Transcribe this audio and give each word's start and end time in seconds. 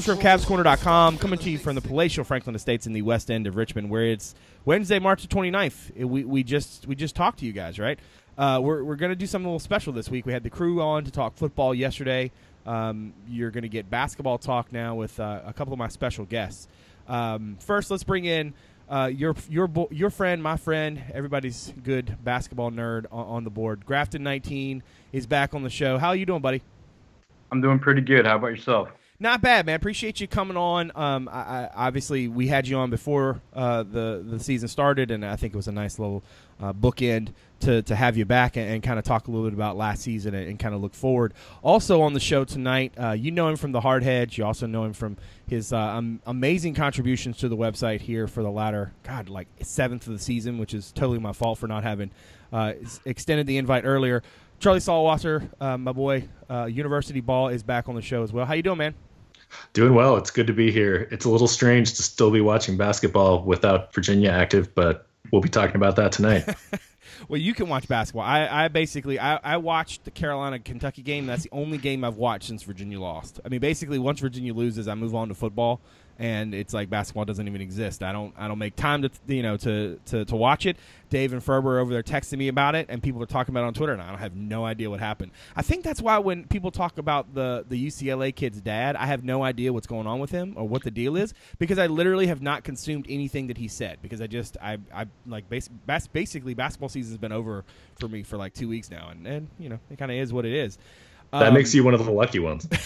Publisher 0.00 0.18
of 0.18 0.40
CavsCorner.com, 0.40 1.18
coming 1.18 1.38
to 1.40 1.50
you 1.50 1.58
from 1.58 1.74
the 1.74 1.82
palatial 1.82 2.24
Franklin 2.24 2.56
Estates 2.56 2.86
in 2.86 2.94
the 2.94 3.02
west 3.02 3.30
end 3.30 3.46
of 3.46 3.56
Richmond, 3.56 3.90
where 3.90 4.06
it's 4.06 4.34
Wednesday, 4.64 4.98
March 4.98 5.20
the 5.20 5.28
29th. 5.28 5.92
It- 5.94 6.06
we, 6.06 6.24
we 6.24 6.42
just 6.42 6.86
we 6.86 6.94
just 6.94 7.14
talked 7.14 7.40
to 7.40 7.44
you 7.44 7.52
guys, 7.52 7.78
right? 7.78 7.98
Uh, 8.38 8.60
we're 8.62 8.82
we're 8.82 8.96
going 8.96 9.10
to 9.10 9.14
do 9.14 9.26
something 9.26 9.44
a 9.44 9.50
little 9.50 9.58
special 9.58 9.92
this 9.92 10.08
week. 10.08 10.24
We 10.24 10.32
had 10.32 10.42
the 10.42 10.48
crew 10.48 10.80
on 10.80 11.04
to 11.04 11.10
talk 11.10 11.36
football 11.36 11.74
yesterday. 11.74 12.32
Um, 12.64 13.12
you're 13.28 13.50
going 13.50 13.60
to 13.64 13.68
get 13.68 13.90
basketball 13.90 14.38
talk 14.38 14.72
now 14.72 14.94
with 14.94 15.20
uh, 15.20 15.42
a 15.44 15.52
couple 15.52 15.74
of 15.74 15.78
my 15.78 15.88
special 15.88 16.24
guests. 16.24 16.66
Um, 17.06 17.58
first, 17.60 17.90
let's 17.90 18.02
bring 18.02 18.24
in 18.24 18.54
uh, 18.88 19.10
your 19.14 19.34
your 19.50 19.68
your 19.90 20.08
friend, 20.08 20.42
my 20.42 20.56
friend, 20.56 21.02
everybody's 21.12 21.74
good 21.84 22.16
basketball 22.24 22.70
nerd 22.70 23.04
on, 23.12 23.26
on 23.26 23.44
the 23.44 23.50
board. 23.50 23.84
Grafton 23.84 24.22
19 24.22 24.82
is 25.12 25.26
back 25.26 25.52
on 25.52 25.62
the 25.62 25.68
show. 25.68 25.98
How 25.98 26.08
are 26.08 26.16
you 26.16 26.24
doing, 26.24 26.40
buddy? 26.40 26.62
I'm 27.52 27.60
doing 27.60 27.78
pretty 27.78 28.00
good. 28.00 28.24
How 28.24 28.36
about 28.36 28.52
yourself? 28.52 28.88
Not 29.22 29.42
bad, 29.42 29.66
man. 29.66 29.74
Appreciate 29.74 30.18
you 30.18 30.26
coming 30.26 30.56
on. 30.56 30.92
Um, 30.94 31.28
I, 31.30 31.40
I, 31.40 31.70
obviously, 31.74 32.26
we 32.26 32.46
had 32.46 32.66
you 32.66 32.78
on 32.78 32.88
before 32.88 33.42
uh, 33.52 33.82
the 33.82 34.24
the 34.26 34.40
season 34.40 34.66
started, 34.66 35.10
and 35.10 35.26
I 35.26 35.36
think 35.36 35.52
it 35.52 35.56
was 35.58 35.68
a 35.68 35.72
nice 35.72 35.98
little 35.98 36.22
uh, 36.58 36.72
bookend 36.72 37.34
to, 37.60 37.82
to 37.82 37.94
have 37.94 38.16
you 38.16 38.24
back 38.24 38.56
and, 38.56 38.66
and 38.70 38.82
kind 38.82 38.98
of 38.98 39.04
talk 39.04 39.28
a 39.28 39.30
little 39.30 39.46
bit 39.46 39.52
about 39.52 39.76
last 39.76 40.00
season 40.00 40.34
and, 40.34 40.48
and 40.48 40.58
kind 40.58 40.74
of 40.74 40.80
look 40.80 40.94
forward. 40.94 41.34
Also 41.62 42.00
on 42.00 42.14
the 42.14 42.20
show 42.20 42.44
tonight, 42.44 42.94
uh, 42.98 43.10
you 43.10 43.30
know 43.30 43.46
him 43.48 43.56
from 43.56 43.72
the 43.72 43.82
Hard 43.82 44.02
Hardheads. 44.02 44.38
You 44.38 44.46
also 44.46 44.66
know 44.66 44.84
him 44.84 44.94
from 44.94 45.18
his 45.46 45.70
uh, 45.70 45.78
um, 45.78 46.22
amazing 46.24 46.72
contributions 46.72 47.36
to 47.38 47.50
the 47.50 47.56
website 47.58 48.00
here 48.00 48.26
for 48.26 48.42
the 48.42 48.50
latter, 48.50 48.94
God, 49.02 49.28
like 49.28 49.48
seventh 49.60 50.06
of 50.06 50.14
the 50.14 50.18
season, 50.18 50.56
which 50.56 50.72
is 50.72 50.92
totally 50.92 51.18
my 51.18 51.34
fault 51.34 51.58
for 51.58 51.66
not 51.66 51.82
having 51.82 52.10
uh, 52.54 52.72
extended 53.04 53.46
the 53.46 53.58
invite 53.58 53.84
earlier. 53.84 54.22
Charlie 54.60 54.80
Sallwasser, 54.80 55.50
uh, 55.60 55.76
my 55.76 55.92
boy, 55.92 56.24
uh, 56.48 56.64
University 56.64 57.20
Ball 57.20 57.48
is 57.48 57.62
back 57.62 57.86
on 57.90 57.94
the 57.94 58.02
show 58.02 58.22
as 58.22 58.32
well. 58.32 58.46
How 58.46 58.54
you 58.54 58.62
doing, 58.62 58.78
man? 58.78 58.94
Doing 59.72 59.94
well. 59.94 60.16
It's 60.16 60.30
good 60.30 60.46
to 60.46 60.52
be 60.52 60.70
here. 60.70 61.08
It's 61.10 61.24
a 61.24 61.30
little 61.30 61.48
strange 61.48 61.94
to 61.94 62.02
still 62.02 62.30
be 62.30 62.40
watching 62.40 62.76
basketball 62.76 63.42
without 63.42 63.92
Virginia 63.94 64.30
active, 64.30 64.74
but 64.74 65.06
we'll 65.32 65.42
be 65.42 65.48
talking 65.48 65.76
about 65.76 65.96
that 65.96 66.12
tonight. 66.12 66.48
Well, 67.28 67.40
you 67.40 67.54
can 67.54 67.68
watch 67.68 67.86
basketball. 67.86 68.24
I, 68.24 68.64
I 68.64 68.68
basically 68.68 69.18
I, 69.18 69.36
I 69.36 69.56
watched 69.58 70.04
the 70.04 70.10
Carolina 70.10 70.58
Kentucky 70.58 71.02
game. 71.02 71.26
That's 71.26 71.42
the 71.42 71.50
only 71.52 71.78
game 71.78 72.02
I've 72.04 72.16
watched 72.16 72.46
since 72.46 72.62
Virginia 72.62 72.98
lost. 72.98 73.40
I 73.44 73.48
mean, 73.48 73.60
basically, 73.60 73.98
once 73.98 74.20
Virginia 74.20 74.54
loses, 74.54 74.88
I 74.88 74.94
move 74.94 75.14
on 75.14 75.28
to 75.28 75.34
football, 75.34 75.80
and 76.20 76.54
it's 76.54 76.74
like 76.74 76.90
basketball 76.90 77.24
doesn't 77.24 77.48
even 77.48 77.62
exist. 77.62 78.02
I 78.02 78.12
don't 78.12 78.32
I 78.38 78.46
don't 78.46 78.58
make 78.58 78.76
time 78.76 79.02
to 79.02 79.10
you 79.26 79.42
know 79.42 79.56
to 79.56 79.98
to, 80.06 80.24
to 80.26 80.36
watch 80.36 80.66
it. 80.66 80.76
Dave 81.08 81.32
and 81.32 81.42
Ferber 81.42 81.78
are 81.78 81.80
over 81.80 81.92
there 81.92 82.04
texting 82.04 82.38
me 82.38 82.46
about 82.46 82.76
it, 82.76 82.86
and 82.88 83.02
people 83.02 83.20
are 83.20 83.26
talking 83.26 83.52
about 83.52 83.64
it 83.64 83.66
on 83.68 83.74
Twitter, 83.74 83.92
and 83.94 84.00
I 84.02 84.10
don't 84.10 84.18
have 84.20 84.36
no 84.36 84.64
idea 84.64 84.88
what 84.88 85.00
happened. 85.00 85.32
I 85.56 85.62
think 85.62 85.82
that's 85.82 86.00
why 86.00 86.18
when 86.18 86.44
people 86.44 86.70
talk 86.70 86.98
about 86.98 87.34
the 87.34 87.64
the 87.68 87.84
UCLA 87.88 88.32
kid's 88.36 88.60
dad, 88.60 88.94
I 88.96 89.06
have 89.06 89.24
no 89.24 89.42
idea 89.42 89.72
what's 89.72 89.86
going 89.88 90.06
on 90.06 90.20
with 90.20 90.30
him 90.30 90.52
or 90.56 90.68
what 90.68 90.84
the 90.84 90.90
deal 90.90 91.16
is 91.16 91.32
because 91.58 91.78
I 91.78 91.86
literally 91.88 92.26
have 92.28 92.42
not 92.42 92.62
consumed 92.62 93.06
anything 93.08 93.46
that 93.48 93.56
he 93.58 93.66
said 93.66 93.98
because 94.02 94.20
I 94.20 94.26
just 94.26 94.58
I 94.62 94.76
I 94.94 95.06
like 95.26 95.48
bas- 95.48 95.68
bas- 95.86 96.06
basically 96.06 96.52
basketball 96.54 96.90
season's 96.90 97.16
been 97.18 97.32
over 97.32 97.64
for 97.98 98.08
me 98.08 98.22
for 98.22 98.36
like 98.36 98.52
two 98.52 98.68
weeks 98.68 98.90
now, 98.90 99.08
and 99.08 99.26
and 99.26 99.48
you 99.58 99.70
know 99.70 99.78
it 99.90 99.98
kind 99.98 100.10
of 100.12 100.18
is 100.18 100.32
what 100.34 100.44
it 100.44 100.52
is. 100.52 100.76
that 101.32 101.48
Um, 101.48 101.54
makes 101.54 101.74
you 101.74 101.82
one 101.82 101.94
of 101.94 102.04
the 102.04 102.12
lucky 102.12 102.38
ones. 102.40 102.68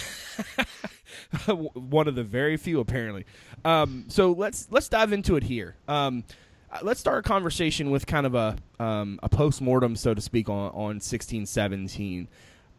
one 1.47 2.09
of 2.09 2.15
the 2.15 2.25
very 2.25 2.57
few 2.57 2.81
apparently. 2.81 3.25
Um, 3.65 4.05
so 4.09 4.33
let's 4.33 4.69
let's 4.71 4.89
dive 4.89 5.13
into 5.13 5.37
it 5.37 5.45
here. 5.45 5.77
Um, 5.89 6.25
uh, 6.71 6.79
let's 6.83 7.01
start 7.01 7.25
a 7.25 7.29
conversation 7.29 7.91
with 7.91 8.07
kind 8.07 8.27
of 8.27 8.35
a 8.35 8.57
um, 8.81 9.21
a 9.23 9.29
post 9.29 9.61
mortem, 9.61 9.97
so 9.97 10.15
to 10.15 10.21
speak, 10.21 10.49
on 10.49 10.71
on 10.73 11.01
sixteen 11.01 11.47
seventeen. 11.47 12.29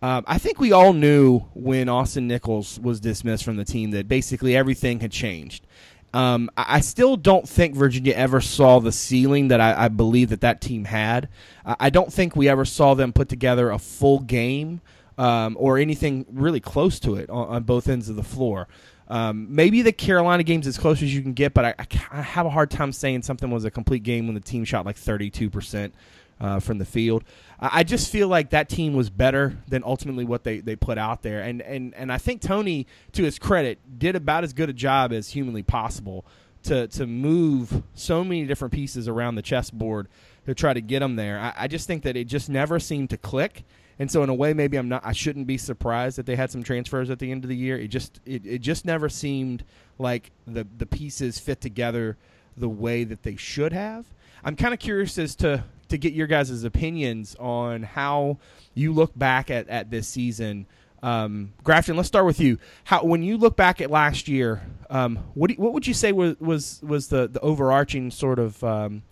Um, 0.01 0.23
I 0.27 0.37
think 0.37 0.59
we 0.59 0.71
all 0.71 0.93
knew 0.93 1.39
when 1.53 1.89
Austin 1.89 2.27
Nichols 2.27 2.79
was 2.79 2.99
dismissed 2.99 3.43
from 3.43 3.55
the 3.55 3.65
team 3.65 3.91
that 3.91 4.07
basically 4.07 4.55
everything 4.55 4.99
had 4.99 5.11
changed. 5.11 5.65
Um, 6.13 6.49
I 6.55 6.79
still 6.79 7.17
don't 7.17 7.47
think 7.47 7.75
Virginia 7.75 8.13
ever 8.13 8.39
saw 8.39 8.79
the 8.79 8.91
ceiling 8.91 9.49
that 9.49 9.59
I, 9.59 9.85
I 9.85 9.87
believe 9.89 10.29
that 10.29 10.41
that 10.41 10.61
team 10.61 10.85
had. 10.85 11.27
I 11.65 11.89
don't 11.89 12.11
think 12.11 12.37
we 12.37 12.47
ever 12.47 12.63
saw 12.63 12.93
them 12.93 13.11
put 13.11 13.27
together 13.27 13.69
a 13.69 13.77
full 13.77 14.19
game 14.19 14.79
um, 15.17 15.55
or 15.59 15.77
anything 15.77 16.25
really 16.31 16.59
close 16.59 16.99
to 17.01 17.15
it 17.15 17.29
on, 17.29 17.47
on 17.47 17.63
both 17.63 17.87
ends 17.87 18.09
of 18.09 18.15
the 18.15 18.23
floor. 18.23 18.67
Um, 19.07 19.47
maybe 19.53 19.81
the 19.81 19.91
Carolina 19.91 20.43
game's 20.43 20.65
as 20.65 20.77
close 20.77 21.01
as 21.01 21.13
you 21.13 21.21
can 21.21 21.33
get, 21.33 21.53
but 21.53 21.65
I, 21.65 21.75
I 22.11 22.21
have 22.21 22.45
a 22.45 22.49
hard 22.49 22.71
time 22.71 22.91
saying 22.91 23.21
something 23.21 23.51
was 23.51 23.65
a 23.65 23.71
complete 23.71 24.03
game 24.03 24.25
when 24.25 24.33
the 24.33 24.41
team 24.41 24.65
shot 24.65 24.85
like 24.85 24.95
32% 24.95 25.91
uh, 26.39 26.59
from 26.59 26.79
the 26.79 26.85
field. 26.85 27.23
I, 27.59 27.79
I 27.79 27.83
just 27.83 28.11
feel 28.11 28.27
like 28.27 28.49
that 28.49 28.67
team 28.67 28.93
was 28.93 29.09
better 29.09 29.57
than 29.67 29.83
ultimately 29.83 30.25
what 30.25 30.43
they, 30.43 30.59
they 30.59 30.75
put 30.75 30.97
out 30.97 31.21
there. 31.21 31.41
And, 31.41 31.61
and, 31.61 31.93
and 31.93 32.11
I 32.11 32.17
think 32.17 32.41
Tony, 32.41 32.87
to 33.13 33.23
his 33.23 33.37
credit, 33.37 33.99
did 33.99 34.15
about 34.15 34.43
as 34.43 34.53
good 34.53 34.69
a 34.69 34.73
job 34.73 35.13
as 35.13 35.29
humanly 35.29 35.63
possible 35.63 36.25
to, 36.63 36.87
to 36.87 37.05
move 37.05 37.83
so 37.93 38.23
many 38.23 38.45
different 38.45 38.73
pieces 38.73 39.07
around 39.07 39.35
the 39.35 39.43
chessboard 39.43 40.07
to 40.47 40.55
try 40.55 40.73
to 40.73 40.81
get 40.81 40.99
them 40.99 41.15
there. 41.15 41.39
I, 41.39 41.53
I 41.57 41.67
just 41.67 41.85
think 41.87 42.03
that 42.03 42.17
it 42.17 42.25
just 42.25 42.49
never 42.49 42.79
seemed 42.79 43.11
to 43.11 43.17
click. 43.17 43.63
And 43.97 44.11
so 44.11 44.23
in 44.23 44.29
a 44.29 44.33
way, 44.33 44.53
maybe 44.53 44.77
I'm 44.77 44.89
not. 44.89 45.05
I 45.05 45.13
shouldn't 45.13 45.47
be 45.47 45.57
surprised 45.57 46.17
that 46.17 46.25
they 46.25 46.35
had 46.35 46.51
some 46.51 46.63
transfers 46.63 47.09
at 47.09 47.19
the 47.19 47.31
end 47.31 47.45
of 47.45 47.49
the 47.49 47.55
year. 47.55 47.77
It 47.77 47.87
just 47.87 48.19
it, 48.25 48.45
it 48.45 48.59
just 48.59 48.85
never 48.85 49.07
seemed 49.07 49.63
like 49.97 50.31
the 50.45 50.67
the 50.77 50.85
pieces 50.85 51.39
fit 51.39 51.61
together 51.61 52.17
the 52.57 52.69
way 52.69 53.03
that 53.03 53.23
they 53.23 53.35
should 53.35 53.73
have. 53.73 54.05
I'm 54.43 54.55
kind 54.55 54.73
of 54.73 54.79
curious 54.79 55.17
as 55.17 55.35
to 55.37 55.63
to 55.87 55.97
get 55.97 56.13
your 56.13 56.27
guys' 56.27 56.63
opinions 56.63 57.35
on 57.39 57.83
how 57.83 58.37
you 58.73 58.91
look 58.91 59.17
back 59.17 59.49
at, 59.49 59.69
at 59.69 59.91
this 59.91 60.07
season. 60.07 60.65
Um, 61.03 61.53
Grafton, 61.63 61.95
let's 61.95 62.07
start 62.07 62.25
with 62.25 62.39
you. 62.39 62.57
How 62.85 63.03
when 63.03 63.21
you 63.23 63.37
look 63.37 63.55
back 63.55 63.79
at 63.79 63.91
last 63.91 64.27
year, 64.27 64.61
um, 64.89 65.17
what 65.35 65.49
do 65.51 65.55
what 65.55 65.73
would 65.73 65.87
you 65.87 65.93
say 65.93 66.11
was 66.11 66.35
was 66.39 66.81
was 66.83 67.07
the 67.07 67.27
the 67.27 67.39
overarching 67.41 68.11
sort 68.11 68.39
of 68.39 68.63
um, 68.63 69.03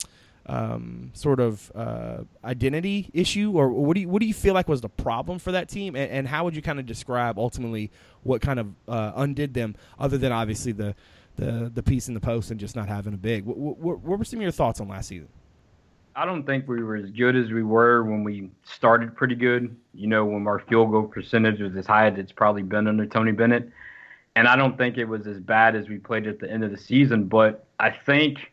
um, 0.46 1.12
sort 1.14 1.40
of 1.40 1.72
uh, 1.74 2.24
identity 2.44 3.10
issue, 3.14 3.54
or 3.56 3.70
what 3.70 3.96
do 3.96 4.02
you 4.02 4.10
what 4.10 4.20
do 4.20 4.26
you 4.26 4.34
feel 4.34 4.54
like 4.54 4.68
was 4.68 4.82
the 4.82 4.90
problem 4.90 5.40
for 5.40 5.52
that 5.54 5.70
team, 5.70 5.96
and, 5.96 6.12
and 6.12 6.28
how 6.28 6.44
would 6.44 6.56
you 6.56 6.62
kind 6.62 6.80
of 6.80 6.86
describe 6.86 7.40
ultimately 7.40 7.92
what 8.24 8.42
kind 8.42 8.60
of 8.60 8.68
uh, 8.88 9.14
undid 9.16 9.54
them, 9.54 9.76
other 10.00 10.18
than 10.18 10.32
obviously 10.32 10.72
the 10.72 10.96
the 11.38 11.72
the 11.74 11.84
piece 11.84 12.08
in 12.08 12.14
the 12.14 12.20
post 12.20 12.52
and 12.52 12.60
just 12.60 12.76
not 12.76 12.88
having 12.88 13.14
a 13.14 13.18
big. 13.18 13.46
What, 13.46 13.58
what, 13.58 14.00
what 14.00 14.20
were 14.20 14.26
some 14.26 14.40
of 14.40 14.44
your 14.44 14.52
thoughts 14.52 14.80
on 14.80 14.88
last 14.88 15.08
season? 15.08 15.30
I 16.16 16.26
don't 16.26 16.46
think 16.46 16.68
we 16.68 16.84
were 16.84 16.96
as 16.96 17.10
good 17.10 17.36
as 17.36 17.50
we 17.50 17.64
were 17.64 18.04
when 18.04 18.24
we 18.24 18.52
started 18.64 19.16
pretty 19.16 19.36
good. 19.36 19.76
You 19.94 20.08
know, 20.08 20.26
when 20.26 20.46
our 20.46 20.60
field 20.60 20.92
goal 20.92 21.04
percentage 21.04 21.60
was 21.60 21.76
as 21.76 21.88
high 21.88 22.08
as 22.08 22.20
it's 22.20 22.32
probably 22.32 22.62
been 22.62 22.88
under 22.88 23.06
Tony 23.06 23.32
Bennett. 23.32 23.70
And 24.36 24.48
I 24.48 24.56
don't 24.56 24.78
think 24.78 24.98
it 24.98 25.06
was 25.06 25.28
as 25.28 25.40
bad 25.40 25.76
as 25.76 25.90
we 25.90 25.98
played 25.98 26.28
at 26.28 26.40
the 26.40 26.50
end 26.52 26.64
of 26.64 26.72
the 26.72 26.78
season. 26.78 27.26
But 27.26 27.66
I 27.80 27.92
think 27.92 28.53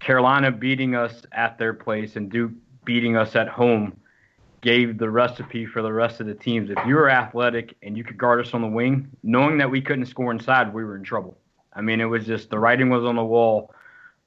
Carolina 0.00 0.50
beating 0.50 0.94
us 0.94 1.22
at 1.32 1.58
their 1.58 1.74
place 1.74 2.16
and 2.16 2.30
Duke 2.30 2.52
beating 2.84 3.16
us 3.16 3.34
at 3.36 3.48
home 3.48 3.98
gave 4.60 4.98
the 4.98 5.08
recipe 5.08 5.66
for 5.66 5.82
the 5.82 5.92
rest 5.92 6.20
of 6.20 6.26
the 6.26 6.34
teams. 6.34 6.70
If 6.70 6.78
you 6.86 6.94
were 6.94 7.10
athletic 7.10 7.76
and 7.82 7.96
you 7.96 8.04
could 8.04 8.18
guard 8.18 8.44
us 8.44 8.54
on 8.54 8.62
the 8.62 8.68
wing, 8.68 9.08
knowing 9.22 9.58
that 9.58 9.70
we 9.70 9.80
couldn't 9.80 10.06
score 10.06 10.32
inside, 10.32 10.72
we 10.72 10.84
were 10.84 10.96
in 10.96 11.04
trouble. 11.04 11.36
I 11.72 11.82
mean, 11.82 12.00
it 12.00 12.06
was 12.06 12.26
just 12.26 12.50
the 12.50 12.58
writing 12.58 12.88
was 12.88 13.04
on 13.04 13.16
the 13.16 13.24
wall 13.24 13.74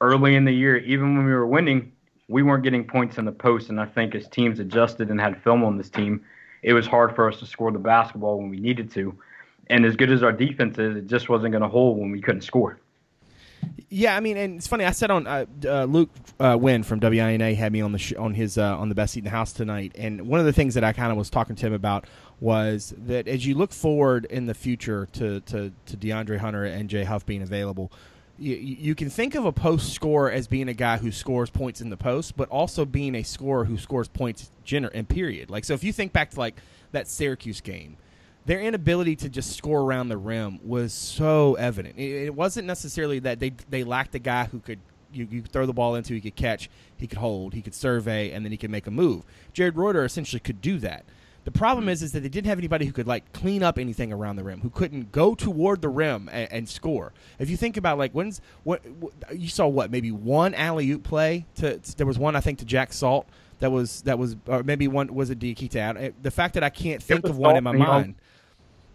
early 0.01 0.35
in 0.35 0.45
the 0.45 0.51
year. 0.51 0.77
Even 0.77 1.15
when 1.15 1.25
we 1.25 1.33
were 1.33 1.47
winning, 1.47 1.91
we 2.27 2.43
weren't 2.43 2.63
getting 2.63 2.85
points 2.85 3.17
in 3.17 3.25
the 3.25 3.31
post. 3.31 3.69
And 3.69 3.81
I 3.81 3.85
think 3.85 4.15
as 4.15 4.27
teams 4.27 4.59
adjusted 4.59 5.09
and 5.09 5.19
had 5.19 5.41
film 5.41 5.63
on 5.63 5.77
this 5.77 5.89
team, 5.89 6.23
it 6.61 6.73
was 6.73 6.85
hard 6.85 7.15
for 7.15 7.27
us 7.27 7.39
to 7.39 7.45
score 7.45 7.71
the 7.71 7.79
basketball 7.79 8.37
when 8.37 8.49
we 8.49 8.59
needed 8.59 8.91
to. 8.91 9.17
And 9.67 9.85
as 9.85 9.95
good 9.95 10.11
as 10.11 10.23
our 10.23 10.31
defense 10.31 10.77
is, 10.77 10.95
it 10.95 11.07
just 11.07 11.27
wasn't 11.27 11.51
going 11.51 11.63
to 11.63 11.69
hold 11.69 11.97
when 11.97 12.11
we 12.11 12.21
couldn't 12.21 12.41
score. 12.41 12.79
Yeah, 13.91 14.15
I 14.15 14.19
mean, 14.19 14.37
and 14.37 14.57
it's 14.57 14.67
funny. 14.67 14.85
I 14.85 14.91
said 14.91 15.09
on 15.09 15.25
uh, 15.25 15.45
uh, 15.65 15.85
Luke 15.85 16.11
uh, 16.39 16.55
Wynn 16.59 16.83
from 16.83 16.99
WINA 16.99 17.55
had 17.55 17.71
me 17.73 17.81
on 17.81 17.91
the 17.91 17.97
sh- 17.97 18.13
on 18.13 18.35
his 18.35 18.57
uh, 18.57 18.77
on 18.77 18.87
the 18.87 18.95
best 18.95 19.13
seat 19.13 19.21
in 19.21 19.23
the 19.25 19.31
house 19.31 19.51
tonight, 19.51 19.93
and 19.97 20.27
one 20.27 20.39
of 20.39 20.45
the 20.45 20.53
things 20.53 20.75
that 20.75 20.83
I 20.83 20.93
kind 20.93 21.11
of 21.11 21.17
was 21.17 21.31
talking 21.31 21.55
to 21.55 21.65
him 21.65 21.73
about 21.73 22.05
was 22.39 22.93
that 22.97 23.27
as 23.27 23.47
you 23.47 23.55
look 23.55 23.71
forward 23.71 24.25
in 24.25 24.45
the 24.45 24.53
future 24.53 25.07
to 25.13 25.39
to, 25.41 25.71
to 25.87 25.97
DeAndre 25.97 26.37
Hunter 26.37 26.65
and 26.65 26.87
Jay 26.87 27.03
Huff 27.03 27.25
being 27.25 27.41
available, 27.41 27.91
you, 28.37 28.55
you 28.55 28.93
can 28.93 29.09
think 29.09 29.33
of 29.33 29.45
a 29.45 29.51
post 29.51 29.91
scorer 29.91 30.29
as 30.31 30.47
being 30.47 30.69
a 30.69 30.73
guy 30.75 30.97
who 30.97 31.11
scores 31.11 31.49
points 31.49 31.81
in 31.81 31.89
the 31.89 31.97
post, 31.97 32.37
but 32.37 32.47
also 32.49 32.85
being 32.85 33.15
a 33.15 33.23
scorer 33.23 33.65
who 33.65 33.77
scores 33.79 34.07
points 34.07 34.51
gener- 34.63 34.91
and 34.93 35.09
period. 35.09 35.49
Like 35.49 35.65
so, 35.65 35.73
if 35.73 35.83
you 35.83 35.91
think 35.91 36.13
back 36.13 36.29
to 36.31 36.39
like 36.39 36.57
that 36.91 37.07
Syracuse 37.07 37.59
game 37.59 37.97
their 38.45 38.59
inability 38.61 39.15
to 39.17 39.29
just 39.29 39.55
score 39.55 39.81
around 39.81 40.09
the 40.09 40.17
rim 40.17 40.59
was 40.67 40.93
so 40.93 41.55
evident. 41.55 41.97
It, 41.97 42.25
it 42.25 42.35
wasn't 42.35 42.67
necessarily 42.67 43.19
that 43.19 43.39
they 43.39 43.53
they 43.69 43.83
lacked 43.83 44.15
a 44.15 44.19
guy 44.19 44.45
who 44.45 44.59
could 44.59 44.79
you, 45.11 45.27
you 45.29 45.41
throw 45.41 45.65
the 45.65 45.73
ball 45.73 45.95
into, 45.95 46.13
he 46.13 46.21
could 46.21 46.35
catch, 46.35 46.69
he 46.97 47.07
could 47.07 47.17
hold, 47.17 47.53
he 47.53 47.61
could 47.61 47.73
survey, 47.73 48.31
and 48.31 48.45
then 48.45 48.51
he 48.51 48.57
could 48.57 48.69
make 48.69 48.87
a 48.87 48.91
move. 48.91 49.23
Jarred 49.53 49.75
Reuter 49.75 50.05
essentially 50.05 50.39
could 50.39 50.61
do 50.61 50.77
that. 50.79 51.05
The 51.45 51.51
problem 51.51 51.89
is, 51.89 52.03
is 52.03 52.11
that 52.11 52.19
they 52.19 52.29
didn't 52.29 52.47
have 52.47 52.59
anybody 52.59 52.85
who 52.85 52.91
could 52.91 53.07
like 53.07 53.31
clean 53.33 53.63
up 53.63 53.79
anything 53.79 54.11
around 54.11 54.35
the 54.35 54.43
rim, 54.43 54.61
who 54.61 54.69
couldn't 54.69 55.11
go 55.11 55.33
toward 55.35 55.81
the 55.81 55.89
rim 55.89 56.29
and, 56.31 56.51
and 56.51 56.69
score. 56.69 57.13
If 57.39 57.49
you 57.49 57.57
think 57.57 57.77
about 57.77 57.97
like 57.97 58.11
when's 58.11 58.41
what, 58.63 58.85
what 58.85 59.13
you 59.33 59.47
saw, 59.47 59.67
what 59.67 59.89
maybe 59.89 60.11
one 60.11 60.53
alley 60.53 60.91
oop 60.91 61.03
play 61.03 61.45
to 61.55 61.79
there 61.97 62.05
was 62.05 62.19
one 62.19 62.35
I 62.35 62.41
think 62.41 62.59
to 62.59 62.65
Jack 62.65 62.93
Salt 62.93 63.27
that 63.59 63.71
was 63.71 64.01
that 64.03 64.17
was 64.17 64.35
or 64.47 64.63
maybe 64.63 64.87
one 64.87 65.13
was 65.13 65.29
a 65.29 65.35
Diakite. 65.35 66.13
The 66.21 66.31
fact 66.31 66.53
that 66.55 66.63
I 66.63 66.69
can't 66.69 67.01
think 67.01 67.25
of 67.25 67.37
one 67.37 67.57
in 67.57 67.63
my 67.63 67.73
mind. 67.73 68.15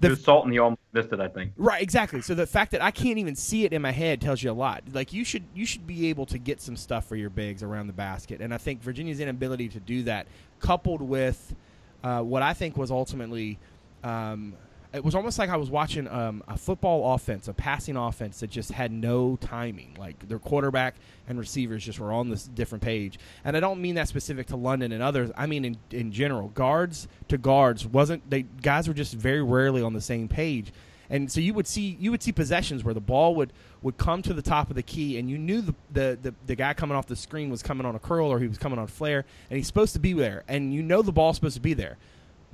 The, 0.00 0.10
the 0.10 0.16
Salton 0.16 0.52
he 0.52 0.58
almost 0.58 0.80
missed 0.92 1.12
it, 1.12 1.20
I 1.20 1.28
think. 1.28 1.52
Right, 1.56 1.80
exactly. 1.80 2.20
So 2.20 2.34
the 2.34 2.46
fact 2.46 2.72
that 2.72 2.82
I 2.82 2.90
can't 2.90 3.16
even 3.18 3.36
see 3.36 3.64
it 3.64 3.72
in 3.72 3.80
my 3.80 3.92
head 3.92 4.20
tells 4.20 4.42
you 4.42 4.50
a 4.50 4.52
lot. 4.52 4.82
Like 4.92 5.12
you 5.12 5.24
should 5.24 5.44
you 5.54 5.64
should 5.64 5.86
be 5.86 6.08
able 6.08 6.26
to 6.26 6.38
get 6.38 6.60
some 6.60 6.76
stuff 6.76 7.06
for 7.06 7.16
your 7.16 7.30
bigs 7.30 7.62
around 7.62 7.86
the 7.86 7.92
basket, 7.92 8.40
and 8.40 8.52
I 8.52 8.58
think 8.58 8.82
Virginia's 8.82 9.20
inability 9.20 9.68
to 9.68 9.80
do 9.80 10.02
that, 10.02 10.26
coupled 10.60 11.00
with 11.00 11.54
uh, 12.02 12.20
what 12.22 12.42
I 12.42 12.52
think 12.52 12.76
was 12.76 12.90
ultimately 12.90 13.58
um, 14.02 14.54
it 14.94 15.04
was 15.04 15.14
almost 15.14 15.38
like 15.38 15.50
I 15.50 15.56
was 15.56 15.70
watching 15.70 16.06
um, 16.08 16.42
a 16.46 16.56
football 16.56 17.14
offense, 17.14 17.48
a 17.48 17.52
passing 17.52 17.96
offense 17.96 18.40
that 18.40 18.50
just 18.50 18.70
had 18.70 18.92
no 18.92 19.36
timing. 19.36 19.96
Like 19.98 20.28
their 20.28 20.38
quarterback 20.38 20.94
and 21.28 21.38
receivers 21.38 21.84
just 21.84 21.98
were 21.98 22.12
on 22.12 22.30
this 22.30 22.44
different 22.44 22.82
page. 22.82 23.18
And 23.44 23.56
I 23.56 23.60
don't 23.60 23.80
mean 23.80 23.96
that 23.96 24.08
specific 24.08 24.46
to 24.48 24.56
London 24.56 24.92
and 24.92 25.02
others. 25.02 25.30
I 25.36 25.46
mean 25.46 25.64
in 25.64 25.76
in 25.90 26.12
general, 26.12 26.48
guards 26.48 27.08
to 27.28 27.38
guards 27.38 27.86
wasn't 27.86 28.28
they 28.30 28.42
guys 28.42 28.86
were 28.86 28.94
just 28.94 29.14
very 29.14 29.42
rarely 29.42 29.82
on 29.82 29.94
the 29.94 30.00
same 30.00 30.28
page. 30.28 30.72
And 31.10 31.30
so 31.30 31.40
you 31.40 31.54
would 31.54 31.66
see 31.66 31.96
you 32.00 32.10
would 32.12 32.22
see 32.22 32.32
possessions 32.32 32.84
where 32.84 32.94
the 32.94 33.00
ball 33.00 33.34
would, 33.34 33.52
would 33.82 33.98
come 33.98 34.22
to 34.22 34.32
the 34.32 34.42
top 34.42 34.70
of 34.70 34.76
the 34.76 34.82
key, 34.82 35.18
and 35.18 35.28
you 35.28 35.36
knew 35.36 35.60
the, 35.60 35.74
the, 35.92 36.18
the, 36.22 36.34
the 36.46 36.54
guy 36.54 36.72
coming 36.72 36.96
off 36.96 37.06
the 37.06 37.14
screen 37.14 37.50
was 37.50 37.62
coming 37.62 37.86
on 37.86 37.94
a 37.94 37.98
curl 37.98 38.28
or 38.28 38.38
he 38.38 38.48
was 38.48 38.56
coming 38.56 38.78
on 38.78 38.84
a 38.84 38.88
flare, 38.88 39.26
and 39.50 39.56
he's 39.58 39.66
supposed 39.66 39.92
to 39.92 39.98
be 39.98 40.14
there, 40.14 40.44
and 40.48 40.72
you 40.72 40.82
know 40.82 41.02
the 41.02 41.12
ball's 41.12 41.36
supposed 41.36 41.56
to 41.56 41.60
be 41.60 41.74
there 41.74 41.98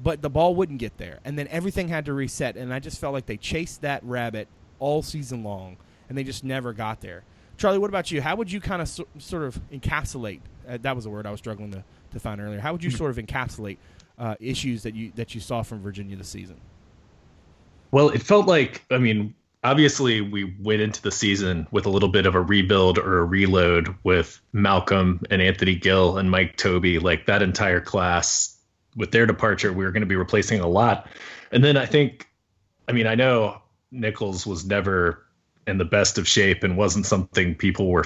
but 0.03 0.23
the 0.23 0.31
ball 0.31 0.55
wouldn't 0.55 0.79
get 0.79 0.97
there, 0.99 1.21
and 1.25 1.39
then 1.39 1.49
everything 1.49 1.89
had 1.89 2.07
to 2.07 2.13
reset. 2.13 2.57
And 2.57 2.73
I 2.73 2.79
just 2.79 3.01
felt 3.01 3.13
like 3.13 3.27
they 3.27 3.37
chased 3.37 3.83
that 3.83 4.03
rabbit 4.05 4.49
all 4.79 5.03
season 5.03 5.45
long, 5.45 5.77
and 6.09 6.17
they 6.17 6.25
just 6.25 6.45
never 6.45 6.73
got 6.73 7.01
there. 7.01 7.23
Charlie, 7.57 7.79
what 7.79 7.91
about 7.91 8.11
you? 8.11 8.23
How 8.23 8.37
would 8.37 8.51
you 8.51 8.61
kind 8.61 8.81
of 8.81 8.89
so, 8.89 9.07
sort 9.19 9.43
of 9.43 9.61
encapsulate? 9.71 10.41
Uh, 10.67 10.79
that 10.81 10.97
was 10.97 11.05
a 11.05 11.11
word 11.11 11.27
I 11.27 11.31
was 11.31 11.41
struggling 11.41 11.73
to, 11.73 11.85
to 12.13 12.21
find 12.21 12.41
earlier. 12.41 12.61
How 12.61 12.73
would 12.73 12.83
you 12.83 12.91
hmm. 12.91 12.97
sort 12.97 13.11
of 13.11 13.19
encapsulate 13.19 13.77
uh, 14.19 14.37
issues 14.41 14.83
that 14.85 14.95
you 14.95 15.13
that 15.17 15.35
you 15.35 15.41
saw 15.41 15.63
from 15.63 15.81
Virginia 15.81 16.17
this 16.17 16.29
season? 16.29 16.57
Well, 17.91 18.09
it 18.09 18.23
felt 18.23 18.47
like 18.47 18.85
I 18.91 18.99
mean, 18.99 19.35
obviously 19.63 20.21
we 20.21 20.57
went 20.61 20.81
into 20.81 21.03
the 21.03 21.11
season 21.11 21.67
with 21.71 21.85
a 21.85 21.91
little 21.91 22.09
bit 22.09 22.25
of 22.25 22.35
a 22.35 22.41
rebuild 22.41 22.99
or 22.99 23.19
a 23.19 23.25
reload 23.25 23.95
with 24.05 24.41
Malcolm 24.53 25.21
and 25.31 25.43
Anthony 25.43 25.75
Gill 25.75 26.17
and 26.17 26.31
Mike 26.31 26.57
Tobey. 26.57 26.99
like 26.99 27.27
that 27.27 27.43
entire 27.43 27.81
class 27.81 28.57
with 28.97 29.11
their 29.13 29.27
departure, 29.27 29.73
we 29.73 29.85
were 29.85 29.93
going 29.93 30.03
to 30.03 30.07
be 30.07 30.17
replacing 30.17 30.61
a 30.61 30.67
lot. 30.67 31.09
And 31.53 31.63
then 31.63 31.77
I 31.77 31.87
think, 31.87 32.29
I 32.89 32.93
mean, 32.93 33.07
I 33.07 33.15
know 33.15 33.61
Nichols 33.91 34.47
was 34.47 34.65
never 34.65 35.25
in 35.67 35.79
the 35.79 35.85
best 35.85 36.19
of 36.19 36.27
shape 36.27 36.65
and 36.65 36.77
wasn't 36.77 37.07
something 37.07 37.55
people 37.55 37.89
were 37.89 38.05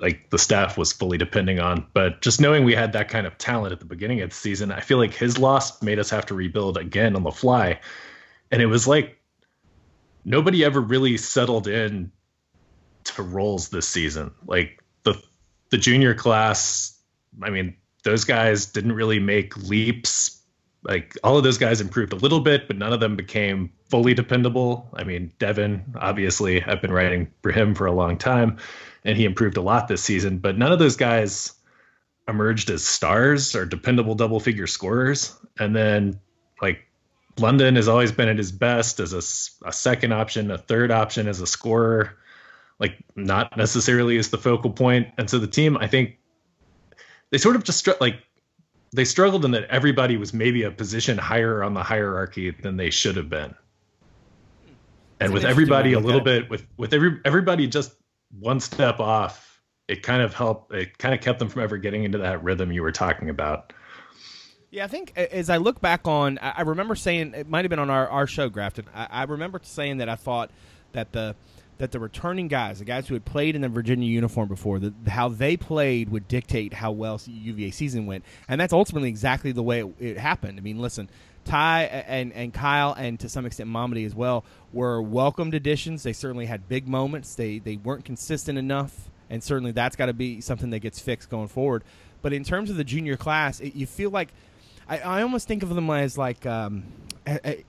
like 0.00 0.28
the 0.30 0.38
staff 0.38 0.76
was 0.76 0.92
fully 0.92 1.18
depending 1.18 1.58
on. 1.58 1.86
But 1.94 2.20
just 2.20 2.40
knowing 2.40 2.64
we 2.64 2.74
had 2.74 2.92
that 2.92 3.08
kind 3.08 3.26
of 3.26 3.38
talent 3.38 3.72
at 3.72 3.80
the 3.80 3.86
beginning 3.86 4.20
of 4.20 4.30
the 4.30 4.36
season, 4.36 4.70
I 4.70 4.80
feel 4.80 4.98
like 4.98 5.14
his 5.14 5.38
loss 5.38 5.82
made 5.82 5.98
us 5.98 6.10
have 6.10 6.26
to 6.26 6.34
rebuild 6.34 6.76
again 6.76 7.16
on 7.16 7.22
the 7.22 7.30
fly. 7.30 7.80
And 8.50 8.60
it 8.60 8.66
was 8.66 8.86
like 8.86 9.18
nobody 10.24 10.64
ever 10.64 10.80
really 10.80 11.16
settled 11.16 11.66
in 11.66 12.12
to 13.04 13.22
roles 13.22 13.68
this 13.70 13.88
season. 13.88 14.32
Like 14.46 14.82
the 15.04 15.20
the 15.70 15.78
junior 15.78 16.14
class, 16.14 16.98
I 17.42 17.50
mean, 17.50 17.76
those 18.06 18.24
guys 18.24 18.66
didn't 18.66 18.92
really 18.92 19.18
make 19.18 19.56
leaps. 19.68 20.40
Like 20.82 21.18
all 21.24 21.36
of 21.36 21.42
those 21.42 21.58
guys 21.58 21.80
improved 21.80 22.12
a 22.12 22.16
little 22.16 22.38
bit, 22.38 22.68
but 22.68 22.78
none 22.78 22.92
of 22.92 23.00
them 23.00 23.16
became 23.16 23.72
fully 23.90 24.14
dependable. 24.14 24.88
I 24.94 25.02
mean, 25.02 25.32
Devon, 25.40 25.84
obviously, 26.00 26.62
I've 26.62 26.80
been 26.80 26.92
writing 26.92 27.26
for 27.42 27.50
him 27.50 27.74
for 27.74 27.86
a 27.86 27.92
long 27.92 28.16
time, 28.16 28.58
and 29.04 29.16
he 29.18 29.24
improved 29.24 29.56
a 29.56 29.60
lot 29.60 29.88
this 29.88 30.04
season, 30.04 30.38
but 30.38 30.56
none 30.56 30.70
of 30.70 30.78
those 30.78 30.94
guys 30.94 31.52
emerged 32.28 32.70
as 32.70 32.84
stars 32.84 33.56
or 33.56 33.66
dependable 33.66 34.14
double 34.14 34.38
figure 34.38 34.68
scorers. 34.68 35.36
And 35.58 35.74
then, 35.74 36.20
like, 36.62 36.86
London 37.38 37.74
has 37.74 37.88
always 37.88 38.12
been 38.12 38.28
at 38.28 38.38
his 38.38 38.52
best 38.52 39.00
as 39.00 39.12
a, 39.12 39.68
a 39.68 39.72
second 39.72 40.12
option, 40.12 40.52
a 40.52 40.58
third 40.58 40.92
option 40.92 41.26
as 41.26 41.40
a 41.40 41.46
scorer, 41.46 42.16
like, 42.78 42.96
not 43.16 43.56
necessarily 43.56 44.16
as 44.18 44.30
the 44.30 44.38
focal 44.38 44.70
point. 44.70 45.08
And 45.18 45.28
so 45.28 45.40
the 45.40 45.48
team, 45.48 45.76
I 45.76 45.88
think, 45.88 46.18
they 47.30 47.38
sort 47.38 47.56
of 47.56 47.64
just 47.64 47.78
str- 47.78 47.92
like 48.00 48.16
they 48.92 49.04
struggled 49.04 49.44
in 49.44 49.50
that 49.52 49.64
everybody 49.64 50.16
was 50.16 50.32
maybe 50.32 50.62
a 50.62 50.70
position 50.70 51.18
higher 51.18 51.62
on 51.62 51.74
the 51.74 51.82
hierarchy 51.82 52.50
than 52.50 52.76
they 52.76 52.90
should 52.90 53.16
have 53.16 53.28
been. 53.28 53.54
And 55.20 55.32
with 55.32 55.44
everybody 55.44 55.94
a 55.94 56.00
little 56.00 56.20
bit 56.20 56.50
with 56.50 56.66
with 56.76 56.92
every 56.92 57.20
everybody 57.24 57.66
just 57.66 57.94
one 58.38 58.60
step 58.60 59.00
off, 59.00 59.60
it 59.88 60.02
kind 60.02 60.22
of 60.22 60.34
helped 60.34 60.72
it 60.74 60.98
kind 60.98 61.14
of 61.14 61.20
kept 61.20 61.38
them 61.38 61.48
from 61.48 61.62
ever 61.62 61.78
getting 61.78 62.04
into 62.04 62.18
that 62.18 62.42
rhythm 62.42 62.70
you 62.70 62.82
were 62.82 62.92
talking 62.92 63.30
about. 63.30 63.72
Yeah, 64.70 64.84
I 64.84 64.88
think 64.88 65.16
as 65.16 65.48
I 65.48 65.56
look 65.56 65.80
back 65.80 66.06
on, 66.06 66.38
I 66.38 66.62
remember 66.62 66.96
saying 66.96 67.32
it 67.34 67.48
might 67.48 67.64
have 67.64 67.70
been 67.70 67.78
on 67.78 67.88
our, 67.88 68.08
our 68.08 68.26
show, 68.26 68.48
Grafton. 68.48 68.84
I, 68.94 69.06
I 69.10 69.22
remember 69.22 69.60
saying 69.62 69.98
that 69.98 70.08
I 70.08 70.16
thought 70.16 70.50
that 70.92 71.12
the 71.12 71.34
that 71.78 71.92
the 71.92 72.00
returning 72.00 72.48
guys, 72.48 72.78
the 72.78 72.84
guys 72.84 73.06
who 73.06 73.14
had 73.14 73.24
played 73.24 73.54
in 73.54 73.62
the 73.62 73.68
Virginia 73.68 74.08
uniform 74.08 74.48
before, 74.48 74.78
the, 74.78 74.92
how 75.08 75.28
they 75.28 75.56
played 75.56 76.08
would 76.10 76.26
dictate 76.28 76.72
how 76.72 76.90
well 76.90 77.20
UVA 77.26 77.70
season 77.70 78.06
went, 78.06 78.24
and 78.48 78.60
that's 78.60 78.72
ultimately 78.72 79.08
exactly 79.08 79.52
the 79.52 79.62
way 79.62 79.80
it, 79.80 79.94
it 79.98 80.18
happened. 80.18 80.58
I 80.58 80.62
mean, 80.62 80.78
listen, 80.78 81.08
Ty 81.44 81.84
and, 81.84 82.32
and 82.32 82.52
Kyle 82.52 82.92
and 82.92 83.18
to 83.20 83.28
some 83.28 83.46
extent 83.46 83.70
Mamadi 83.70 84.04
as 84.04 84.14
well 84.14 84.44
were 84.72 85.00
welcomed 85.00 85.54
additions. 85.54 86.02
They 86.02 86.12
certainly 86.12 86.46
had 86.46 86.68
big 86.68 86.88
moments. 86.88 87.34
They 87.34 87.58
they 87.58 87.76
weren't 87.76 88.04
consistent 88.04 88.58
enough, 88.58 89.08
and 89.30 89.42
certainly 89.42 89.72
that's 89.72 89.96
got 89.96 90.06
to 90.06 90.14
be 90.14 90.40
something 90.40 90.70
that 90.70 90.80
gets 90.80 90.98
fixed 90.98 91.30
going 91.30 91.48
forward. 91.48 91.84
But 92.22 92.32
in 92.32 92.42
terms 92.42 92.70
of 92.70 92.76
the 92.76 92.84
junior 92.84 93.16
class, 93.16 93.60
it, 93.60 93.74
you 93.74 93.86
feel 93.86 94.10
like 94.10 94.30
I, 94.88 94.98
I 94.98 95.22
almost 95.22 95.46
think 95.46 95.62
of 95.62 95.74
them 95.74 95.88
as 95.90 96.18
like 96.18 96.44
um, 96.46 96.84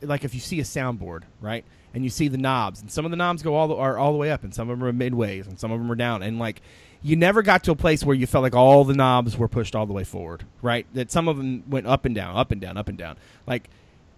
like 0.02 0.24
if 0.24 0.34
you 0.34 0.40
see 0.40 0.60
a 0.60 0.64
soundboard, 0.64 1.24
right? 1.42 1.66
and 1.94 2.04
you 2.04 2.10
see 2.12 2.28
the 2.28 2.38
knobs, 2.38 2.82
and 2.82 2.92
some 2.92 3.06
of 3.06 3.12
the 3.12 3.18
knobs 3.18 3.42
go 3.42 3.56
all 3.56 3.68
the, 3.68 3.76
are 3.76 3.98
all 3.98 4.12
the 4.12 4.18
way 4.20 4.30
up, 4.30 4.44
and 4.44 4.54
some 4.54 4.70
of 4.70 4.78
them 4.78 4.88
are 4.88 4.94
midways, 4.94 5.48
and 5.48 5.60
some 5.60 5.72
of 5.72 5.80
them 5.80 5.92
are 5.92 5.96
down, 5.96 6.22
and 6.22 6.38
like 6.38 6.62
you 7.02 7.16
never 7.16 7.42
got 7.42 7.64
to 7.64 7.72
a 7.72 7.76
place 7.76 8.04
where 8.04 8.16
you 8.16 8.28
felt 8.28 8.44
like 8.44 8.54
all 8.56 8.84
the 8.84 8.94
knobs 8.94 9.36
were 9.36 9.48
pushed 9.48 9.76
all 9.76 9.88
the 9.88 9.94
way 9.94 10.04
forward, 10.04 10.44
right? 10.62 10.86
That 10.94 11.12
some 11.12 11.28
of 11.28 11.38
them 11.38 11.64
went 11.68 11.88
up 11.88 12.06
and 12.06 12.14
down, 12.14 12.36
up 12.36 12.52
and 12.52 12.62
down, 12.62 12.78
up 12.78 12.88
and 12.88 12.98
down. 13.00 13.18
Like 13.48 13.70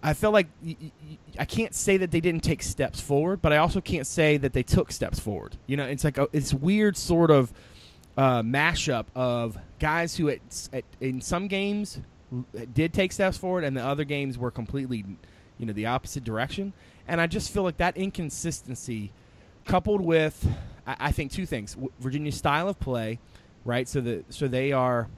I 0.02 0.12
felt 0.14 0.34
like 0.34 0.48
y- 0.62 0.76
y- 0.80 1.18
I 1.38 1.44
can't 1.46 1.74
say 1.74 1.96
that 1.98 2.10
they 2.10 2.20
didn't 2.20 2.42
take 2.42 2.62
steps 2.62 3.00
forward, 3.00 3.40
but 3.40 3.52
I 3.52 3.58
also 3.58 3.80
can't 3.80 4.06
say 4.06 4.36
that 4.36 4.52
they 4.52 4.62
took 4.62 4.92
steps 4.92 5.18
forward. 5.18 5.56
You 5.66 5.76
know, 5.78 5.84
it's 5.84 6.04
like 6.04 6.18
a, 6.18 6.28
it's 6.32 6.52
weird 6.52 6.96
sort 6.96 7.30
of 7.30 7.52
uh, 8.16 8.42
mashup 8.42 9.06
of 9.14 9.56
guys 9.78 10.16
who 10.16 10.28
at, 10.28 10.40
at, 10.72 10.84
in 11.00 11.20
some 11.20 11.48
games 11.48 12.00
did 12.74 12.92
take 12.92 13.12
steps 13.12 13.36
forward, 13.36 13.64
and 13.64 13.76
the 13.76 13.84
other 13.84 14.04
games 14.04 14.38
were 14.38 14.50
completely, 14.50 15.04
you 15.58 15.66
know, 15.66 15.72
the 15.72 15.86
opposite 15.86 16.24
direction. 16.24 16.72
And 17.08 17.20
I 17.20 17.26
just 17.26 17.52
feel 17.52 17.62
like 17.62 17.78
that 17.78 17.96
inconsistency, 17.96 19.12
coupled 19.64 20.00
with, 20.00 20.46
I, 20.86 20.96
I 21.00 21.12
think 21.12 21.32
two 21.32 21.46
things: 21.46 21.76
Virginia's 21.98 22.36
style 22.36 22.68
of 22.68 22.78
play, 22.78 23.18
right? 23.64 23.88
So 23.88 24.00
that 24.00 24.32
so 24.32 24.48
they 24.48 24.72
are, 24.72 25.08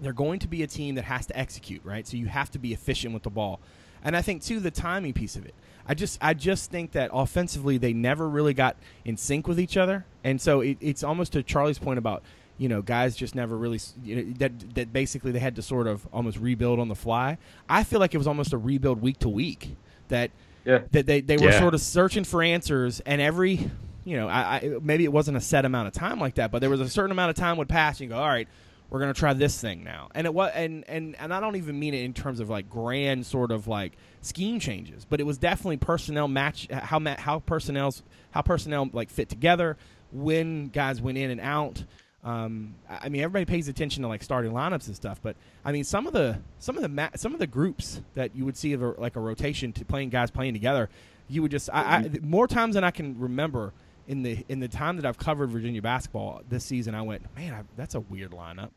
they're 0.00 0.12
going 0.12 0.38
to 0.40 0.48
be 0.48 0.62
a 0.62 0.66
team 0.66 0.94
that 0.94 1.04
has 1.04 1.26
to 1.26 1.38
execute, 1.38 1.84
right? 1.84 2.06
So 2.06 2.16
you 2.16 2.26
have 2.26 2.50
to 2.52 2.58
be 2.58 2.72
efficient 2.72 3.12
with 3.12 3.24
the 3.24 3.30
ball, 3.30 3.60
and 4.04 4.16
I 4.16 4.22
think 4.22 4.42
too 4.42 4.60
the 4.60 4.70
timing 4.70 5.12
piece 5.12 5.36
of 5.36 5.44
it. 5.44 5.54
I 5.86 5.94
just 5.94 6.18
I 6.22 6.34
just 6.34 6.70
think 6.70 6.92
that 6.92 7.10
offensively 7.12 7.76
they 7.76 7.92
never 7.92 8.28
really 8.28 8.54
got 8.54 8.76
in 9.04 9.16
sync 9.16 9.48
with 9.48 9.58
each 9.58 9.76
other, 9.76 10.04
and 10.22 10.40
so 10.40 10.60
it, 10.60 10.78
it's 10.80 11.02
almost 11.02 11.32
to 11.32 11.42
Charlie's 11.42 11.80
point 11.80 11.98
about 11.98 12.22
you 12.60 12.68
know 12.68 12.82
guys 12.82 13.16
just 13.16 13.34
never 13.34 13.56
really 13.56 13.80
you 14.04 14.16
know, 14.16 14.32
that 14.38 14.74
that 14.74 14.92
basically 14.92 15.32
they 15.32 15.40
had 15.40 15.56
to 15.56 15.62
sort 15.62 15.88
of 15.88 16.06
almost 16.12 16.38
rebuild 16.38 16.78
on 16.78 16.88
the 16.88 16.94
fly. 16.94 17.38
I 17.68 17.82
feel 17.82 17.98
like 17.98 18.14
it 18.14 18.18
was 18.18 18.28
almost 18.28 18.52
a 18.52 18.58
rebuild 18.58 19.02
week 19.02 19.18
to 19.20 19.28
week 19.28 19.76
that 20.08 20.30
yeah. 20.64 20.80
That 20.90 21.06
they, 21.06 21.20
they 21.20 21.36
were 21.36 21.50
yeah. 21.50 21.58
sort 21.58 21.74
of 21.74 21.80
searching 21.80 22.24
for 22.24 22.42
answers, 22.42 23.00
and 23.00 23.20
every, 23.20 23.70
you 24.04 24.16
know, 24.16 24.28
I, 24.28 24.56
I, 24.56 24.72
maybe 24.82 25.04
it 25.04 25.12
wasn't 25.12 25.36
a 25.36 25.40
set 25.40 25.64
amount 25.64 25.88
of 25.88 25.94
time 25.94 26.20
like 26.20 26.34
that, 26.34 26.50
but 26.50 26.60
there 26.60 26.70
was 26.70 26.80
a 26.80 26.88
certain 26.88 27.10
amount 27.10 27.30
of 27.30 27.36
time 27.36 27.56
would 27.56 27.68
pass, 27.68 27.98
and 27.98 28.10
you 28.10 28.14
go, 28.14 28.20
all 28.20 28.28
right, 28.28 28.48
we're 28.90 29.00
gonna 29.00 29.14
try 29.14 29.32
this 29.32 29.58
thing 29.58 29.84
now, 29.84 30.08
and 30.14 30.26
it 30.26 30.34
was, 30.34 30.50
and 30.54 30.84
and 30.88 31.16
and 31.18 31.32
I 31.32 31.40
don't 31.40 31.56
even 31.56 31.78
mean 31.78 31.94
it 31.94 32.04
in 32.04 32.12
terms 32.12 32.40
of 32.40 32.50
like 32.50 32.68
grand 32.68 33.24
sort 33.24 33.52
of 33.52 33.68
like 33.68 33.92
scheme 34.20 34.60
changes, 34.60 35.06
but 35.08 35.20
it 35.20 35.24
was 35.24 35.38
definitely 35.38 35.78
personnel 35.78 36.28
match 36.28 36.68
how 36.70 37.00
how 37.16 37.38
personnel's 37.38 38.02
how 38.32 38.42
personnel 38.42 38.90
like 38.92 39.08
fit 39.08 39.28
together 39.28 39.76
when 40.12 40.68
guys 40.68 41.00
went 41.00 41.16
in 41.16 41.30
and 41.30 41.40
out. 41.40 41.84
Um, 42.22 42.74
I 42.88 43.08
mean, 43.08 43.22
everybody 43.22 43.46
pays 43.46 43.68
attention 43.68 44.02
to 44.02 44.08
like 44.08 44.22
starting 44.22 44.52
lineups 44.52 44.86
and 44.88 44.96
stuff, 44.96 45.20
but 45.22 45.36
I 45.64 45.72
mean, 45.72 45.84
some 45.84 46.06
of 46.06 46.12
the 46.12 46.38
some 46.58 46.76
of 46.76 46.82
the 46.82 46.88
ma- 46.88 47.08
some 47.16 47.32
of 47.32 47.38
the 47.38 47.46
groups 47.46 48.02
that 48.14 48.36
you 48.36 48.44
would 48.44 48.58
see 48.58 48.74
of 48.74 48.82
a, 48.82 48.88
like 49.00 49.16
a 49.16 49.20
rotation 49.20 49.72
to 49.74 49.84
playing 49.86 50.10
guys 50.10 50.30
playing 50.30 50.52
together, 50.52 50.90
you 51.28 51.40
would 51.40 51.50
just 51.50 51.70
I, 51.72 51.96
I, 51.96 52.02
mm-hmm. 52.02 52.28
more 52.28 52.46
times 52.46 52.74
than 52.74 52.84
I 52.84 52.90
can 52.90 53.18
remember 53.18 53.72
in 54.06 54.22
the 54.22 54.44
in 54.48 54.60
the 54.60 54.68
time 54.68 54.96
that 54.96 55.06
I've 55.06 55.16
covered 55.16 55.50
Virginia 55.50 55.80
basketball 55.80 56.42
this 56.48 56.64
season, 56.64 56.94
I 56.94 57.00
went, 57.00 57.24
man, 57.36 57.54
I, 57.54 57.62
that's 57.76 57.94
a 57.94 58.00
weird 58.00 58.32
lineup. 58.32 58.70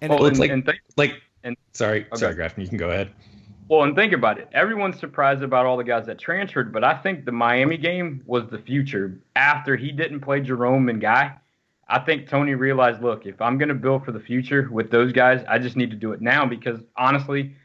And 0.00 0.12
well, 0.12 0.24
it, 0.26 0.30
it's 0.30 0.38
like 0.38 0.50
and 0.50 0.64
th- 0.64 0.78
like 0.96 1.14
and 1.42 1.56
sorry, 1.72 2.06
okay. 2.06 2.16
sorry, 2.16 2.34
Grafton, 2.34 2.62
you 2.62 2.68
can 2.68 2.78
go 2.78 2.90
ahead. 2.90 3.10
Well, 3.68 3.84
and 3.84 3.96
think 3.96 4.12
about 4.12 4.38
it. 4.38 4.48
Everyone's 4.52 4.98
surprised 4.98 5.42
about 5.42 5.64
all 5.64 5.76
the 5.76 5.84
guys 5.84 6.06
that 6.06 6.18
transferred, 6.18 6.72
but 6.72 6.84
I 6.84 6.94
think 6.94 7.24
the 7.24 7.32
Miami 7.32 7.76
game 7.76 8.22
was 8.26 8.48
the 8.50 8.58
future. 8.58 9.20
After 9.36 9.76
he 9.76 9.92
didn't 9.92 10.20
play 10.20 10.40
Jerome 10.40 10.88
and 10.88 11.00
Guy, 11.00 11.36
I 11.90 11.98
think 11.98 12.28
Tony 12.28 12.54
realized, 12.54 13.02
look, 13.02 13.26
if 13.26 13.40
I'm 13.40 13.58
going 13.58 13.68
to 13.68 13.74
build 13.74 14.04
for 14.04 14.12
the 14.12 14.20
future 14.20 14.68
with 14.70 14.92
those 14.92 15.12
guys, 15.12 15.44
I 15.48 15.58
just 15.58 15.76
need 15.76 15.90
to 15.90 15.96
do 15.96 16.12
it 16.12 16.20
now 16.20 16.46
because 16.46 16.78
honestly, 16.96 17.56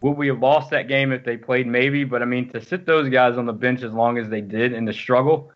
would 0.00 0.12
we 0.12 0.26
have 0.28 0.38
lost 0.38 0.70
that 0.70 0.88
game 0.88 1.12
if 1.12 1.22
they 1.22 1.36
played? 1.36 1.66
Maybe, 1.66 2.02
but 2.02 2.22
I 2.22 2.24
mean, 2.24 2.50
to 2.50 2.64
sit 2.64 2.86
those 2.86 3.10
guys 3.10 3.36
on 3.36 3.44
the 3.44 3.52
bench 3.52 3.82
as 3.82 3.92
long 3.92 4.16
as 4.16 4.30
they 4.30 4.40
did 4.40 4.72
in 4.72 4.86
the 4.86 4.92
struggle, 4.92 5.50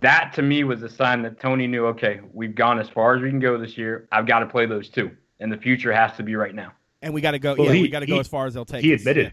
that 0.00 0.34
to 0.34 0.42
me 0.42 0.64
was 0.64 0.82
a 0.82 0.90
sign 0.90 1.22
that 1.22 1.40
Tony 1.40 1.66
knew, 1.66 1.86
okay, 1.86 2.20
we've 2.34 2.54
gone 2.54 2.78
as 2.78 2.88
far 2.90 3.16
as 3.16 3.22
we 3.22 3.30
can 3.30 3.40
go 3.40 3.56
this 3.56 3.78
year. 3.78 4.06
I've 4.12 4.26
got 4.26 4.40
to 4.40 4.46
play 4.46 4.66
those 4.66 4.90
two, 4.90 5.10
and 5.40 5.50
the 5.50 5.56
future 5.56 5.92
has 5.92 6.14
to 6.18 6.22
be 6.22 6.36
right 6.36 6.54
now. 6.54 6.72
And 7.00 7.14
we 7.14 7.22
got 7.22 7.30
to 7.30 7.38
go. 7.38 7.54
Well, 7.54 7.68
yeah, 7.68 7.72
he, 7.72 7.82
we 7.82 7.88
got 7.88 8.00
to 8.00 8.06
go 8.06 8.20
as 8.20 8.28
far 8.28 8.46
as 8.46 8.52
they'll 8.52 8.66
take. 8.66 8.82
He 8.82 8.94
us. 8.94 9.00
admitted. 9.00 9.32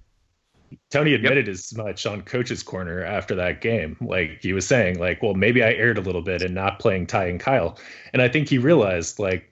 Tony 0.90 1.13
admitted 1.13 1.48
yep. 1.48 1.54
as 1.54 1.75
much 1.75 2.06
on 2.06 2.22
coach's 2.22 2.63
corner 2.63 3.04
after 3.04 3.36
that 3.36 3.62
game. 3.62 3.98
Like 4.01 4.40
he 4.42 4.54
was 4.54 4.68
saying, 4.68 5.00
like, 5.00 5.22
well, 5.22 5.34
maybe 5.34 5.63
I 5.63 5.74
erred 5.74 5.98
a 5.98 6.01
little 6.01 6.22
bit 6.22 6.42
in 6.42 6.54
not 6.54 6.80
playing 6.80 7.08
Ty 7.08 7.25
and 7.25 7.40
Kyle. 7.40 7.78
And 8.13 8.22
I 8.22 8.28
think 8.28 8.50
he 8.50 8.58
realized, 8.58 9.20
like, 9.20 9.51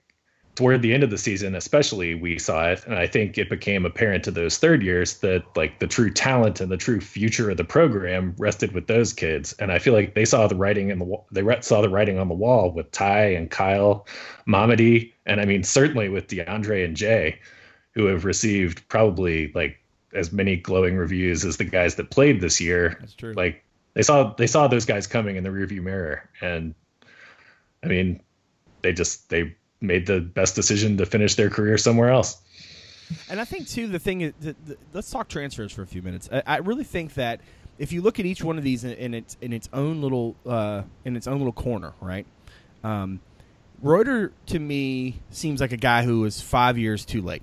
toward 0.60 0.82
the 0.82 0.92
end 0.92 1.02
of 1.02 1.08
the 1.08 1.16
season, 1.16 1.54
especially, 1.54 2.14
we 2.14 2.38
saw 2.38 2.70
it, 2.70 2.84
and 2.84 2.94
I 2.94 3.06
think 3.06 3.38
it 3.38 3.48
became 3.48 3.86
apparent 3.86 4.24
to 4.24 4.30
those 4.30 4.58
third 4.58 4.82
years 4.82 5.18
that 5.20 5.42
like 5.56 5.78
the 5.78 5.86
true 5.86 6.10
talent 6.10 6.60
and 6.60 6.70
the 6.70 6.76
true 6.76 7.00
future 7.00 7.50
of 7.50 7.56
the 7.56 7.64
program 7.64 8.34
rested 8.36 8.72
with 8.72 8.86
those 8.86 9.14
kids. 9.14 9.54
And 9.54 9.72
I 9.72 9.78
feel 9.78 9.94
like 9.94 10.14
they 10.14 10.26
saw 10.26 10.46
the 10.46 10.56
writing 10.56 10.90
in 10.90 10.98
the 10.98 11.16
they 11.32 11.42
saw 11.62 11.80
the 11.80 11.88
writing 11.88 12.18
on 12.18 12.28
the 12.28 12.34
wall 12.34 12.72
with 12.72 12.90
Ty 12.90 13.32
and 13.32 13.50
Kyle, 13.50 14.06
Mamadi, 14.46 15.14
and 15.24 15.40
I 15.40 15.46
mean 15.46 15.62
certainly 15.62 16.10
with 16.10 16.28
DeAndre 16.28 16.84
and 16.84 16.94
Jay, 16.94 17.38
who 17.94 18.04
have 18.06 18.26
received 18.26 18.86
probably 18.88 19.52
like 19.54 19.79
as 20.12 20.32
many 20.32 20.56
glowing 20.56 20.96
reviews 20.96 21.44
as 21.44 21.56
the 21.56 21.64
guys 21.64 21.94
that 21.96 22.10
played 22.10 22.40
this 22.40 22.60
year. 22.60 22.96
That's 23.00 23.14
true. 23.14 23.32
Like 23.32 23.64
they 23.94 24.02
saw 24.02 24.34
they 24.34 24.46
saw 24.46 24.68
those 24.68 24.84
guys 24.84 25.06
coming 25.06 25.36
in 25.36 25.44
the 25.44 25.50
rearview 25.50 25.82
mirror, 25.82 26.28
and 26.40 26.74
I 27.82 27.86
mean 27.86 28.20
they 28.82 28.92
just 28.92 29.28
they 29.28 29.56
made 29.80 30.06
the 30.06 30.20
best 30.20 30.54
decision 30.54 30.96
to 30.98 31.06
finish 31.06 31.34
their 31.34 31.50
career 31.50 31.78
somewhere 31.78 32.10
else. 32.10 32.40
And 33.28 33.40
I 33.40 33.44
think 33.44 33.68
too 33.68 33.88
the 33.88 33.98
thing 33.98 34.20
is, 34.20 34.32
the, 34.40 34.54
the, 34.66 34.76
let's 34.92 35.10
talk 35.10 35.28
transfers 35.28 35.72
for 35.72 35.82
a 35.82 35.86
few 35.86 36.02
minutes. 36.02 36.28
I, 36.32 36.42
I, 36.46 36.56
really 36.58 36.84
think 36.84 37.14
that 37.14 37.40
if 37.78 37.92
you 37.92 38.02
look 38.02 38.20
at 38.20 38.26
each 38.26 38.44
one 38.44 38.56
of 38.58 38.62
these 38.62 38.84
in, 38.84 38.92
in 38.92 39.14
its 39.14 39.36
in 39.40 39.52
its 39.52 39.68
own 39.72 40.00
little 40.00 40.36
uh, 40.46 40.82
in 41.04 41.16
its 41.16 41.26
own 41.26 41.38
little 41.38 41.52
corner, 41.52 41.92
right? 42.00 42.26
Um, 42.84 43.20
Reuter 43.82 44.32
to 44.46 44.58
me 44.58 45.20
seems 45.30 45.60
like 45.60 45.72
a 45.72 45.78
guy 45.78 46.02
who 46.02 46.20
was 46.20 46.40
five 46.40 46.76
years 46.76 47.04
too 47.04 47.22
late, 47.22 47.42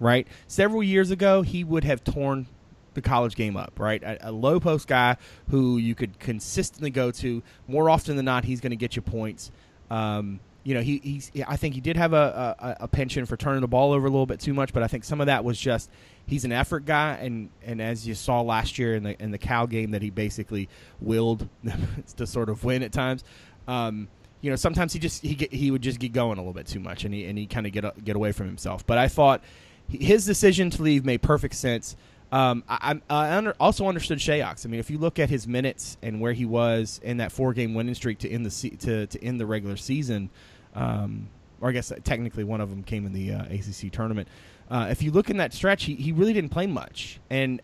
right? 0.00 0.26
Several 0.46 0.82
years 0.82 1.10
ago, 1.10 1.42
he 1.42 1.64
would 1.64 1.84
have 1.84 2.04
torn 2.04 2.46
the 2.94 3.02
college 3.02 3.34
game 3.34 3.56
up, 3.56 3.78
right? 3.78 4.02
A, 4.02 4.30
a, 4.30 4.32
low 4.32 4.60
post 4.60 4.86
guy 4.86 5.16
who 5.50 5.78
you 5.78 5.94
could 5.94 6.18
consistently 6.18 6.90
go 6.90 7.10
to. 7.10 7.42
More 7.66 7.90
often 7.90 8.16
than 8.16 8.24
not, 8.24 8.44
he's 8.44 8.60
going 8.60 8.70
to 8.70 8.76
get 8.76 8.96
you 8.96 9.02
points. 9.02 9.50
Um, 9.90 10.40
you 10.62 10.74
know, 10.74 10.80
he 10.80 10.98
he's 10.98 11.30
I 11.46 11.56
think 11.56 11.74
he 11.74 11.82
did 11.82 11.96
have 11.98 12.14
a, 12.14 12.56
a, 12.58 12.84
a 12.84 12.88
penchant 12.88 13.28
for 13.28 13.36
turning 13.36 13.60
the 13.60 13.68
ball 13.68 13.92
over 13.92 14.06
a 14.06 14.10
little 14.10 14.26
bit 14.26 14.40
too 14.40 14.54
much, 14.54 14.72
but 14.72 14.82
I 14.82 14.86
think 14.86 15.04
some 15.04 15.20
of 15.20 15.26
that 15.26 15.44
was 15.44 15.60
just 15.60 15.90
he's 16.26 16.46
an 16.46 16.52
effort 16.52 16.86
guy, 16.86 17.18
and 17.20 17.50
and 17.62 17.82
as 17.82 18.08
you 18.08 18.14
saw 18.14 18.40
last 18.40 18.78
year 18.78 18.94
in 18.94 19.02
the 19.02 19.22
in 19.22 19.30
the 19.30 19.38
Cal 19.38 19.66
game 19.66 19.90
that 19.90 20.00
he 20.00 20.08
basically 20.08 20.70
willed 21.00 21.46
to 22.16 22.26
sort 22.26 22.48
of 22.48 22.64
win 22.64 22.82
at 22.82 22.92
times. 22.92 23.24
Um, 23.68 24.08
you 24.40 24.50
know, 24.50 24.56
sometimes 24.56 24.94
he 24.94 24.98
just 24.98 25.22
he 25.22 25.34
get, 25.34 25.52
he 25.52 25.70
would 25.70 25.82
just 25.82 25.98
get 25.98 26.12
going 26.12 26.38
a 26.38 26.40
little 26.40 26.54
bit 26.54 26.66
too 26.66 26.80
much, 26.80 27.04
and 27.04 27.12
he 27.12 27.26
and 27.26 27.36
he 27.36 27.46
kind 27.46 27.66
of 27.66 27.72
get 27.72 28.02
get 28.02 28.16
away 28.16 28.32
from 28.32 28.46
himself. 28.46 28.86
But 28.86 28.96
I 28.96 29.08
thought 29.08 29.42
his 29.88 30.24
decision 30.26 30.70
to 30.70 30.82
leave 30.82 31.04
made 31.04 31.22
perfect 31.22 31.54
sense. 31.54 31.96
Um, 32.32 32.64
I, 32.68 33.00
I 33.08 33.36
under, 33.36 33.54
also 33.60 33.86
understood 33.86 34.18
Shayok's. 34.18 34.66
I 34.66 34.68
mean, 34.68 34.80
if 34.80 34.90
you 34.90 34.98
look 34.98 35.18
at 35.18 35.30
his 35.30 35.46
minutes 35.46 35.96
and 36.02 36.20
where 36.20 36.32
he 36.32 36.44
was 36.44 37.00
in 37.04 37.18
that 37.18 37.30
four 37.30 37.52
game 37.52 37.74
winning 37.74 37.94
streak 37.94 38.18
to 38.18 38.30
end 38.30 38.44
the 38.44 38.50
se- 38.50 38.76
to 38.80 39.06
to 39.06 39.22
end 39.22 39.38
the 39.38 39.46
regular 39.46 39.76
season, 39.76 40.30
um, 40.74 41.28
or 41.60 41.68
I 41.68 41.72
guess 41.72 41.92
technically 42.02 42.42
one 42.42 42.60
of 42.60 42.70
them 42.70 42.82
came 42.82 43.06
in 43.06 43.12
the 43.12 43.32
uh, 43.32 43.44
ACC 43.44 43.92
tournament. 43.92 44.26
Uh, 44.68 44.88
if 44.90 45.02
you 45.02 45.12
look 45.12 45.30
in 45.30 45.36
that 45.36 45.52
stretch, 45.52 45.84
he, 45.84 45.94
he 45.94 46.10
really 46.10 46.32
didn't 46.32 46.50
play 46.50 46.66
much, 46.66 47.20
and 47.30 47.60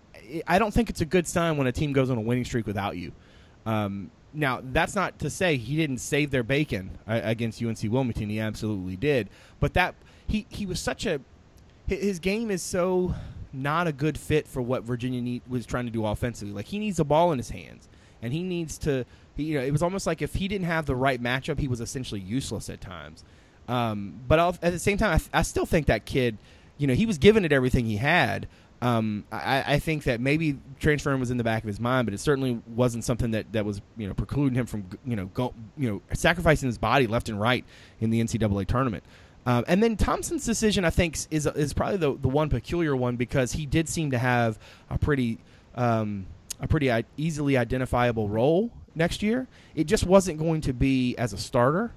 I 0.46 0.58
don't 0.58 0.72
think 0.72 0.90
it's 0.90 1.00
a 1.00 1.06
good 1.06 1.26
sign 1.26 1.56
when 1.56 1.66
a 1.66 1.72
team 1.72 1.92
goes 1.92 2.10
on 2.10 2.18
a 2.18 2.20
winning 2.20 2.44
streak 2.44 2.66
without 2.66 2.96
you. 2.96 3.12
Um, 3.66 4.10
now, 4.32 4.60
that's 4.62 4.94
not 4.94 5.18
to 5.20 5.30
say 5.30 5.56
he 5.56 5.76
didn't 5.76 5.98
save 5.98 6.30
their 6.30 6.42
bacon 6.42 6.98
uh, 7.08 7.20
against 7.24 7.62
UNC 7.62 7.78
Wilmington. 7.84 8.28
He 8.28 8.38
absolutely 8.38 8.96
did, 8.96 9.28
but 9.58 9.74
that 9.74 9.96
he 10.28 10.46
he 10.48 10.66
was 10.66 10.78
such 10.78 11.06
a 11.06 11.20
his 11.96 12.18
game 12.18 12.50
is 12.50 12.62
so 12.62 13.14
not 13.52 13.86
a 13.86 13.92
good 13.92 14.16
fit 14.16 14.46
for 14.46 14.62
what 14.62 14.84
Virginia 14.84 15.20
need, 15.20 15.42
was 15.48 15.66
trying 15.66 15.86
to 15.86 15.92
do 15.92 16.06
offensively. 16.06 16.54
Like 16.54 16.66
he 16.66 16.78
needs 16.78 17.00
a 17.00 17.04
ball 17.04 17.32
in 17.32 17.38
his 17.38 17.50
hands, 17.50 17.88
and 18.22 18.32
he 18.32 18.42
needs 18.42 18.78
to 18.78 19.04
he, 19.36 19.44
you 19.44 19.58
know, 19.58 19.64
it 19.64 19.72
was 19.72 19.82
almost 19.82 20.06
like 20.06 20.22
if 20.22 20.34
he 20.34 20.48
didn't 20.48 20.66
have 20.66 20.86
the 20.86 20.94
right 20.94 21.20
matchup, 21.22 21.58
he 21.58 21.68
was 21.68 21.80
essentially 21.80 22.20
useless 22.20 22.68
at 22.68 22.80
times. 22.80 23.24
Um, 23.68 24.20
but 24.26 24.38
I'll, 24.38 24.56
at 24.62 24.72
the 24.72 24.78
same 24.78 24.98
time, 24.98 25.20
I, 25.32 25.38
I, 25.38 25.42
still 25.42 25.66
think 25.66 25.86
that 25.86 26.04
kid, 26.04 26.38
you 26.76 26.88
know, 26.88 26.94
he 26.94 27.06
was 27.06 27.18
giving 27.18 27.44
it 27.44 27.52
everything 27.52 27.86
he 27.86 27.96
had. 27.96 28.48
Um, 28.82 29.24
I, 29.30 29.74
I, 29.74 29.78
think 29.78 30.04
that 30.04 30.20
maybe 30.20 30.58
transferring 30.80 31.20
was 31.20 31.30
in 31.30 31.36
the 31.36 31.44
back 31.44 31.62
of 31.62 31.68
his 31.68 31.78
mind, 31.78 32.06
but 32.06 32.14
it 32.14 32.18
certainly 32.18 32.60
wasn't 32.66 33.04
something 33.04 33.32
that, 33.32 33.52
that 33.52 33.66
was 33.66 33.82
you 33.98 34.08
know 34.08 34.14
precluding 34.14 34.54
him 34.54 34.64
from 34.64 34.86
you 35.04 35.16
know 35.16 35.26
go, 35.26 35.52
you 35.76 35.90
know 35.90 36.02
sacrificing 36.14 36.66
his 36.66 36.78
body 36.78 37.06
left 37.06 37.28
and 37.28 37.38
right 37.38 37.64
in 38.00 38.08
the 38.08 38.22
NCAA 38.22 38.66
tournament. 38.66 39.04
Um, 39.46 39.64
and 39.68 39.82
then 39.82 39.96
Thompson's 39.96 40.44
decision, 40.44 40.84
I 40.84 40.90
think, 40.90 41.16
is 41.30 41.46
is 41.46 41.72
probably 41.72 41.96
the 41.96 42.16
the 42.16 42.28
one 42.28 42.50
peculiar 42.50 42.94
one 42.94 43.16
because 43.16 43.52
he 43.52 43.66
did 43.66 43.88
seem 43.88 44.10
to 44.10 44.18
have 44.18 44.58
a 44.90 44.98
pretty 44.98 45.38
um, 45.74 46.26
a 46.60 46.68
pretty 46.68 46.90
easily 47.16 47.56
identifiable 47.56 48.28
role 48.28 48.70
next 48.94 49.22
year. 49.22 49.48
It 49.74 49.84
just 49.84 50.04
wasn't 50.04 50.38
going 50.38 50.60
to 50.62 50.72
be 50.72 51.16
as 51.16 51.32
a 51.32 51.38
starter 51.38 51.92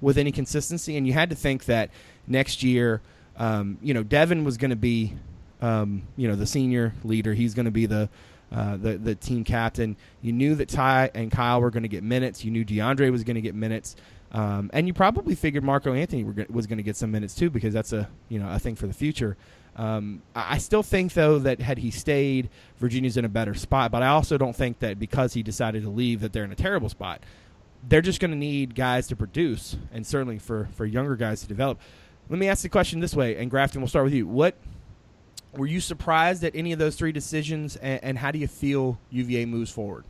with 0.00 0.18
any 0.18 0.30
consistency, 0.30 0.96
and 0.96 1.06
you 1.06 1.12
had 1.12 1.30
to 1.30 1.36
think 1.36 1.64
that 1.64 1.90
next 2.26 2.62
year, 2.62 3.00
um, 3.36 3.78
you 3.82 3.92
know, 3.94 4.02
Devon 4.02 4.44
was 4.44 4.56
going 4.56 4.70
to 4.70 4.76
be, 4.76 5.14
um, 5.60 6.02
you 6.16 6.28
know, 6.28 6.36
the 6.36 6.46
senior 6.46 6.94
leader. 7.02 7.34
He's 7.34 7.54
going 7.54 7.64
to 7.64 7.72
be 7.72 7.86
the 7.86 8.08
uh, 8.52 8.76
the 8.76 8.96
the 8.98 9.14
team 9.16 9.42
captain. 9.42 9.96
You 10.22 10.32
knew 10.32 10.54
that 10.56 10.68
Ty 10.68 11.10
and 11.14 11.30
Kyle 11.30 11.60
were 11.60 11.70
going 11.70 11.82
to 11.82 11.88
get 11.88 12.04
minutes. 12.04 12.44
You 12.44 12.52
knew 12.52 12.64
DeAndre 12.64 13.10
was 13.10 13.24
going 13.24 13.34
to 13.34 13.40
get 13.40 13.54
minutes. 13.54 13.96
Um, 14.34 14.68
and 14.72 14.88
you 14.88 14.92
probably 14.92 15.36
figured 15.36 15.62
Marco 15.62 15.94
Anthony 15.94 16.24
was 16.24 16.66
going 16.66 16.78
to 16.78 16.82
get 16.82 16.96
some 16.96 17.12
minutes 17.12 17.36
too 17.36 17.50
because 17.50 17.72
that's 17.72 17.92
a 17.92 18.08
you 18.28 18.40
know 18.40 18.50
a 18.50 18.58
thing 18.58 18.74
for 18.74 18.88
the 18.88 18.92
future. 18.92 19.36
Um, 19.76 20.22
I 20.34 20.58
still 20.58 20.82
think, 20.82 21.14
though, 21.14 21.38
that 21.40 21.60
had 21.60 21.78
he 21.78 21.90
stayed, 21.90 22.50
Virginia's 22.78 23.16
in 23.16 23.24
a 23.24 23.28
better 23.28 23.54
spot. 23.54 23.90
But 23.90 24.02
I 24.02 24.08
also 24.08 24.36
don't 24.36 24.54
think 24.54 24.80
that 24.80 24.98
because 24.98 25.34
he 25.34 25.42
decided 25.42 25.84
to 25.84 25.88
leave, 25.88 26.20
that 26.20 26.32
they're 26.32 26.44
in 26.44 26.52
a 26.52 26.56
terrible 26.56 26.88
spot. 26.88 27.22
They're 27.88 28.02
just 28.02 28.20
going 28.20 28.32
to 28.32 28.36
need 28.36 28.74
guys 28.74 29.06
to 29.08 29.16
produce, 29.16 29.76
and 29.92 30.04
certainly 30.06 30.38
for 30.38 30.68
for 30.74 30.84
younger 30.84 31.14
guys 31.16 31.40
to 31.42 31.46
develop. 31.46 31.80
Let 32.28 32.38
me 32.38 32.48
ask 32.48 32.62
the 32.62 32.68
question 32.68 33.00
this 33.00 33.14
way, 33.14 33.36
and 33.36 33.50
Grafton, 33.50 33.80
we'll 33.80 33.88
start 33.88 34.04
with 34.04 34.14
you. 34.14 34.26
What 34.26 34.56
were 35.52 35.66
you 35.66 35.80
surprised 35.80 36.42
at 36.42 36.56
any 36.56 36.72
of 36.72 36.80
those 36.80 36.96
three 36.96 37.12
decisions, 37.12 37.76
and, 37.76 38.02
and 38.02 38.18
how 38.18 38.32
do 38.32 38.38
you 38.40 38.48
feel 38.48 38.98
UVA 39.10 39.44
moves 39.44 39.70
forward? 39.70 40.04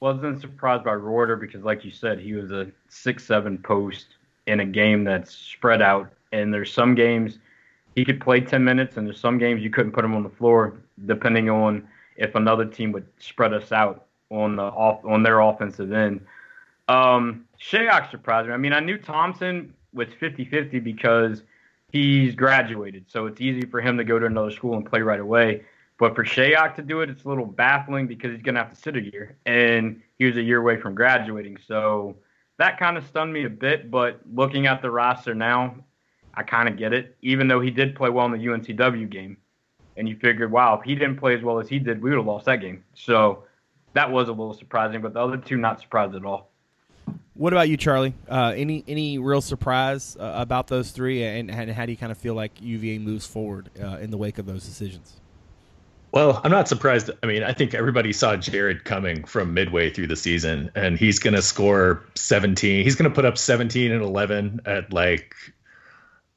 Wasn't 0.00 0.40
surprised 0.40 0.84
by 0.84 0.92
Reuter 0.92 1.36
because, 1.36 1.62
like 1.62 1.84
you 1.84 1.90
said, 1.90 2.18
he 2.18 2.32
was 2.32 2.50
a 2.50 2.70
six-seven 2.88 3.58
post 3.58 4.06
in 4.46 4.60
a 4.60 4.66
game 4.66 5.04
that's 5.04 5.32
spread 5.32 5.82
out, 5.82 6.10
and 6.32 6.52
there's 6.52 6.72
some 6.72 6.94
games– 6.94 7.38
he 7.94 8.04
could 8.04 8.20
play 8.20 8.40
10 8.40 8.62
minutes, 8.62 8.96
and 8.96 9.06
there's 9.06 9.20
some 9.20 9.38
games 9.38 9.62
you 9.62 9.70
couldn't 9.70 9.92
put 9.92 10.04
him 10.04 10.14
on 10.14 10.22
the 10.22 10.30
floor, 10.30 10.74
depending 11.06 11.50
on 11.50 11.86
if 12.16 12.34
another 12.34 12.64
team 12.64 12.92
would 12.92 13.06
spread 13.18 13.52
us 13.52 13.72
out 13.72 14.06
on 14.30 14.56
the 14.56 14.62
off 14.62 15.04
on 15.04 15.22
their 15.22 15.40
offensive 15.40 15.92
end. 15.92 16.24
Um, 16.88 17.46
Shayok 17.60 18.10
surprised 18.10 18.48
me. 18.48 18.54
I 18.54 18.56
mean, 18.56 18.72
I 18.72 18.80
knew 18.80 18.98
Thompson 18.98 19.74
was 19.92 20.08
50-50 20.20 20.82
because 20.82 21.42
he's 21.90 22.34
graduated, 22.34 23.04
so 23.08 23.26
it's 23.26 23.40
easy 23.40 23.62
for 23.62 23.80
him 23.80 23.96
to 23.98 24.04
go 24.04 24.18
to 24.18 24.26
another 24.26 24.50
school 24.50 24.76
and 24.76 24.86
play 24.86 25.00
right 25.00 25.20
away. 25.20 25.62
But 26.00 26.14
for 26.14 26.24
Shayok 26.24 26.76
to 26.76 26.82
do 26.82 27.02
it, 27.02 27.10
it's 27.10 27.24
a 27.24 27.28
little 27.28 27.44
baffling 27.44 28.06
because 28.06 28.32
he's 28.32 28.40
going 28.40 28.54
to 28.54 28.62
have 28.62 28.70
to 28.70 28.80
sit 28.80 28.96
a 28.96 29.02
year, 29.02 29.36
and 29.44 30.00
he 30.18 30.24
was 30.24 30.38
a 30.38 30.42
year 30.42 30.58
away 30.58 30.80
from 30.80 30.94
graduating. 30.94 31.58
So 31.68 32.16
that 32.56 32.78
kind 32.78 32.96
of 32.96 33.06
stunned 33.06 33.34
me 33.34 33.44
a 33.44 33.50
bit. 33.50 33.90
But 33.90 34.20
looking 34.34 34.66
at 34.66 34.80
the 34.80 34.90
roster 34.90 35.34
now, 35.34 35.76
I 36.32 36.42
kind 36.42 36.70
of 36.70 36.78
get 36.78 36.94
it, 36.94 37.18
even 37.20 37.48
though 37.48 37.60
he 37.60 37.70
did 37.70 37.94
play 37.94 38.08
well 38.08 38.24
in 38.24 38.32
the 38.32 38.38
UNCW 38.38 39.10
game. 39.10 39.36
And 39.98 40.08
you 40.08 40.16
figured, 40.16 40.50
wow, 40.50 40.78
if 40.78 40.84
he 40.84 40.94
didn't 40.94 41.18
play 41.18 41.34
as 41.34 41.42
well 41.42 41.60
as 41.60 41.68
he 41.68 41.78
did, 41.78 42.02
we 42.02 42.08
would 42.08 42.16
have 42.16 42.26
lost 42.26 42.46
that 42.46 42.62
game. 42.62 42.82
So 42.94 43.44
that 43.92 44.10
was 44.10 44.28
a 44.28 44.32
little 44.32 44.54
surprising, 44.54 45.02
but 45.02 45.12
the 45.12 45.20
other 45.20 45.36
two 45.36 45.58
not 45.58 45.80
surprised 45.80 46.14
at 46.14 46.24
all. 46.24 46.50
What 47.34 47.52
about 47.52 47.68
you, 47.68 47.76
Charlie? 47.76 48.14
Uh, 48.26 48.54
any 48.56 48.84
any 48.88 49.18
real 49.18 49.40
surprise 49.42 50.16
uh, 50.18 50.32
about 50.36 50.66
those 50.66 50.92
three, 50.92 51.24
and, 51.24 51.50
and, 51.50 51.70
how 51.70 51.84
do 51.84 51.92
you 51.92 51.98
kind 51.98 52.12
of 52.12 52.18
feel 52.18 52.34
like 52.34 52.52
UVA 52.60 52.98
moves 52.98 53.26
forward 53.26 53.68
uh, 53.82 53.98
in 53.98 54.10
the 54.10 54.16
wake 54.16 54.38
of 54.38 54.46
those 54.46 54.64
decisions? 54.64 55.20
Well, 56.12 56.40
I'm 56.42 56.50
not 56.50 56.66
surprised. 56.68 57.10
I 57.22 57.26
mean, 57.26 57.44
I 57.44 57.52
think 57.52 57.72
everybody 57.72 58.12
saw 58.12 58.36
Jarred 58.36 58.84
coming 58.84 59.24
from 59.24 59.54
midway 59.54 59.90
through 59.90 60.08
the 60.08 60.16
season, 60.16 60.70
and 60.74 60.98
he's 60.98 61.20
going 61.20 61.34
to 61.34 61.42
score 61.42 62.02
17. 62.16 62.82
He's 62.84 62.96
going 62.96 63.08
to 63.08 63.14
put 63.14 63.24
up 63.24 63.38
17 63.38 63.92
and 63.92 64.02
11 64.02 64.60
at 64.66 64.92
like 64.92 65.34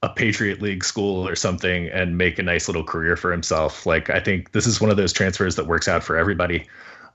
a 0.03 0.10
Patriot 0.10 0.62
League 0.62 0.84
school 0.84 1.27
or 1.27 1.36
something 1.36 1.88
and 1.88 2.18
make 2.18 2.38
a 2.38 2.44
nice 2.44 2.68
little 2.68 2.84
career 2.84 3.15
for 3.15 3.32
himself. 3.32 3.86
Like 3.86 4.10
I 4.10 4.20
think 4.20 4.51
this 4.51 4.68
is 4.68 4.80
one 4.82 4.92
of 4.92 4.98
those 4.98 5.13
transfers 5.13 5.56
that 5.56 5.65
works 5.65 5.88
out 5.88 6.03
for 6.03 6.18
everybody. 6.18 6.68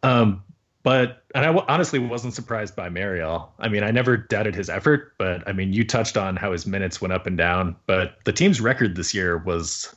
Um, 0.02 0.42
But 0.82 1.24
and 1.34 1.44
I 1.44 1.48
w- 1.48 1.66
honestly 1.68 1.98
wasn't 1.98 2.34
surprised 2.34 2.74
by 2.74 2.88
Marial. 2.88 3.52
I 3.58 3.68
mean, 3.68 3.82
I 3.84 3.90
never 3.90 4.16
doubted 4.16 4.54
his 4.54 4.70
effort, 4.70 5.12
but 5.18 5.46
I 5.46 5.52
mean, 5.52 5.72
you 5.72 5.84
touched 5.84 6.16
on 6.16 6.36
how 6.36 6.52
his 6.52 6.66
minutes 6.66 7.00
went 7.00 7.12
up 7.12 7.26
and 7.26 7.36
down. 7.36 7.76
But 7.86 8.16
the 8.24 8.32
team's 8.32 8.60
record 8.60 8.96
this 8.96 9.12
year 9.12 9.36
was, 9.36 9.94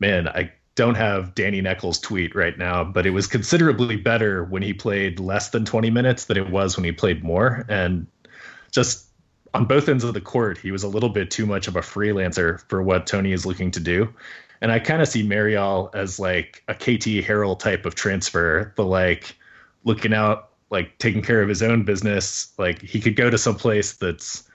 man, 0.00 0.26
I 0.28 0.52
don't 0.76 0.94
have 0.94 1.34
Danny 1.34 1.60
Neckel's 1.60 1.98
tweet 1.98 2.34
right 2.34 2.56
now, 2.56 2.84
but 2.84 3.06
it 3.06 3.10
was 3.10 3.26
considerably 3.26 3.96
better 3.96 4.44
when 4.44 4.62
he 4.62 4.72
played 4.72 5.18
less 5.18 5.48
than 5.48 5.64
20 5.64 5.90
minutes 5.90 6.26
than 6.26 6.36
it 6.36 6.50
was 6.50 6.76
when 6.76 6.84
he 6.84 6.92
played 6.92 7.24
more. 7.24 7.64
And 7.68 8.06
just 8.70 9.06
on 9.54 9.64
both 9.64 9.88
ends 9.88 10.04
of 10.04 10.12
the 10.12 10.20
court, 10.20 10.58
he 10.58 10.70
was 10.70 10.82
a 10.82 10.88
little 10.88 11.08
bit 11.08 11.30
too 11.30 11.46
much 11.46 11.66
of 11.66 11.76
a 11.76 11.80
freelancer 11.80 12.60
for 12.68 12.82
what 12.82 13.06
Tony 13.06 13.32
is 13.32 13.46
looking 13.46 13.70
to 13.70 13.80
do. 13.80 14.12
And 14.60 14.70
I 14.70 14.78
kind 14.78 15.00
of 15.00 15.08
see 15.08 15.22
Marial 15.22 15.90
as 15.94 16.18
like 16.18 16.62
a 16.68 16.74
KT 16.74 17.24
Harrell 17.24 17.58
type 17.58 17.86
of 17.86 17.94
transfer, 17.94 18.72
the 18.76 18.84
like 18.84 19.34
looking 19.84 20.12
out, 20.12 20.50
like 20.70 20.98
taking 20.98 21.22
care 21.22 21.40
of 21.40 21.48
his 21.48 21.62
own 21.62 21.84
business. 21.84 22.52
Like 22.58 22.82
he 22.82 23.00
could 23.00 23.16
go 23.16 23.30
to 23.30 23.38
some 23.38 23.56
place 23.56 23.94
that's 23.94 24.46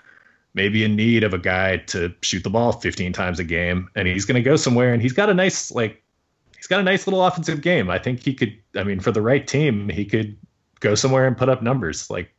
maybe 0.53 0.83
in 0.83 0.95
need 0.95 1.23
of 1.23 1.33
a 1.33 1.37
guy 1.37 1.77
to 1.77 2.13
shoot 2.21 2.43
the 2.43 2.49
ball 2.49 2.73
15 2.73 3.13
times 3.13 3.39
a 3.39 3.43
game, 3.43 3.89
and 3.95 4.07
he's 4.07 4.25
going 4.25 4.35
to 4.35 4.41
go 4.41 4.55
somewhere, 4.55 4.93
and 4.93 5.01
he's 5.01 5.13
got 5.13 5.29
a 5.29 5.33
nice 5.33 5.71
like 5.71 6.00
he's 6.61 6.67
got 6.67 6.79
a 6.79 6.83
nice 6.83 7.07
little 7.07 7.25
offensive 7.25 7.61
game. 7.61 7.89
I 7.89 7.97
think 7.97 8.21
he 8.21 8.35
could. 8.35 8.55
I 8.75 8.83
mean, 8.83 8.99
for 8.99 9.11
the 9.11 9.21
right 9.21 9.47
team, 9.47 9.89
he 9.89 10.05
could 10.05 10.37
go 10.79 10.93
somewhere 10.93 11.25
and 11.25 11.35
put 11.35 11.49
up 11.49 11.63
numbers. 11.63 12.07
Like 12.07 12.35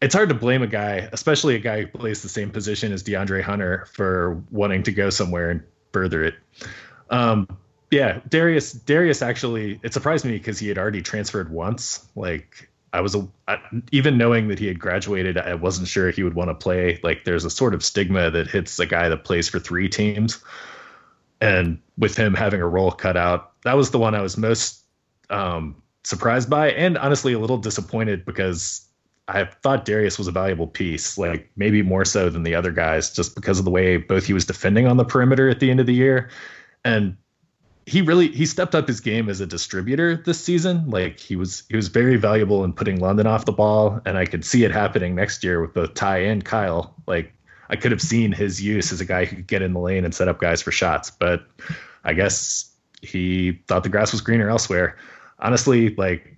it's 0.00 0.14
hard 0.14 0.28
to 0.28 0.36
blame 0.36 0.62
a 0.62 0.68
guy, 0.68 1.08
especially 1.12 1.56
a 1.56 1.58
guy 1.58 1.80
who 1.80 1.88
plays 1.88 2.22
the 2.22 2.28
same 2.28 2.50
position 2.50 2.92
as 2.92 3.02
DeAndre 3.02 3.42
Hunter, 3.42 3.88
for 3.92 4.40
wanting 4.52 4.84
to 4.84 4.92
go 4.92 5.10
somewhere 5.10 5.50
and 5.50 5.64
further 5.92 6.22
it. 6.22 6.36
Um, 7.10 7.48
yeah, 7.90 8.20
Darius. 8.28 8.72
Darius 8.72 9.20
actually, 9.20 9.80
it 9.82 9.92
surprised 9.92 10.24
me 10.24 10.38
because 10.38 10.60
he 10.60 10.68
had 10.68 10.78
already 10.78 11.02
transferred 11.02 11.50
once. 11.50 12.06
Like 12.14 12.70
I 12.92 13.00
was 13.00 13.16
a, 13.16 13.26
I, 13.48 13.58
even 13.90 14.16
knowing 14.16 14.46
that 14.46 14.60
he 14.60 14.68
had 14.68 14.78
graduated, 14.78 15.38
I 15.38 15.54
wasn't 15.54 15.88
sure 15.88 16.12
he 16.12 16.22
would 16.22 16.34
want 16.34 16.50
to 16.50 16.54
play. 16.54 17.00
Like 17.02 17.24
there's 17.24 17.44
a 17.44 17.50
sort 17.50 17.74
of 17.74 17.84
stigma 17.84 18.30
that 18.30 18.46
hits 18.46 18.78
a 18.78 18.86
guy 18.86 19.08
that 19.08 19.24
plays 19.24 19.48
for 19.48 19.58
three 19.58 19.88
teams, 19.88 20.40
and 21.44 21.78
with 21.98 22.16
him 22.16 22.32
having 22.32 22.60
a 22.60 22.66
role 22.66 22.90
cut 22.90 23.16
out, 23.16 23.52
that 23.64 23.76
was 23.76 23.90
the 23.90 23.98
one 23.98 24.14
I 24.14 24.22
was 24.22 24.38
most 24.38 24.82
um, 25.28 25.76
surprised 26.02 26.48
by, 26.48 26.70
and 26.70 26.96
honestly 26.96 27.34
a 27.34 27.38
little 27.38 27.58
disappointed 27.58 28.24
because 28.24 28.86
I 29.28 29.44
thought 29.44 29.84
Darius 29.84 30.16
was 30.18 30.26
a 30.26 30.32
valuable 30.32 30.66
piece, 30.66 31.18
like 31.18 31.50
maybe 31.56 31.82
more 31.82 32.04
so 32.04 32.30
than 32.30 32.44
the 32.44 32.54
other 32.54 32.72
guys, 32.72 33.10
just 33.10 33.34
because 33.34 33.58
of 33.58 33.66
the 33.66 33.70
way 33.70 33.98
both 33.98 34.24
he 34.24 34.32
was 34.32 34.46
defending 34.46 34.86
on 34.86 34.96
the 34.96 35.04
perimeter 35.04 35.50
at 35.50 35.60
the 35.60 35.70
end 35.70 35.80
of 35.80 35.86
the 35.86 35.94
year, 35.94 36.30
and 36.82 37.16
he 37.86 38.00
really 38.00 38.28
he 38.28 38.46
stepped 38.46 38.74
up 38.74 38.88
his 38.88 39.00
game 39.00 39.28
as 39.28 39.40
a 39.40 39.46
distributor 39.46 40.16
this 40.16 40.42
season. 40.42 40.88
Like 40.88 41.20
he 41.20 41.36
was 41.36 41.64
he 41.68 41.76
was 41.76 41.88
very 41.88 42.16
valuable 42.16 42.64
in 42.64 42.72
putting 42.72 43.00
London 43.00 43.26
off 43.26 43.44
the 43.44 43.52
ball, 43.52 44.00
and 44.06 44.16
I 44.16 44.24
could 44.24 44.46
see 44.46 44.64
it 44.64 44.70
happening 44.70 45.14
next 45.14 45.44
year 45.44 45.60
with 45.60 45.74
both 45.74 45.92
Ty 45.92 46.18
and 46.18 46.42
Kyle. 46.42 46.94
Like 47.06 47.34
I 47.70 47.76
could 47.76 47.92
have 47.92 48.02
seen 48.02 48.32
his 48.32 48.62
use 48.62 48.92
as 48.92 49.00
a 49.00 49.04
guy 49.04 49.24
who 49.24 49.36
could 49.36 49.46
get 49.46 49.62
in 49.62 49.72
the 49.72 49.80
lane 49.80 50.04
and 50.04 50.14
set 50.14 50.28
up 50.28 50.40
guys 50.40 50.62
for 50.62 50.70
shots, 50.70 51.10
but 51.10 51.44
I 52.04 52.12
guess 52.12 52.70
he 53.02 53.60
thought 53.68 53.82
the 53.82 53.88
grass 53.88 54.12
was 54.12 54.20
greener 54.20 54.48
elsewhere. 54.48 54.96
Honestly, 55.38 55.94
like 55.94 56.36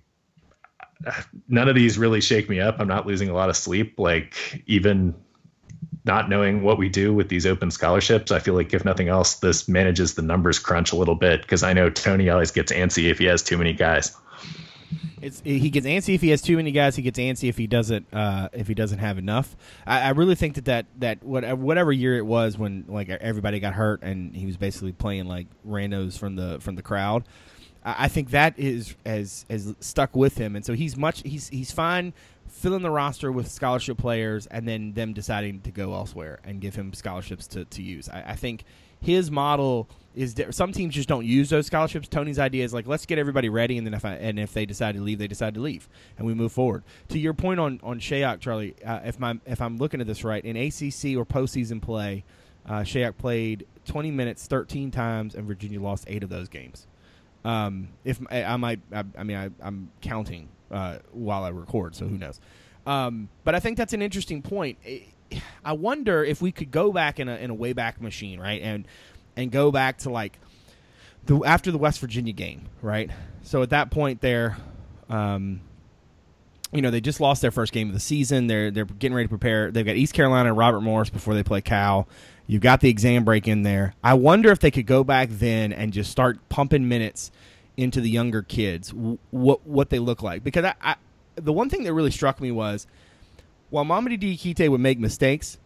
none 1.47 1.69
of 1.69 1.75
these 1.75 1.97
really 1.97 2.21
shake 2.21 2.49
me 2.49 2.59
up. 2.59 2.77
I'm 2.79 2.87
not 2.87 3.05
losing 3.05 3.29
a 3.29 3.33
lot 3.33 3.49
of 3.49 3.55
sleep. 3.57 3.99
Like 3.99 4.63
even 4.67 5.13
not 6.05 6.29
knowing 6.29 6.63
what 6.63 6.77
we 6.77 6.89
do 6.89 7.13
with 7.13 7.29
these 7.29 7.45
open 7.45 7.69
scholarships, 7.69 8.31
I 8.31 8.39
feel 8.39 8.53
like 8.53 8.73
if 8.73 8.85
nothing 8.85 9.09
else, 9.09 9.35
this 9.35 9.67
manages 9.67 10.15
the 10.15 10.21
numbers 10.21 10.57
crunch 10.57 10.91
a 10.91 10.95
little 10.95 11.15
bit 11.15 11.41
because 11.41 11.63
I 11.63 11.73
know 11.73 11.89
Tony 11.89 12.29
always 12.29 12.51
gets 12.51 12.71
antsy 12.71 13.09
if 13.11 13.19
he 13.19 13.25
has 13.25 13.43
too 13.43 13.57
many 13.57 13.73
guys. 13.73 14.15
It's, 15.21 15.41
he 15.43 15.69
gets 15.69 15.87
antsy 15.87 16.13
if 16.13 16.21
he 16.21 16.29
has 16.29 16.41
too 16.41 16.57
many 16.57 16.71
guys. 16.71 16.95
He 16.95 17.01
gets 17.01 17.17
antsy 17.17 17.49
if 17.49 17.57
he 17.57 17.65
doesn't 17.65 18.13
uh, 18.13 18.49
if 18.53 18.67
he 18.67 18.73
doesn't 18.73 18.99
have 18.99 19.17
enough. 19.17 19.55
I, 19.85 20.01
I, 20.01 20.09
really 20.09 20.35
think 20.35 20.55
that 20.55 20.65
that 20.65 20.87
that 20.99 21.23
whatever 21.23 21.91
year 21.91 22.17
it 22.17 22.25
was 22.25 22.57
when 22.57 22.85
like 22.87 23.09
everybody 23.09 23.59
got 23.59 23.73
hurt 23.73 24.03
and 24.03 24.35
he 24.35 24.45
was 24.45 24.57
basically 24.57 24.91
playing 24.91 25.25
like 25.25 25.47
randos 25.67 26.19
from 26.19 26.35
the 26.35 26.59
from 26.59 26.75
the 26.75 26.83
crowd. 26.83 27.23
I 27.83 28.09
think 28.09 28.31
that 28.31 28.59
is 28.59 28.95
has 29.05 29.45
has 29.49 29.73
stuck 29.79 30.15
with 30.15 30.37
him, 30.37 30.55
and 30.55 30.65
so 30.65 30.73
he's 30.73 30.97
much 30.97 31.23
he's 31.23 31.47
he's 31.49 31.71
fine 31.71 32.13
filling 32.49 32.81
the 32.81 32.89
roster 32.89 33.31
with 33.31 33.49
scholarship 33.49 33.97
players 33.97 34.47
and 34.47 34.67
then 34.67 34.93
them 34.93 35.13
deciding 35.13 35.61
to 35.61 35.71
go 35.71 35.93
elsewhere 35.93 36.39
and 36.43 36.61
give 36.61 36.75
him 36.75 36.93
scholarships 36.93 37.45
to, 37.47 37.65
to 37.65 37.81
use. 37.81 38.09
I, 38.09 38.23
I 38.29 38.35
think 38.35 38.63
his 39.01 39.31
model 39.31 39.87
is 40.15 40.33
di- 40.33 40.51
some 40.51 40.71
teams 40.71 40.95
just 40.95 41.07
don't 41.07 41.25
use 41.25 41.49
those 41.49 41.67
scholarships. 41.67 42.07
Tony's 42.07 42.39
idea 42.39 42.65
is 42.65 42.73
like 42.73 42.87
let's 42.87 43.05
get 43.05 43.19
everybody 43.19 43.49
ready, 43.49 43.77
and 43.77 43.85
then 43.85 43.93
if 43.93 44.03
I, 44.03 44.13
and 44.15 44.39
if 44.39 44.53
they 44.53 44.65
decide 44.65 44.95
to 44.95 45.01
leave, 45.01 45.19
they 45.19 45.27
decide 45.27 45.53
to 45.53 45.59
leave, 45.59 45.87
and 46.17 46.25
we 46.25 46.33
move 46.33 46.51
forward. 46.51 46.83
To 47.09 47.19
your 47.19 47.33
point 47.33 47.59
on 47.59 47.79
on 47.83 47.99
Shayok, 47.99 48.39
Charlie, 48.39 48.75
uh, 48.83 49.01
if 49.05 49.19
my 49.19 49.39
if 49.45 49.61
I'm 49.61 49.77
looking 49.77 50.01
at 50.01 50.07
this 50.07 50.23
right, 50.23 50.43
in 50.43 50.57
ACC 50.57 51.17
or 51.17 51.25
postseason 51.25 51.81
play, 51.81 52.23
uh, 52.67 52.79
Shayok 52.79 53.17
played 53.17 53.65
20 53.85 54.11
minutes 54.11 54.47
13 54.47 54.91
times, 54.91 55.35
and 55.35 55.45
Virginia 55.47 55.79
lost 55.79 56.05
eight 56.07 56.23
of 56.23 56.29
those 56.29 56.49
games. 56.49 56.87
Um, 57.45 57.89
if 58.03 58.19
I, 58.29 58.43
I 58.43 58.57
might, 58.57 58.81
I, 58.91 59.03
I 59.17 59.23
mean, 59.23 59.37
I, 59.37 59.49
I'm 59.61 59.91
counting 60.01 60.49
uh, 60.71 60.97
while 61.11 61.43
I 61.43 61.49
record, 61.49 61.95
so 61.95 62.07
who 62.07 62.17
knows? 62.17 62.41
Um, 62.85 63.29
but 63.43 63.55
I 63.55 63.59
think 63.59 63.77
that's 63.77 63.93
an 63.93 64.01
interesting 64.01 64.41
point. 64.41 64.77
I 65.63 65.73
wonder 65.73 66.23
if 66.23 66.41
we 66.41 66.51
could 66.51 66.71
go 66.71 66.91
back 66.91 67.19
in 67.19 67.27
a 67.27 67.35
in 67.35 67.49
a 67.49 67.53
way 67.53 67.73
back 67.73 68.01
machine, 68.01 68.39
right, 68.39 68.61
and 68.61 68.87
and 69.35 69.51
go 69.51 69.71
back 69.71 69.99
to 69.99 70.09
like 70.09 70.39
the 71.25 71.43
after 71.45 71.71
the 71.71 71.77
West 71.77 71.99
Virginia 71.99 72.33
game, 72.33 72.65
right? 72.81 73.11
So 73.43 73.61
at 73.61 73.69
that 73.69 73.91
point, 73.91 74.21
there, 74.21 74.57
um, 75.09 75.61
you 76.71 76.81
know, 76.81 76.91
they 76.91 77.01
just 77.01 77.19
lost 77.19 77.41
their 77.41 77.51
first 77.51 77.71
game 77.73 77.87
of 77.87 77.93
the 77.93 77.99
season. 77.99 78.47
They're 78.47 78.71
they're 78.71 78.85
getting 78.85 79.15
ready 79.15 79.25
to 79.25 79.29
prepare. 79.29 79.71
They've 79.71 79.85
got 79.85 79.95
East 79.95 80.13
Carolina 80.13 80.49
and 80.49 80.57
Robert 80.57 80.81
Morris 80.81 81.09
before 81.09 81.33
they 81.33 81.43
play 81.43 81.61
Cal. 81.61 82.07
You've 82.47 82.61
got 82.61 82.79
the 82.79 82.89
exam 82.89 83.25
break 83.25 83.47
in 83.47 83.63
there. 83.63 83.93
I 84.03 84.13
wonder 84.13 84.51
if 84.51 84.59
they 84.59 84.71
could 84.71 84.85
go 84.85 85.03
back 85.03 85.29
then 85.29 85.73
and 85.73 85.91
just 85.91 86.11
start 86.11 86.47
pumping 86.47 86.87
minutes 86.87 87.29
into 87.75 88.01
the 88.01 88.09
younger 88.09 88.41
kids, 88.41 88.93
what 88.93 89.65
what 89.67 89.89
they 89.89 89.99
look 89.99 90.23
like. 90.23 90.43
Because 90.43 90.65
I, 90.65 90.73
I 90.81 90.95
the 91.35 91.53
one 91.53 91.69
thing 91.69 91.83
that 91.83 91.93
really 91.93 92.11
struck 92.11 92.41
me 92.41 92.51
was 92.51 92.87
while 93.69 93.85
Mamadi 93.85 94.19
Diakite 94.19 94.69
would 94.69 94.81
make 94.81 94.99
mistakes, 94.99 95.57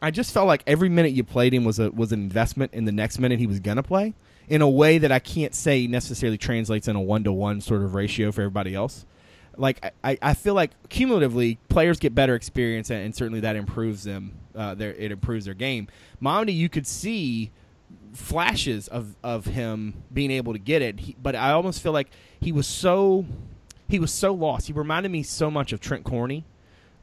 I 0.00 0.10
just 0.10 0.32
felt 0.32 0.46
like 0.46 0.62
every 0.66 0.88
minute 0.88 1.12
you 1.12 1.24
played 1.24 1.52
him 1.52 1.64
was 1.64 1.78
a 1.78 1.90
was 1.90 2.12
an 2.12 2.20
investment 2.20 2.72
in 2.74 2.84
the 2.84 2.92
next 2.92 3.18
minute 3.18 3.38
he 3.38 3.46
was 3.46 3.60
gonna 3.60 3.82
play 3.82 4.14
in 4.48 4.62
a 4.62 4.68
way 4.68 4.98
that 4.98 5.12
I 5.12 5.18
can't 5.18 5.54
say 5.54 5.86
necessarily 5.86 6.38
translates 6.38 6.88
in 6.88 6.96
a 6.96 7.00
one 7.00 7.24
to 7.24 7.32
one 7.32 7.60
sort 7.60 7.82
of 7.82 7.94
ratio 7.94 8.32
for 8.32 8.42
everybody 8.42 8.74
else. 8.74 9.04
Like 9.56 9.92
I, 10.04 10.16
I 10.22 10.34
feel 10.34 10.54
like 10.54 10.70
cumulatively 10.88 11.58
players 11.68 11.98
get 11.98 12.14
better 12.14 12.34
experience 12.34 12.90
and, 12.90 13.04
and 13.04 13.14
certainly 13.14 13.40
that 13.40 13.56
improves 13.56 14.04
them. 14.04 14.38
Uh, 14.54 14.74
their 14.74 14.94
it 14.94 15.10
improves 15.10 15.44
their 15.44 15.54
game. 15.54 15.88
Mamadi, 16.22 16.54
you 16.54 16.68
could 16.68 16.86
see 16.86 17.50
flashes 18.12 18.88
of, 18.88 19.16
of 19.22 19.46
him 19.46 20.02
being 20.12 20.30
able 20.30 20.52
to 20.52 20.58
get 20.58 20.82
it, 20.82 21.00
he, 21.00 21.16
but 21.22 21.34
I 21.34 21.52
almost 21.52 21.82
feel 21.82 21.92
like 21.92 22.08
he 22.40 22.52
was 22.52 22.66
so 22.66 23.24
he 23.88 23.98
was 23.98 24.12
so 24.12 24.32
lost. 24.32 24.66
He 24.66 24.72
reminded 24.72 25.10
me 25.10 25.22
so 25.22 25.50
much 25.50 25.72
of 25.72 25.80
Trent 25.80 26.04
Corney. 26.04 26.44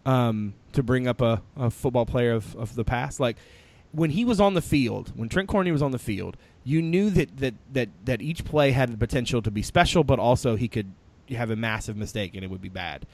Um, 0.06 0.54
to 0.74 0.84
bring 0.84 1.08
up 1.08 1.20
a, 1.20 1.42
a 1.58 1.72
football 1.72 2.06
player 2.06 2.34
of, 2.34 2.56
of 2.58 2.76
the 2.76 2.84
past, 2.84 3.20
like 3.20 3.38
when 3.92 4.12
he 4.12 4.26
was 4.26 4.40
on 4.40 4.54
the 4.54 4.62
field, 4.62 5.12
when 5.16 5.30
Trent 5.30 5.48
Corney 5.48 5.72
was 5.72 5.82
on 5.82 5.92
the 5.92 6.00
field, 6.00 6.38
you 6.64 6.82
knew 6.82 7.10
that, 7.10 7.38
that, 7.38 7.54
that, 7.74 7.90
that 8.04 8.22
each 8.22 8.44
play 8.44 8.72
had 8.72 8.92
the 8.92 8.98
potential 8.98 9.42
to 9.42 9.50
be 9.50 9.62
special, 9.62 10.04
but 10.04 10.20
also 10.20 10.56
he 10.56 10.68
could 10.68 10.92
have 11.30 11.50
a 11.50 11.56
massive 11.56 11.96
mistake 11.96 12.36
and 12.36 12.44
it 12.44 12.50
would 12.52 12.62
be 12.62 12.70
bad. 12.70 13.08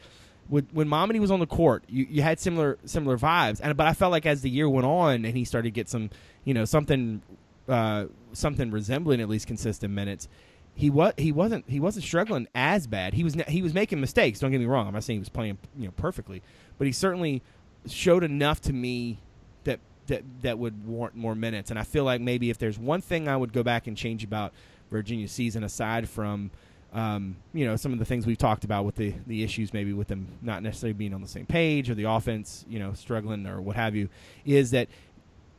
When, 0.50 0.68
when 0.72 0.88
Mamadi 0.90 1.20
was 1.20 1.32
on 1.32 1.40
the 1.40 1.48
court, 1.48 1.84
you, 1.88 2.08
you 2.10 2.22
had 2.24 2.40
similar 2.40 2.78
similar 2.84 3.18
vibes, 3.18 3.62
and 3.64 3.78
but 3.78 3.88
I 3.88 3.94
felt 3.94 4.12
like 4.12 4.26
as 4.26 4.42
the 4.42 4.50
year 4.50 4.68
went 4.68 4.86
on 4.86 5.24
and 5.24 5.38
he 5.38 5.46
started 5.46 5.68
to 5.68 5.72
get 5.72 5.88
some, 5.88 6.10
you 6.44 6.54
know, 6.54 6.66
something 6.66 7.22
uh, 7.70 8.06
something 8.34 8.72
resembling 8.72 9.22
at 9.22 9.30
least 9.30 9.48
consistent 9.48 9.94
minutes, 9.94 10.28
he 10.74 10.90
was 10.90 11.14
he 11.18 11.32
wasn't 11.32 11.70
he 11.70 11.80
wasn't 11.80 12.04
struggling 12.04 12.48
as 12.56 12.88
bad. 12.88 13.14
He 13.14 13.24
was 13.24 13.36
he 13.48 13.62
was 13.62 13.74
making 13.74 14.02
mistakes. 14.02 14.40
Don't 14.40 14.52
get 14.52 14.60
me 14.60 14.66
wrong. 14.66 14.88
I'm 14.88 14.94
not 14.94 15.04
saying 15.04 15.18
he 15.18 15.22
was 15.22 15.30
playing 15.30 15.58
you 15.78 15.86
know 15.86 15.92
perfectly, 15.92 16.42
but 16.82 16.88
he 16.88 16.94
certainly 16.94 17.44
showed 17.88 18.24
enough 18.24 18.60
to 18.60 18.74
me 18.74 19.20
that 19.66 19.80
that 20.08 20.24
that 20.42 20.58
would 20.58 20.84
warrant 20.84 21.16
more 21.16 21.36
minutes. 21.36 21.70
And 21.70 21.78
I 21.78 21.84
feel 21.84 22.04
like 22.04 22.20
maybe 22.22 22.50
if 22.50 22.58
there's 22.58 22.80
one 22.80 23.02
thing 23.02 23.28
I 23.28 23.38
would 23.38 23.54
go 23.54 23.62
back 23.62 23.86
and 23.86 23.96
change 23.96 24.24
about 24.24 24.52
Virginia's 24.90 25.32
season, 25.32 25.64
aside 25.64 26.10
from 26.10 26.50
um, 26.92 27.36
you 27.54 27.66
know 27.66 27.76
some 27.76 27.94
of 27.94 28.00
the 28.00 28.06
things 28.06 28.26
we've 28.26 28.36
talked 28.36 28.64
about 28.64 28.84
with 28.84 28.96
the 28.96 29.14
the 29.28 29.44
issues 29.44 29.76
maybe 29.76 29.94
with 29.94 30.08
them 30.08 30.28
not 30.42 30.64
necessarily 30.64 30.94
being 30.94 31.14
on 31.14 31.22
the 31.22 31.28
same 31.28 31.46
page 31.46 31.88
or 31.88 31.94
the 31.94 32.06
offense 32.06 32.66
you 32.68 32.80
know 32.80 32.94
struggling 32.94 33.46
or 33.46 33.62
what 33.62 33.76
have 33.76 33.94
you, 33.94 34.10
is 34.44 34.72
that 34.72 34.88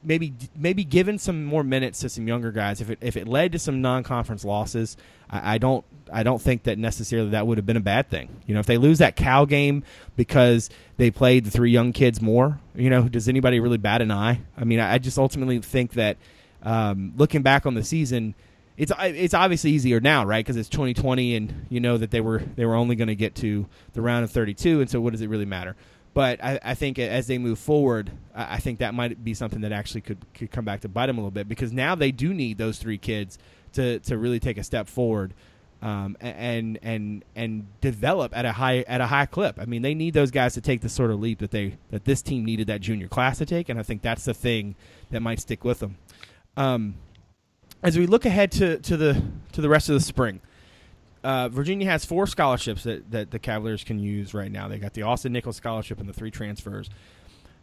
maybe 0.03 0.35
maybe 0.57 0.85
given 0.85 1.19
some 1.19 1.45
more 1.45 1.63
minutes 1.65 2.01
to 2.01 2.09
some 2.09 2.27
younger 2.27 2.53
guys, 2.53 2.81
if 2.81 2.91
it 2.91 2.99
if 3.01 3.17
it 3.17 3.29
led 3.29 3.53
to 3.53 3.59
some 3.59 3.81
non-conference 3.81 4.45
losses, 4.45 4.97
I, 5.31 5.55
I, 5.55 5.59
don't 5.59 5.85
I 6.13 6.23
don't 6.23 6.41
think 6.41 6.65
that 6.65 6.79
necessarily 6.79 7.31
that 7.31 7.47
would 7.47 7.59
have 7.59 7.67
been 7.67 7.77
a 7.77 7.81
bad 7.81 8.11
thing. 8.11 8.29
You 8.47 8.55
know, 8.55 8.61
if 8.61 8.67
they 8.67 8.79
lose 8.79 8.99
that 8.99 9.17
Cal 9.17 9.47
game 9.47 9.85
because 10.17 10.71
they 10.97 11.11
played 11.11 11.45
the 11.45 11.51
three 11.51 11.71
young 11.71 11.93
kids 11.93 12.21
more, 12.21 12.61
you 12.75 12.91
know, 12.91 13.09
does 13.09 13.29
anybody 13.29 13.61
really 13.61 13.79
bat 13.79 14.03
an 14.03 14.11
eye? 14.11 14.41
I 14.57 14.65
mean, 14.65 14.81
I, 14.81 14.95
I 14.95 14.99
just 14.99 15.19
ultimately 15.19 15.59
think 15.61 15.93
that 15.93 16.17
um, 16.63 17.13
looking 17.17 17.43
back 17.43 17.67
on 17.67 17.75
the 17.75 17.85
season, 17.85 18.35
it's 18.77 18.93
it's 18.99 19.35
obviously 19.35 19.71
easier 19.71 20.01
now, 20.01 20.25
right? 20.25 20.45
Because 20.45 20.57
it's 20.57 20.69
2020, 20.69 21.37
and 21.37 21.67
you 21.69 21.81
know 21.81 21.99
that 21.99 22.11
they 22.11 22.21
were 22.21 22.39
they 22.57 22.65
were 22.65 22.75
only 22.75 22.97
going 22.97 23.09
to 23.09 23.15
get 23.15 23.35
to 23.37 23.67
the 23.93 24.01
round 24.01 24.25
of 24.25 24.31
32, 24.31 24.81
and 24.81 24.91
so 24.91 25.01
what 25.01 25.13
does 25.13 25.21
it 25.21 25.29
really 25.29 25.45
matter? 25.45 25.77
But 26.15 26.45
I, 26.45 26.59
I 26.63 26.75
think 26.75 26.99
as 26.99 27.27
they 27.27 27.39
move 27.39 27.59
forward, 27.59 28.11
I 28.35 28.59
think 28.59 28.81
that 28.81 28.93
might 28.93 29.25
be 29.25 29.35
something 29.35 29.63
that 29.63 29.73
actually 29.73 30.03
could 30.03 30.19
could 30.35 30.51
come 30.51 30.65
back 30.65 30.81
to 30.83 30.89
bite 30.89 31.07
them 31.07 31.17
a 31.17 31.21
little 31.21 31.31
bit 31.31 31.49
because 31.49 31.73
now 31.73 31.95
they 31.95 32.13
do 32.13 32.35
need 32.35 32.59
those 32.59 32.79
three 32.79 32.99
kids 32.99 33.39
to 33.75 33.99
to 34.01 34.19
really 34.19 34.41
take 34.41 34.59
a 34.59 34.65
step 34.65 34.89
forward. 34.89 35.35
Um, 35.81 36.17
and 36.21 36.79
and 36.81 37.25
and 37.35 37.67
develop 37.81 38.37
at 38.37 38.45
a 38.45 38.53
high 38.53 38.85
at 38.87 39.01
a 39.01 39.07
high 39.07 39.27
clip. 39.27 39.59
I 39.59 39.65
mean, 39.65 39.83
they 39.83 39.95
need 39.95 40.15
those 40.15 40.31
guys 40.31 40.55
to 40.55 40.61
take 40.61 40.81
the 40.81 40.89
sort 40.89 41.11
of 41.11 41.19
leap 41.19 41.41
that 41.41 41.51
they 41.51 41.77
that 41.91 42.05
this 42.05 42.23
team 42.23 42.45
needed 42.45 42.69
that 42.69 42.81
junior 42.81 43.09
class 43.09 43.39
to 43.39 43.47
take, 43.47 43.69
and 43.69 43.81
I 43.81 43.83
think 43.83 44.01
that's 44.01 44.25
the 44.25 44.35
thing 44.35 44.77
that 45.11 45.23
might 45.23 45.41
stick 45.41 45.65
with 45.65 45.81
them. 45.81 45.97
Um, 46.57 46.95
as 47.83 47.99
we 47.99 48.07
look 48.07 48.25
ahead 48.25 48.53
to, 48.53 48.79
to 48.79 48.97
the 48.97 49.23
to 49.53 49.61
the 49.61 49.69
rest 49.69 49.89
of 49.89 49.95
the 49.95 50.01
spring, 50.01 50.41
uh, 51.25 51.49
Virginia 51.49 51.89
has 51.89 52.05
four 52.05 52.27
scholarships 52.27 52.83
that, 52.85 53.11
that 53.11 53.31
the 53.31 53.39
Cavaliers 53.39 53.85
can 53.85 53.99
use 53.99 54.35
right 54.35 54.51
now. 54.51 54.69
They 54.69 54.79
got 54.79 54.95
the 54.95 55.03
Austin 55.03 55.33
Nichols 55.33 55.57
scholarship 55.57 56.01
and 56.01 56.09
the 56.09 56.13
three 56.13 56.31
transfers. 56.31 56.91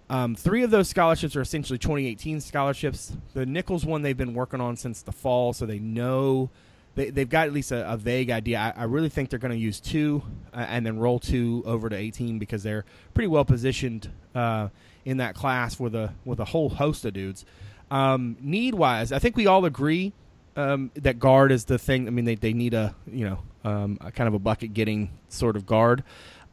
Um, 0.09 0.35
three 0.35 0.63
of 0.63 0.71
those 0.71 0.89
scholarships 0.89 1.35
are 1.35 1.41
essentially 1.41 1.77
2018 1.77 2.41
scholarships. 2.41 3.11
The 3.33 3.45
Nichols 3.45 3.85
one 3.85 4.01
they've 4.01 4.17
been 4.17 4.33
working 4.33 4.59
on 4.59 4.75
since 4.75 5.01
the 5.01 5.11
fall, 5.11 5.53
so 5.53 5.65
they 5.65 5.77
know 5.77 6.49
they, 6.95 7.11
they've 7.11 7.29
got 7.29 7.47
at 7.47 7.53
least 7.53 7.71
a, 7.71 7.91
a 7.91 7.95
vague 7.95 8.31
idea. 8.31 8.73
I, 8.75 8.81
I, 8.81 8.83
really 8.85 9.09
think 9.09 9.29
they're 9.29 9.39
going 9.39 9.53
to 9.53 9.57
use 9.57 9.79
two 9.79 10.23
uh, 10.53 10.65
and 10.67 10.85
then 10.85 10.97
roll 10.97 11.19
two 11.19 11.63
over 11.65 11.87
to 11.89 11.95
18 11.95 12.39
because 12.39 12.63
they're 12.63 12.85
pretty 13.13 13.27
well 13.27 13.45
positioned 13.45 14.09
uh, 14.33 14.69
in 15.05 15.17
that 15.17 15.35
class 15.35 15.79
with 15.79 15.93
a 15.93 16.13
with 16.25 16.39
a 16.39 16.45
whole 16.45 16.69
host 16.69 17.05
of 17.05 17.13
dudes. 17.13 17.45
Um, 17.91 18.35
need 18.41 18.73
wise, 18.73 19.11
I 19.11 19.19
think 19.19 19.35
we 19.35 19.47
all 19.47 19.65
agree 19.65 20.13
um, 20.55 20.91
that 20.95 21.19
guard 21.19 21.51
is 21.51 21.65
the 21.65 21.77
thing. 21.77 22.07
I 22.07 22.11
mean, 22.11 22.25
they, 22.25 22.35
they 22.35 22.53
need 22.53 22.73
a 22.73 22.95
you 23.07 23.29
know 23.29 23.39
um, 23.63 23.97
a 24.01 24.11
kind 24.11 24.27
of 24.27 24.33
a 24.33 24.39
bucket 24.39 24.73
getting 24.73 25.11
sort 25.29 25.55
of 25.55 25.65
guard. 25.65 26.03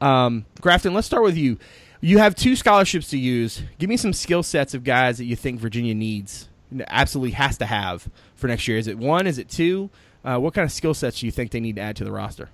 Um, 0.00 0.44
Grafton, 0.60 0.94
let's 0.94 1.06
start 1.06 1.22
with 1.22 1.36
you. 1.36 1.58
You 2.00 2.18
have 2.18 2.34
two 2.34 2.56
scholarships 2.56 3.08
to 3.10 3.18
use. 3.18 3.62
Give 3.78 3.88
me 3.88 3.96
some 3.96 4.12
skill 4.12 4.42
sets 4.42 4.74
of 4.74 4.84
guys 4.84 5.18
that 5.18 5.24
you 5.24 5.34
think 5.34 5.60
Virginia 5.60 5.94
needs, 5.94 6.48
absolutely 6.88 7.32
has 7.32 7.56
to 7.58 7.66
have 7.66 8.08
for 8.34 8.48
next 8.48 8.68
year. 8.68 8.76
Is 8.76 8.86
it 8.86 8.98
one? 8.98 9.26
Is 9.26 9.38
it 9.38 9.48
two? 9.48 9.90
Uh, 10.24 10.38
what 10.38 10.54
kind 10.54 10.64
of 10.64 10.72
skill 10.72 10.92
sets 10.92 11.20
do 11.20 11.26
you 11.26 11.32
think 11.32 11.52
they 11.52 11.60
need 11.60 11.76
to 11.76 11.82
add 11.82 11.96
to 11.96 12.04
the 12.04 12.12
roster? 12.12 12.50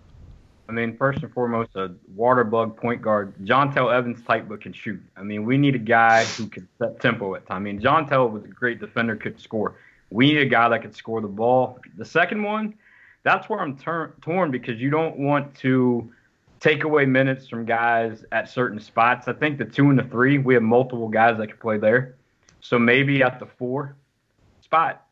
I 0.68 0.72
mean, 0.72 0.96
first 0.96 1.22
and 1.22 1.32
foremost, 1.32 1.70
a 1.74 1.92
water 2.14 2.44
bug 2.44 2.76
point 2.76 3.02
guard. 3.02 3.34
Jontel 3.42 3.92
Evans 3.92 4.22
type, 4.22 4.48
but 4.48 4.60
can 4.60 4.72
shoot. 4.72 5.02
I 5.16 5.22
mean, 5.22 5.44
we 5.44 5.58
need 5.58 5.74
a 5.74 5.78
guy 5.78 6.24
who 6.24 6.46
can 6.46 6.68
set 6.78 7.00
tempo 7.00 7.34
at 7.34 7.46
time. 7.46 7.56
I 7.56 7.60
mean, 7.60 7.80
Jontel 7.80 8.30
was 8.30 8.44
a 8.44 8.48
great 8.48 8.78
defender, 8.78 9.16
could 9.16 9.40
score. 9.40 9.74
We 10.12 10.32
need 10.32 10.38
a 10.38 10.46
guy 10.46 10.68
that 10.68 10.82
could 10.82 10.94
score 10.94 11.20
the 11.20 11.28
ball. 11.28 11.78
The 11.96 12.04
second 12.04 12.42
one, 12.42 12.74
that's 13.22 13.48
where 13.48 13.60
I'm 13.60 13.76
ter- 13.76 14.14
torn 14.20 14.50
because 14.50 14.80
you 14.80 14.90
don't 14.90 15.18
want 15.18 15.54
to 15.56 16.12
take 16.60 16.84
away 16.84 17.06
minutes 17.06 17.48
from 17.48 17.64
guys 17.64 18.24
at 18.30 18.48
certain 18.48 18.78
spots. 18.78 19.26
I 19.26 19.32
think 19.32 19.58
the 19.58 19.64
two 19.64 19.90
and 19.90 19.98
the 19.98 20.04
three, 20.04 20.38
we 20.38 20.54
have 20.54 20.62
multiple 20.62 21.08
guys 21.08 21.38
that 21.38 21.48
can 21.48 21.56
play 21.56 21.78
there. 21.78 22.16
So 22.60 22.78
maybe 22.78 23.22
at 23.22 23.40
the 23.40 23.46
four 23.46 23.96
spot, 24.60 25.04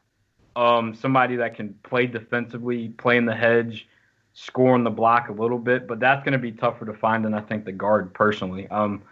um, 0.55 0.95
somebody 0.95 1.37
that 1.37 1.57
can 1.57 1.75
play 1.83 2.07
defensively, 2.07 2.91
play 2.91 3.17
in 3.17 3.25
the 3.25 3.35
hedge, 3.35 3.89
score 4.33 4.75
on 4.75 4.85
the 4.85 4.91
block 4.91 5.29
a 5.29 5.33
little 5.33 5.59
bit, 5.59 5.89
but 5.89 5.99
that's 5.99 6.23
going 6.25 6.33
to 6.33 6.39
be 6.39 6.53
tougher 6.53 6.85
to 6.87 6.95
find 6.95 7.25
than 7.25 7.35
I 7.35 7.41
think 7.41 7.65
the 7.65 7.73
guard 7.73 8.15
personally. 8.15 8.69
Um, 8.69 9.03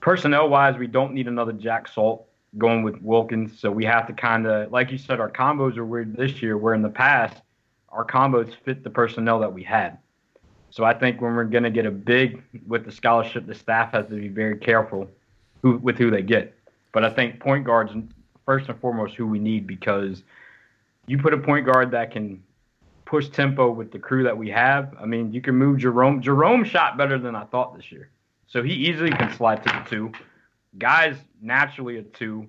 personnel 0.00 0.48
wise, 0.48 0.76
we 0.76 0.86
don't 0.86 1.14
need 1.14 1.28
another 1.28 1.52
Jack 1.52 1.88
Salt 1.88 2.26
going 2.58 2.82
with 2.82 3.00
Wilkins, 3.00 3.58
so 3.58 3.70
we 3.70 3.84
have 3.84 4.06
to 4.06 4.12
kind 4.12 4.46
of, 4.46 4.70
like 4.70 4.90
you 4.90 4.98
said, 4.98 5.20
our 5.20 5.30
combos 5.30 5.76
are 5.76 5.84
weird 5.84 6.16
this 6.16 6.42
year, 6.42 6.56
where 6.56 6.74
in 6.74 6.82
the 6.82 6.90
past 6.90 7.42
our 7.88 8.04
combos 8.04 8.54
fit 8.64 8.84
the 8.84 8.90
personnel 8.90 9.40
that 9.40 9.52
we 9.52 9.62
had. 9.62 9.98
So 10.70 10.84
I 10.84 10.94
think 10.94 11.20
when 11.20 11.34
we're 11.34 11.44
going 11.44 11.64
to 11.64 11.70
get 11.70 11.84
a 11.84 11.90
big 11.90 12.42
with 12.66 12.84
the 12.84 12.92
scholarship, 12.92 13.46
the 13.46 13.54
staff 13.54 13.92
has 13.92 14.06
to 14.06 14.14
be 14.14 14.28
very 14.28 14.56
careful 14.56 15.08
who, 15.60 15.76
with 15.78 15.98
who 15.98 16.10
they 16.10 16.22
get. 16.22 16.54
But 16.92 17.04
I 17.04 17.10
think 17.10 17.40
point 17.40 17.64
guards 17.64 17.92
first 18.46 18.68
and 18.68 18.80
foremost 18.80 19.14
who 19.14 19.26
we 19.26 19.38
need 19.38 19.66
because 19.66 20.22
you 21.06 21.18
put 21.18 21.34
a 21.34 21.38
point 21.38 21.66
guard 21.66 21.90
that 21.90 22.10
can 22.10 22.42
push 23.04 23.28
tempo 23.28 23.70
with 23.70 23.92
the 23.92 23.98
crew 23.98 24.22
that 24.24 24.36
we 24.36 24.48
have. 24.48 24.94
I 24.98 25.04
mean, 25.04 25.32
you 25.32 25.42
can 25.42 25.54
move 25.54 25.78
Jerome. 25.78 26.22
Jerome 26.22 26.64
shot 26.64 26.96
better 26.96 27.18
than 27.18 27.36
I 27.36 27.44
thought 27.44 27.76
this 27.76 27.92
year. 27.92 28.08
So 28.46 28.62
he 28.62 28.72
easily 28.72 29.10
can 29.10 29.32
slide 29.34 29.62
to 29.64 29.68
the 29.68 29.90
two. 29.90 30.12
Guys 30.78 31.16
naturally 31.40 31.98
a 31.98 32.02
two. 32.02 32.46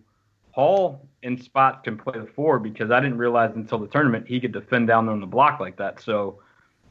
Hall 0.51 1.07
in 1.23 1.41
spots 1.41 1.79
can 1.83 1.97
play 1.97 2.19
the 2.19 2.27
four 2.27 2.59
because 2.59 2.91
I 2.91 2.99
didn't 2.99 3.17
realize 3.17 3.55
until 3.55 3.79
the 3.79 3.88
tournament 3.88 4.27
he 4.27 4.39
could 4.39 4.51
defend 4.51 4.88
down 4.88 5.09
on 5.09 5.19
the 5.19 5.25
block 5.25 5.59
like 5.59 5.77
that. 5.77 5.99
So 5.99 6.39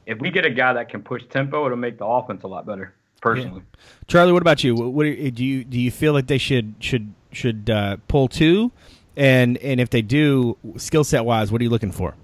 if 0.06 0.18
we 0.18 0.30
get 0.30 0.44
a 0.44 0.50
guy 0.50 0.72
that 0.72 0.88
can 0.88 1.02
push 1.02 1.22
tempo, 1.30 1.64
it'll 1.66 1.78
make 1.78 1.98
the 1.98 2.06
offense 2.06 2.42
a 2.42 2.48
lot 2.48 2.66
better. 2.66 2.94
Personally, 3.20 3.60
yeah. 3.60 3.80
Charlie, 4.08 4.32
what 4.32 4.42
about 4.42 4.64
you? 4.64 4.74
What, 4.74 4.92
what, 4.92 5.04
do 5.04 5.10
you 5.10 5.62
do? 5.62 5.78
You 5.78 5.92
feel 5.92 6.12
like 6.12 6.26
they 6.26 6.38
should 6.38 6.74
should 6.80 7.14
should 7.30 7.70
uh, 7.70 7.98
pull 8.08 8.26
two, 8.26 8.72
and 9.16 9.58
and 9.58 9.80
if 9.80 9.90
they 9.90 10.02
do, 10.02 10.58
skill 10.76 11.04
set 11.04 11.24
wise, 11.24 11.52
what 11.52 11.60
are 11.60 11.64
you 11.64 11.70
looking 11.70 11.92
for? 11.92 12.16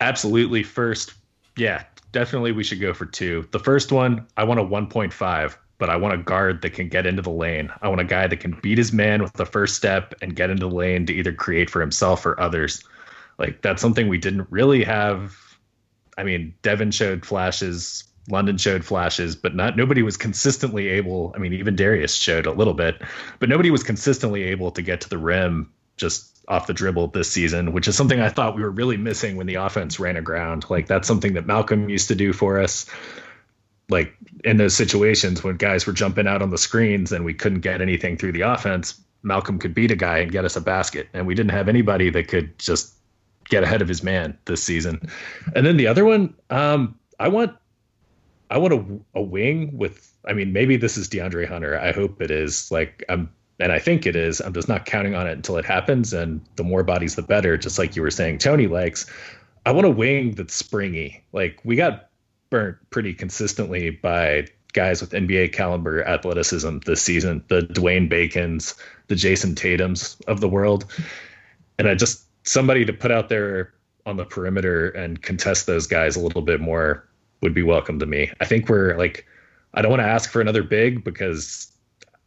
Absolutely. 0.00 0.62
First, 0.62 1.12
yeah, 1.56 1.84
definitely 2.12 2.52
we 2.52 2.64
should 2.64 2.80
go 2.80 2.94
for 2.94 3.06
two. 3.06 3.46
The 3.52 3.58
first 3.58 3.92
one, 3.92 4.26
I 4.36 4.44
want 4.44 4.60
a 4.60 4.64
1.5, 4.64 5.56
but 5.80 5.90
I 5.90 5.96
want 5.96 6.14
a 6.14 6.18
guard 6.18 6.62
that 6.62 6.74
can 6.74 6.88
get 6.88 7.06
into 7.06 7.22
the 7.22 7.30
lane. 7.30 7.72
I 7.82 7.88
want 7.88 8.02
a 8.02 8.04
guy 8.04 8.26
that 8.26 8.38
can 8.38 8.52
beat 8.62 8.78
his 8.78 8.92
man 8.92 9.22
with 9.22 9.32
the 9.32 9.46
first 9.46 9.74
step 9.74 10.14
and 10.22 10.36
get 10.36 10.50
into 10.50 10.68
the 10.68 10.74
lane 10.74 11.06
to 11.06 11.14
either 11.14 11.32
create 11.32 11.70
for 11.70 11.80
himself 11.80 12.24
or 12.26 12.38
others. 12.38 12.84
Like 13.38 13.62
that's 13.62 13.80
something 13.80 14.06
we 14.06 14.18
didn't 14.18 14.46
really 14.50 14.84
have. 14.84 15.34
I 16.18 16.22
mean, 16.22 16.54
Devon 16.60 16.90
showed 16.90 17.24
flashes, 17.24 18.04
London 18.28 18.58
showed 18.58 18.84
flashes, 18.84 19.34
but 19.34 19.56
not 19.56 19.76
nobody 19.76 20.02
was 20.02 20.18
consistently 20.18 20.88
able. 20.88 21.32
I 21.34 21.38
mean, 21.38 21.54
even 21.54 21.76
Darius 21.76 22.14
showed 22.14 22.44
a 22.44 22.52
little 22.52 22.74
bit, 22.74 23.00
but 23.38 23.48
nobody 23.48 23.70
was 23.70 23.82
consistently 23.82 24.44
able 24.44 24.70
to 24.72 24.82
get 24.82 25.00
to 25.00 25.08
the 25.08 25.18
rim 25.18 25.72
just 25.96 26.44
off 26.46 26.66
the 26.66 26.74
dribble 26.74 27.08
this 27.08 27.30
season, 27.30 27.72
which 27.72 27.88
is 27.88 27.96
something 27.96 28.20
I 28.20 28.28
thought 28.28 28.54
we 28.54 28.62
were 28.62 28.70
really 28.70 28.98
missing 28.98 29.36
when 29.36 29.46
the 29.46 29.54
offense 29.54 29.98
ran 29.98 30.16
aground. 30.16 30.68
Like 30.68 30.88
that's 30.88 31.08
something 31.08 31.34
that 31.34 31.46
Malcolm 31.46 31.88
used 31.88 32.08
to 32.08 32.14
do 32.14 32.34
for 32.34 32.60
us. 32.60 32.84
Like 33.90 34.14
in 34.44 34.56
those 34.56 34.74
situations 34.74 35.42
when 35.42 35.56
guys 35.56 35.86
were 35.86 35.92
jumping 35.92 36.26
out 36.26 36.42
on 36.42 36.50
the 36.50 36.58
screens 36.58 37.12
and 37.12 37.24
we 37.24 37.34
couldn't 37.34 37.60
get 37.60 37.80
anything 37.80 38.16
through 38.16 38.32
the 38.32 38.42
offense, 38.42 39.00
Malcolm 39.22 39.58
could 39.58 39.74
beat 39.74 39.90
a 39.90 39.96
guy 39.96 40.18
and 40.18 40.32
get 40.32 40.44
us 40.44 40.56
a 40.56 40.60
basket. 40.60 41.08
And 41.12 41.26
we 41.26 41.34
didn't 41.34 41.52
have 41.52 41.68
anybody 41.68 42.10
that 42.10 42.28
could 42.28 42.58
just 42.58 42.94
get 43.48 43.62
ahead 43.64 43.82
of 43.82 43.88
his 43.88 44.02
man 44.02 44.38
this 44.46 44.62
season. 44.62 45.10
And 45.54 45.66
then 45.66 45.76
the 45.76 45.86
other 45.86 46.04
one, 46.04 46.34
um, 46.48 46.98
I 47.18 47.28
want 47.28 47.56
I 48.50 48.58
want 48.58 48.74
a, 48.74 49.18
a 49.18 49.22
wing 49.22 49.76
with 49.76 50.06
I 50.26 50.32
mean, 50.32 50.52
maybe 50.52 50.76
this 50.76 50.96
is 50.96 51.08
DeAndre 51.08 51.48
Hunter. 51.48 51.78
I 51.78 51.92
hope 51.92 52.22
it 52.22 52.30
is. 52.30 52.70
Like 52.70 53.04
I'm 53.08 53.30
and 53.58 53.72
I 53.72 53.78
think 53.78 54.06
it 54.06 54.16
is. 54.16 54.40
I'm 54.40 54.54
just 54.54 54.68
not 54.68 54.86
counting 54.86 55.14
on 55.14 55.26
it 55.26 55.32
until 55.32 55.58
it 55.58 55.66
happens. 55.66 56.14
And 56.14 56.40
the 56.56 56.64
more 56.64 56.82
bodies, 56.82 57.16
the 57.16 57.22
better. 57.22 57.58
Just 57.58 57.78
like 57.78 57.94
you 57.94 58.02
were 58.02 58.10
saying, 58.10 58.38
Tony 58.38 58.66
likes. 58.66 59.06
I 59.66 59.72
want 59.72 59.86
a 59.86 59.90
wing 59.90 60.32
that's 60.32 60.54
springy. 60.54 61.22
Like 61.32 61.60
we 61.64 61.76
got 61.76 62.09
burnt 62.50 62.76
pretty 62.90 63.14
consistently 63.14 63.90
by 63.90 64.46
guys 64.72 65.00
with 65.00 65.10
NBA 65.10 65.52
caliber 65.52 66.04
athleticism 66.06 66.78
this 66.86 67.02
season. 67.02 67.44
The 67.48 67.62
Dwayne 67.62 68.08
Bacon's, 68.08 68.74
the 69.08 69.14
Jayson 69.14 69.54
Tatum's 69.54 70.16
of 70.26 70.40
the 70.40 70.48
world, 70.48 70.84
and 71.78 71.88
I 71.88 71.94
just 71.94 72.24
somebody 72.44 72.84
to 72.84 72.92
put 72.92 73.10
out 73.10 73.28
there 73.28 73.72
on 74.06 74.16
the 74.16 74.24
perimeter 74.24 74.90
and 74.90 75.22
contest 75.22 75.66
those 75.66 75.86
guys 75.86 76.16
a 76.16 76.20
little 76.20 76.42
bit 76.42 76.60
more 76.60 77.06
would 77.42 77.54
be 77.54 77.62
welcome 77.62 77.98
to 77.98 78.06
me. 78.06 78.30
I 78.40 78.44
think 78.44 78.68
we're 78.68 78.96
like, 78.96 79.26
I 79.74 79.82
don't 79.82 79.90
want 79.90 80.00
to 80.00 80.06
ask 80.06 80.30
for 80.30 80.40
another 80.40 80.62
big 80.62 81.04
because 81.04 81.70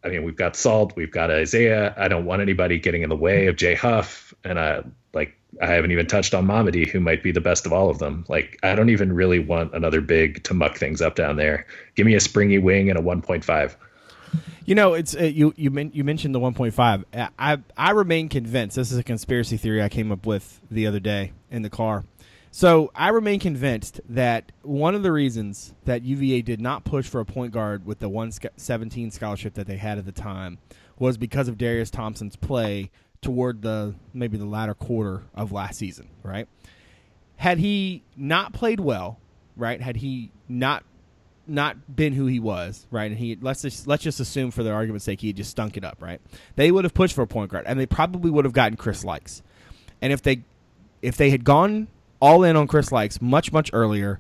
I 0.04 0.10
mean, 0.10 0.24
we've 0.24 0.36
got 0.36 0.56
Salt, 0.56 0.96
we've 0.96 1.12
got 1.12 1.32
Isaiah. 1.32 1.94
I 1.98 2.08
don't 2.08 2.26
want 2.26 2.42
anybody 2.42 2.78
getting 2.78 3.04
in 3.04 3.10
the 3.10 3.16
way 3.16 3.48
of 3.48 3.56
Jay 3.56 3.74
Huff, 3.74 4.34
and 4.44 4.60
I 4.60 4.84
like 5.13 5.38
I 5.62 5.67
haven't 5.67 5.91
even 5.91 6.08
touched 6.08 6.34
on 6.34 6.45
Mamadi, 6.45 6.88
who 6.88 6.99
might 6.99 7.23
be 7.23 7.32
the 7.32 7.41
best 7.41 7.65
of 7.65 7.73
all 7.73 7.89
of 7.89 7.99
them. 7.99 8.26
Like 8.28 8.60
I 8.63 8.76
don't 8.76 8.89
even 8.89 9.13
really 9.13 9.39
want 9.39 9.73
another 9.73 10.02
big 10.02 10.43
to 10.45 10.54
muck 10.54 10.78
things 10.78 11.02
up 11.02 11.15
down 11.15 11.36
there. 11.36 11.65
Give 11.95 12.06
me 12.06 12.15
a 12.15 12.19
springy 12.19 12.58
wing 12.58 12.89
and 12.89 12.97
a 12.97 13.02
1.5. 13.02 13.76
You 14.65 14.76
know, 14.76 14.93
it's 14.93 15.15
uh, 15.15 15.23
you 15.23 15.54
you 15.56 15.69
men- 15.69 15.91
you 15.93 16.04
mentioned 16.04 16.34
the 16.34 16.39
1.5. 16.39 17.32
I 17.38 17.58
I 17.78 17.91
remain 17.91 18.30
convinced. 18.30 18.76
This 18.76 18.91
is 18.91 18.97
a 18.97 19.04
conspiracy 19.04 19.58
theory 19.58 19.84
I 19.84 19.89
came 19.89 20.12
up 20.12 20.26
with 20.26 20.62
the 20.71 20.88
other 20.88 20.99
day 20.99 21.34
in 21.52 21.62
the 21.62 21.69
car 21.69 22.04
so 22.56 22.91
I 22.93 23.10
remain 23.10 23.39
convinced 23.39 23.99
that 24.10 24.52
one 24.62 24.93
of 24.93 25.02
the 25.02 25.12
reasons 25.12 25.73
that 25.86 26.04
UVA 26.04 26.43
did 26.43 26.62
not 26.62 26.84
push 26.84 27.08
for 27.08 27.19
a 27.19 27.26
point 27.26 27.52
guard 27.52 27.84
with 27.84 27.97
the 27.97 28.08
117 28.08 29.10
scholarship 29.10 29.56
that 29.56 29.65
they 29.65 29.78
had 29.78 29.97
at 29.97 30.06
the 30.06 30.12
time 30.12 30.60
was 30.99 31.17
because 31.17 31.47
of 31.47 31.58
Darius 31.58 31.89
Thompson's 31.89 32.36
play 32.36 32.91
toward 33.24 33.62
the 33.62 33.96
maybe 34.14 34.38
the 34.38 34.46
latter 34.46 34.74
quarter 34.74 35.24
of 35.34 35.52
last 35.52 35.80
season, 35.80 36.10
right? 36.22 36.48
Had 37.38 37.58
he 37.58 38.04
not 38.16 38.54
played 38.54 38.80
well, 38.80 39.20
right? 39.56 39.82
Had 39.82 39.98
he 39.98 40.32
not 40.48 40.84
not 41.48 41.96
been 41.96 42.14
who 42.14 42.26
he 42.26 42.40
was, 42.40 42.88
right? 42.92 43.10
And 43.10 43.18
he 43.18 43.38
let's 43.42 43.62
just 43.62 43.88
let's 43.88 44.04
just 44.04 44.20
assume 44.20 44.52
for 44.52 44.64
the 44.64 44.72
argument's 44.72 45.06
sake 45.06 45.22
he 45.22 45.28
had 45.28 45.36
just 45.36 45.52
stunk 45.52 45.78
it 45.78 45.84
up, 45.84 46.02
right? 46.02 46.22
They 46.56 46.72
would 46.72 46.84
have 46.84 46.94
pushed 46.94 47.16
for 47.16 47.22
a 47.22 47.28
point 47.28 47.52
guard, 47.52 47.66
and 47.68 47.80
they 47.80 47.86
probably 47.86 48.32
would 48.32 48.46
have 48.46 48.54
gotten 48.54 48.78
Chris 48.78 49.04
Lykes. 49.04 49.42
And 50.02 50.14
if 50.14 50.22
they 50.22 50.44
if 51.02 51.18
they 51.18 51.30
had 51.30 51.44
gone 51.44 51.88
all 52.20 52.44
in 52.44 52.56
on 52.56 52.68
Chris 52.68 52.90
Lykes 52.90 53.22
much 53.22 53.52
much 53.52 53.70
earlier, 53.74 54.20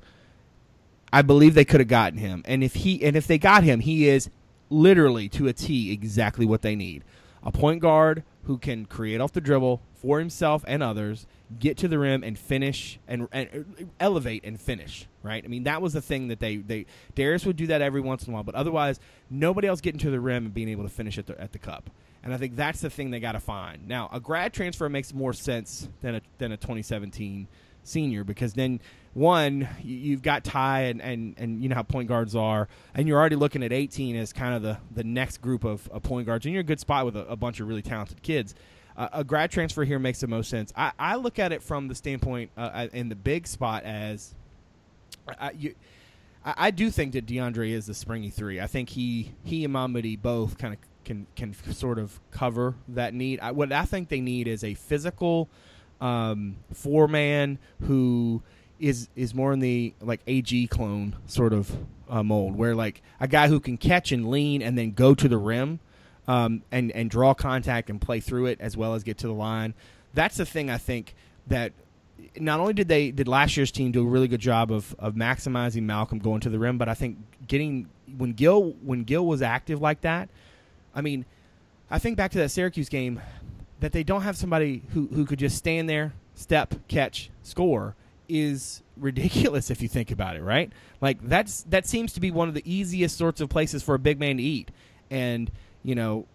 I 1.11 1.21
believe 1.21 1.53
they 1.53 1.65
could 1.65 1.79
have 1.79 1.87
gotten 1.87 2.19
him. 2.19 2.41
And 2.45 2.63
if 2.63 2.73
he 2.73 3.03
and 3.03 3.15
if 3.15 3.27
they 3.27 3.37
got 3.37 3.63
him, 3.63 3.79
he 3.79 4.07
is 4.09 4.29
literally 4.69 5.29
to 5.29 5.47
a 5.47 5.53
T 5.53 5.91
exactly 5.91 6.45
what 6.45 6.61
they 6.61 6.75
need. 6.75 7.03
A 7.43 7.51
point 7.51 7.81
guard 7.81 8.23
who 8.43 8.57
can 8.57 8.85
create 8.85 9.21
off 9.21 9.31
the 9.31 9.41
dribble 9.41 9.81
for 9.93 10.19
himself 10.19 10.63
and 10.67 10.83
others, 10.83 11.25
get 11.59 11.77
to 11.77 11.87
the 11.87 11.97
rim 11.97 12.23
and 12.23 12.37
finish 12.37 12.99
and, 13.07 13.27
and 13.31 13.65
uh, 13.79 13.83
elevate 13.99 14.43
and 14.43 14.59
finish. 14.59 15.07
Right? 15.21 15.43
I 15.43 15.47
mean, 15.47 15.63
that 15.63 15.81
was 15.81 15.93
the 15.93 16.01
thing 16.01 16.27
that 16.27 16.39
they 16.39 16.57
they 16.57 16.85
Darius 17.15 17.45
would 17.45 17.55
do 17.55 17.67
that 17.67 17.81
every 17.81 18.01
once 18.01 18.27
in 18.27 18.31
a 18.31 18.33
while, 18.33 18.43
but 18.43 18.55
otherwise, 18.55 18.99
nobody 19.29 19.67
else 19.67 19.79
getting 19.81 19.99
to 19.99 20.11
the 20.11 20.19
rim 20.19 20.45
and 20.45 20.53
being 20.53 20.69
able 20.69 20.83
to 20.83 20.89
finish 20.89 21.17
at 21.17 21.27
the 21.27 21.39
at 21.39 21.53
the 21.53 21.59
cup. 21.59 21.89
And 22.23 22.33
I 22.33 22.37
think 22.37 22.55
that's 22.55 22.79
the 22.79 22.89
thing 22.89 23.11
they 23.11 23.19
got 23.19 23.33
to 23.33 23.39
find. 23.39 23.87
Now, 23.87 24.09
a 24.11 24.19
grad 24.19 24.53
transfer 24.53 24.87
makes 24.87 25.13
more 25.13 25.33
sense 25.33 25.89
than 26.01 26.15
a 26.15 26.21
than 26.37 26.51
a 26.51 26.57
2017 26.57 27.47
senior 27.83 28.23
because 28.23 28.53
then 28.53 28.79
one 29.13 29.67
you've 29.83 30.21
got 30.21 30.43
Ty 30.43 30.81
and, 30.81 31.01
and, 31.01 31.35
and 31.37 31.61
you 31.61 31.69
know 31.69 31.75
how 31.75 31.83
point 31.83 32.07
guards 32.07 32.35
are, 32.35 32.67
and 32.95 33.07
you're 33.07 33.19
already 33.19 33.35
looking 33.35 33.63
at 33.63 33.71
18 33.71 34.15
as 34.15 34.33
kind 34.33 34.55
of 34.55 34.61
the, 34.61 34.77
the 34.93 35.03
next 35.03 35.41
group 35.41 35.63
of, 35.63 35.87
of 35.89 36.03
point 36.03 36.25
guards, 36.25 36.45
and 36.45 36.53
you're 36.53 36.61
a 36.61 36.65
good 36.65 36.79
spot 36.79 37.05
with 37.05 37.15
a, 37.15 37.25
a 37.27 37.35
bunch 37.35 37.59
of 37.59 37.67
really 37.67 37.81
talented 37.81 38.21
kids. 38.23 38.55
Uh, 38.95 39.09
a 39.11 39.23
grad 39.23 39.49
transfer 39.49 39.83
here 39.83 39.99
makes 39.99 40.19
the 40.19 40.27
most 40.27 40.49
sense. 40.49 40.71
I, 40.75 40.91
I 40.99 41.15
look 41.15 41.39
at 41.39 41.51
it 41.51 41.63
from 41.63 41.87
the 41.87 41.95
standpoint 41.95 42.51
uh, 42.57 42.87
in 42.93 43.09
the 43.09 43.15
big 43.15 43.47
spot 43.47 43.83
as 43.83 44.35
I, 45.27 45.51
you, 45.51 45.75
I, 46.45 46.53
I, 46.57 46.71
do 46.71 46.91
think 46.91 47.13
that 47.13 47.25
DeAndre 47.25 47.71
is 47.71 47.87
the 47.87 47.93
springy 47.93 48.29
three. 48.29 48.59
I 48.59 48.67
think 48.67 48.89
he 48.89 49.31
he 49.43 49.65
and 49.65 49.73
Mamadi 49.73 50.21
both 50.21 50.57
kind 50.57 50.73
of 50.73 50.79
can 51.05 51.27
can 51.35 51.55
sort 51.73 51.97
of 51.99 52.19
cover 52.31 52.75
that 52.89 53.13
need. 53.13 53.39
I, 53.39 53.51
what 53.51 53.71
I 53.71 53.85
think 53.85 54.09
they 54.09 54.21
need 54.21 54.47
is 54.47 54.63
a 54.63 54.73
physical 54.73 55.49
um, 56.01 56.57
four 56.73 57.07
man 57.07 57.57
who 57.81 58.41
is 58.79 59.07
is 59.15 59.33
more 59.33 59.53
in 59.53 59.59
the 59.59 59.93
like 60.01 60.21
AG 60.27 60.67
clone 60.67 61.15
sort 61.25 61.53
of 61.53 61.75
uh, 62.09 62.23
mold, 62.23 62.55
where 62.55 62.75
like 62.75 63.01
a 63.19 63.27
guy 63.27 63.47
who 63.47 63.59
can 63.59 63.77
catch 63.77 64.11
and 64.11 64.29
lean 64.29 64.61
and 64.61 64.77
then 64.77 64.91
go 64.91 65.13
to 65.13 65.27
the 65.27 65.37
rim 65.37 65.79
um, 66.27 66.63
and 66.71 66.91
and 66.91 67.09
draw 67.09 67.33
contact 67.33 67.89
and 67.89 68.01
play 68.01 68.19
through 68.19 68.47
it 68.47 68.59
as 68.59 68.75
well 68.75 68.93
as 68.93 69.03
get 69.03 69.17
to 69.19 69.27
the 69.27 69.33
line. 69.33 69.73
That's 70.13 70.37
the 70.37 70.45
thing 70.45 70.69
I 70.69 70.77
think 70.77 71.15
that 71.47 71.73
not 72.37 72.59
only 72.59 72.73
did 72.73 72.87
they 72.87 73.11
did 73.11 73.27
last 73.27 73.57
year's 73.57 73.71
team 73.71 73.91
do 73.91 74.05
a 74.05 74.09
really 74.09 74.27
good 74.27 74.41
job 74.41 74.71
of 74.71 74.95
of 74.99 75.15
maximizing 75.15 75.83
Malcolm 75.83 76.19
going 76.19 76.41
to 76.41 76.49
the 76.49 76.59
rim, 76.59 76.77
but 76.77 76.89
I 76.89 76.93
think 76.93 77.17
getting 77.47 77.87
when 78.17 78.33
Gill 78.33 78.75
when 78.81 79.03
Gill 79.03 79.25
was 79.25 79.41
active 79.41 79.81
like 79.81 80.01
that, 80.01 80.29
I 80.93 81.01
mean, 81.01 81.25
I 81.89 81.99
think 81.99 82.17
back 82.17 82.31
to 82.31 82.37
that 82.39 82.49
Syracuse 82.49 82.89
game 82.89 83.21
that 83.83 83.91
they 83.91 84.01
don't 84.01 84.21
have 84.21 84.37
somebody 84.37 84.81
who 84.93 85.09
who 85.13 85.25
could 85.25 85.39
just 85.39 85.57
stand 85.57 85.89
there, 85.89 86.13
step, 86.35 86.73
catch, 86.87 87.29
score 87.41 87.97
is 88.29 88.81
ridiculous 88.95 89.69
if 89.69 89.81
you 89.81 89.89
think 89.89 90.09
about 90.09 90.37
it, 90.37 90.41
right? 90.41 90.71
Like 91.01 91.21
that's 91.21 91.63
that 91.63 91.85
seems 91.85 92.13
to 92.13 92.21
be 92.21 92.31
one 92.31 92.47
of 92.47 92.53
the 92.53 92.63
easiest 92.63 93.17
sorts 93.17 93.41
of 93.41 93.49
places 93.49 93.83
for 93.83 93.93
a 93.93 93.99
big 93.99 94.21
man 94.21 94.37
to 94.37 94.43
eat. 94.43 94.71
And 95.11 95.51
you 95.83 95.95
know, 95.95 96.27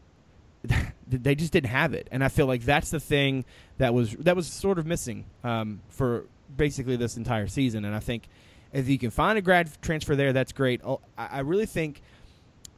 they 1.09 1.35
just 1.35 1.51
didn't 1.51 1.71
have 1.71 1.95
it, 1.95 2.07
and 2.11 2.23
I 2.23 2.29
feel 2.29 2.45
like 2.45 2.67
that's 2.67 2.91
the 2.91 3.01
thing 3.01 3.47
that 3.79 3.95
was 3.95 4.13
that 4.17 4.37
was 4.37 4.47
sort 4.47 4.79
of 4.79 4.85
missing 4.85 5.25
um, 5.43 5.81
for 5.89 6.27
basically 6.55 6.97
this 6.97 7.17
entire 7.17 7.47
season. 7.47 7.87
And 7.87 7.95
I 7.95 8.01
think 8.01 8.29
if 8.75 8.91
you 8.91 8.99
can 8.99 9.09
find 9.09 9.39
a 9.39 9.41
grad 9.41 9.71
transfer 9.81 10.15
there, 10.15 10.35
that's 10.35 10.53
great. 10.53 10.83
Oh, 10.85 11.01
I 11.17 11.41
really 11.41 11.65
think 11.65 12.03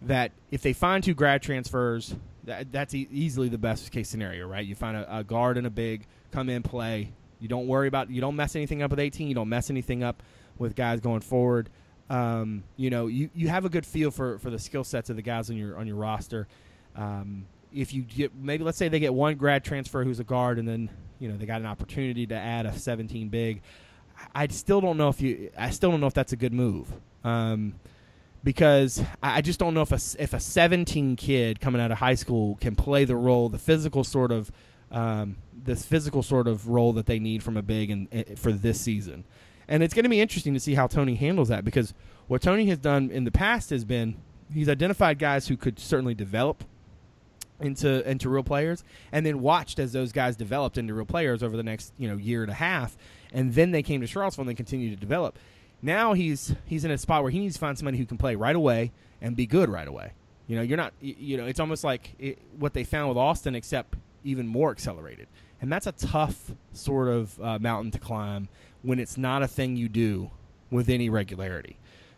that 0.02 0.30
if 0.52 0.62
they 0.62 0.74
find 0.74 1.02
two 1.02 1.14
grad 1.14 1.42
transfers, 1.42 2.14
that, 2.50 2.72
that's 2.72 2.94
e- 2.94 3.08
easily 3.10 3.48
the 3.48 3.58
best 3.58 3.90
case 3.92 4.08
scenario, 4.08 4.46
right? 4.46 4.66
You 4.66 4.74
find 4.74 4.96
a, 4.96 5.18
a 5.18 5.24
guard 5.24 5.56
and 5.56 5.66
a 5.66 5.70
big 5.70 6.06
come 6.32 6.48
in 6.48 6.62
play. 6.62 7.12
You 7.38 7.48
don't 7.48 7.66
worry 7.66 7.88
about 7.88 8.10
you 8.10 8.20
don't 8.20 8.36
mess 8.36 8.56
anything 8.56 8.82
up 8.82 8.90
with 8.90 9.00
18. 9.00 9.28
You 9.28 9.34
don't 9.34 9.48
mess 9.48 9.70
anything 9.70 10.02
up 10.02 10.22
with 10.58 10.74
guys 10.74 11.00
going 11.00 11.20
forward. 11.20 11.70
Um, 12.10 12.64
you 12.76 12.90
know, 12.90 13.06
you, 13.06 13.30
you 13.34 13.48
have 13.48 13.64
a 13.64 13.68
good 13.68 13.86
feel 13.86 14.10
for, 14.10 14.38
for 14.38 14.50
the 14.50 14.58
skill 14.58 14.82
sets 14.82 15.10
of 15.10 15.16
the 15.16 15.22
guys 15.22 15.48
on 15.48 15.56
your 15.56 15.78
on 15.78 15.86
your 15.86 15.96
roster. 15.96 16.48
Um, 16.96 17.46
if 17.72 17.94
you 17.94 18.02
get 18.02 18.34
maybe 18.34 18.64
let's 18.64 18.76
say 18.76 18.88
they 18.88 18.98
get 18.98 19.14
one 19.14 19.36
grad 19.36 19.64
transfer 19.64 20.02
who's 20.02 20.18
a 20.18 20.24
guard, 20.24 20.58
and 20.58 20.66
then 20.66 20.90
you 21.20 21.28
know 21.28 21.36
they 21.36 21.46
got 21.46 21.60
an 21.60 21.66
opportunity 21.66 22.26
to 22.26 22.34
add 22.34 22.66
a 22.66 22.76
17 22.76 23.28
big. 23.28 23.62
I 24.34 24.48
still 24.48 24.80
don't 24.80 24.96
know 24.96 25.08
if 25.08 25.20
you. 25.22 25.50
I 25.56 25.70
still 25.70 25.90
don't 25.90 26.00
know 26.00 26.08
if 26.08 26.14
that's 26.14 26.32
a 26.32 26.36
good 26.36 26.52
move. 26.52 26.92
Um, 27.22 27.74
because 28.42 29.02
I 29.22 29.40
just 29.40 29.58
don't 29.58 29.74
know 29.74 29.82
if 29.82 29.92
a 29.92 30.22
if 30.22 30.32
a 30.32 30.40
17 30.40 31.16
kid 31.16 31.60
coming 31.60 31.80
out 31.80 31.90
of 31.90 31.98
high 31.98 32.14
school 32.14 32.56
can 32.60 32.74
play 32.74 33.04
the 33.04 33.16
role, 33.16 33.48
the 33.48 33.58
physical 33.58 34.04
sort 34.04 34.32
of 34.32 34.50
um, 34.90 35.36
this 35.52 35.84
physical 35.84 36.22
sort 36.22 36.48
of 36.48 36.68
role 36.68 36.92
that 36.94 37.06
they 37.06 37.18
need 37.18 37.42
from 37.42 37.56
a 37.56 37.62
big 37.62 37.90
and 37.90 38.38
for 38.38 38.52
this 38.52 38.80
season. 38.80 39.24
And 39.68 39.82
it's 39.82 39.94
going 39.94 40.04
to 40.04 40.08
be 40.10 40.20
interesting 40.20 40.54
to 40.54 40.60
see 40.60 40.74
how 40.74 40.86
Tony 40.86 41.14
handles 41.14 41.48
that 41.48 41.64
because 41.64 41.94
what 42.26 42.42
Tony 42.42 42.66
has 42.66 42.78
done 42.78 43.10
in 43.10 43.24
the 43.24 43.30
past 43.30 43.70
has 43.70 43.84
been 43.84 44.16
he's 44.52 44.68
identified 44.68 45.18
guys 45.18 45.46
who 45.46 45.56
could 45.56 45.78
certainly 45.78 46.14
develop 46.14 46.64
into 47.60 48.08
into 48.08 48.28
real 48.28 48.42
players 48.42 48.84
and 49.12 49.24
then 49.24 49.40
watched 49.40 49.78
as 49.78 49.92
those 49.92 50.12
guys 50.12 50.34
developed 50.34 50.78
into 50.78 50.94
real 50.94 51.04
players 51.04 51.42
over 51.42 51.56
the 51.56 51.62
next, 51.62 51.92
you 51.98 52.08
know, 52.08 52.16
year 52.16 52.42
and 52.42 52.50
a 52.50 52.54
half 52.54 52.96
and 53.32 53.54
then 53.54 53.70
they 53.70 53.82
came 53.82 54.00
to 54.00 54.06
Charlottesville 54.06 54.42
and 54.42 54.48
they 54.48 54.54
continued 54.54 54.90
to 54.90 55.00
develop. 55.00 55.38
Now 55.82 56.12
he's 56.12 56.54
he's 56.66 56.84
in 56.84 56.90
a 56.90 56.98
spot 56.98 57.22
where 57.22 57.30
he 57.30 57.38
needs 57.38 57.54
to 57.54 57.60
find 57.60 57.76
somebody 57.76 57.98
who 57.98 58.06
can 58.06 58.18
play 58.18 58.34
right 58.34 58.56
away 58.56 58.92
and 59.20 59.36
be 59.36 59.46
good 59.46 59.68
right 59.68 59.88
away. 59.88 60.12
You 60.46 60.56
know, 60.56 60.62
you're 60.62 60.76
not 60.76 60.92
you 61.00 61.36
know, 61.36 61.46
it's 61.46 61.60
almost 61.60 61.84
like 61.84 62.14
it, 62.18 62.38
what 62.58 62.74
they 62.74 62.84
found 62.84 63.08
with 63.08 63.18
Austin 63.18 63.54
except 63.54 63.94
even 64.24 64.46
more 64.46 64.70
accelerated. 64.70 65.28
And 65.60 65.72
that's 65.72 65.86
a 65.86 65.92
tough 65.92 66.52
sort 66.72 67.08
of 67.08 67.40
uh, 67.40 67.58
mountain 67.58 67.90
to 67.92 67.98
climb 67.98 68.48
when 68.82 68.98
it's 68.98 69.16
not 69.18 69.42
a 69.42 69.48
thing 69.48 69.76
you 69.76 69.88
do 69.88 70.30
with 70.70 70.88
any 70.88 71.08
regularity. 71.10 71.76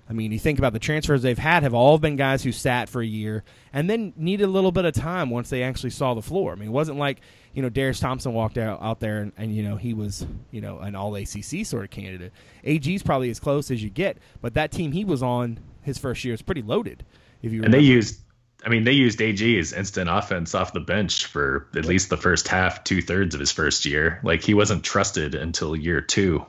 I 0.09 0.13
mean, 0.13 0.33
you 0.33 0.39
think 0.39 0.59
about 0.59 0.73
the 0.73 0.79
transfers 0.79 1.23
they've 1.23 1.39
had 1.39 1.63
have 1.63 1.75
all 1.75 1.99
been 1.99 2.17
guys 2.17 2.43
who 2.43 2.53
sat 2.53 2.89
for 2.89 3.01
a 3.01 3.07
year 3.07 3.45
and 3.73 3.89
then 3.89 4.13
needed 4.17 4.45
a 4.45 4.49
little 4.49 4.73
bit 4.73 4.85
of 4.85 4.95
time 4.95 5.31
once 5.31 5.49
they 5.49 5.63
actually 5.63 5.91
saw 5.91 6.15
the 6.15 6.23
floor. 6.23 6.53
I 6.53 6.55
mean, 6.57 6.69
it 6.69 6.73
wasn't 6.73 6.99
like, 6.99 7.21
you 7.55 7.63
know, 7.63 7.69
Darius 7.69 8.01
Thompson 8.01 8.33
walked 8.33 8.59
out, 8.59 8.81
out 8.83 9.01
there 9.01 9.19
and, 9.19 9.33
and, 9.37 9.55
you 9.55 9.63
know, 9.63 9.77
he 9.77 9.95
was, 9.95 10.27
you 10.51 10.61
know, 10.61 10.79
an 10.79 10.95
all 10.95 11.15
ACC 11.15 11.65
sort 11.65 11.85
of 11.85 11.91
candidate. 11.91 12.33
AG's 12.65 13.03
probably 13.03 13.31
as 13.31 13.39
close 13.39 13.71
as 13.71 13.83
you 13.83 13.91
get, 13.91 14.19
but 14.41 14.55
that 14.55 14.73
team 14.73 14.93
he 14.93 15.05
was 15.05 15.23
on 15.23 15.59
his 15.83 15.99
first 15.99 16.25
year 16.25 16.35
is 16.35 16.43
pretty 16.43 16.63
loaded. 16.63 17.05
If 17.43 17.53
you 17.53 17.63
And 17.63 17.75
they 17.75 17.81
used 17.81 18.21
I 18.65 18.69
mean, 18.69 18.85
they 18.85 18.93
used 18.93 19.21
AG 19.21 19.59
as 19.59 19.73
instant 19.73 20.09
offense 20.09 20.55
off 20.55 20.73
the 20.73 20.81
bench 20.81 21.27
for 21.27 21.67
at 21.75 21.85
least 21.85 22.11
the 22.11 22.17
first 22.17 22.47
half, 22.47 22.85
two 22.85 23.03
thirds 23.03 23.35
of 23.35 23.41
his 23.41 23.51
first 23.51 23.85
year. 23.85 24.21
Like 24.23 24.43
he 24.43 24.55
wasn't 24.55 24.85
trusted 24.85 25.35
until 25.35 25.75
year 25.75 26.01
two. 26.01 26.47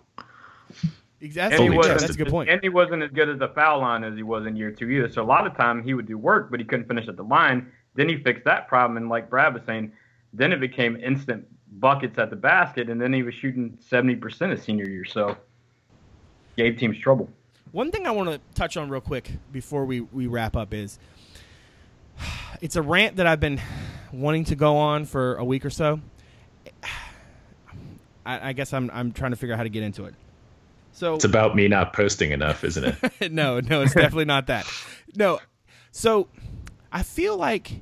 Exactly. 1.20 1.66
And 1.66 1.74
he 1.74 1.78
wasn't, 1.78 2.00
that's 2.02 2.14
a 2.14 2.18
good 2.18 2.28
point. 2.28 2.50
And 2.50 2.62
he 2.62 2.70
wasn't 2.70 3.02
as 3.02 3.12
good 3.12 3.30
as 3.30 3.40
the 3.40 3.48
foul 3.48 3.80
line 3.80 4.04
as 4.04 4.16
he 4.16 4.24
was 4.24 4.46
in 4.46 4.56
year 4.56 4.72
two 4.72 4.90
either. 4.90 5.10
So 5.10 5.24
a 5.24 5.26
lot 5.26 5.48
of 5.48 5.56
time 5.56 5.82
he 5.82 5.94
would 5.94 6.06
do 6.06 6.18
work, 6.18 6.52
but 6.52 6.60
he 6.60 6.66
couldn't 6.66 6.88
finish 6.88 7.08
at 7.08 7.16
the 7.16 7.24
line. 7.24 7.72
Then 7.96 8.10
he 8.10 8.18
fixed 8.18 8.44
that 8.46 8.68
problem, 8.68 8.98
and 8.98 9.08
like 9.08 9.30
Brad 9.30 9.54
was 9.54 9.64
saying, 9.66 9.94
then 10.34 10.52
it 10.52 10.60
became 10.60 10.96
instant 10.98 11.46
buckets 11.80 12.18
at 12.18 12.30
the 12.30 12.36
basket, 12.36 12.90
and 12.90 13.00
then 13.00 13.14
he 13.14 13.24
was 13.24 13.34
shooting 13.34 13.78
seventy 13.80 14.16
percent 14.16 14.52
his 14.52 14.64
senior 14.64 14.88
year. 14.88 15.06
So 15.06 15.38
gave 16.58 16.78
teams 16.78 16.98
trouble. 16.98 17.30
One 17.72 17.90
thing 17.90 18.06
I 18.06 18.12
want 18.12 18.30
to 18.30 18.40
touch 18.54 18.78
on 18.78 18.90
real 18.90 19.02
quick 19.02 19.32
before 19.52 19.86
we, 19.86 20.02
we 20.02 20.28
wrap 20.28 20.56
up 20.56 20.74
is 20.74 21.00
it's 22.62 22.76
a 22.76 22.82
rant 22.82 23.16
that 23.18 23.28
I've 23.28 23.40
been 23.40 23.60
wanting 24.12 24.46
to 24.46 24.56
go 24.56 24.78
on 24.78 25.06
for 25.06 25.36
a 25.36 25.44
week 25.44 25.66
or 25.66 25.70
so. 25.70 26.00
I, 28.26 28.50
I 28.50 28.54
guess 28.54 28.74
I'm 28.74 28.90
I'm 28.94 29.12
trying 29.12 29.32
to 29.32 29.38
figure 29.38 29.54
out 29.54 29.58
how 29.58 29.64
to 29.64 29.70
get 29.70 29.84
into 29.84 30.06
it. 30.06 30.16
So 30.94 31.16
it's 31.16 31.26
about 31.26 31.56
me 31.56 31.68
not 31.68 31.94
posting 31.94 32.32
enough, 32.32 32.64
isn't 32.64 32.96
it? 33.22 33.32
no, 33.32 33.60
no, 33.60 33.82
it's 33.82 33.96
definitely 33.96 34.26
not 34.26 34.48
that. 34.48 34.72
No, 35.16 35.40
so 35.92 36.28
I 36.92 37.02
feel 37.02 37.36
like 37.36 37.82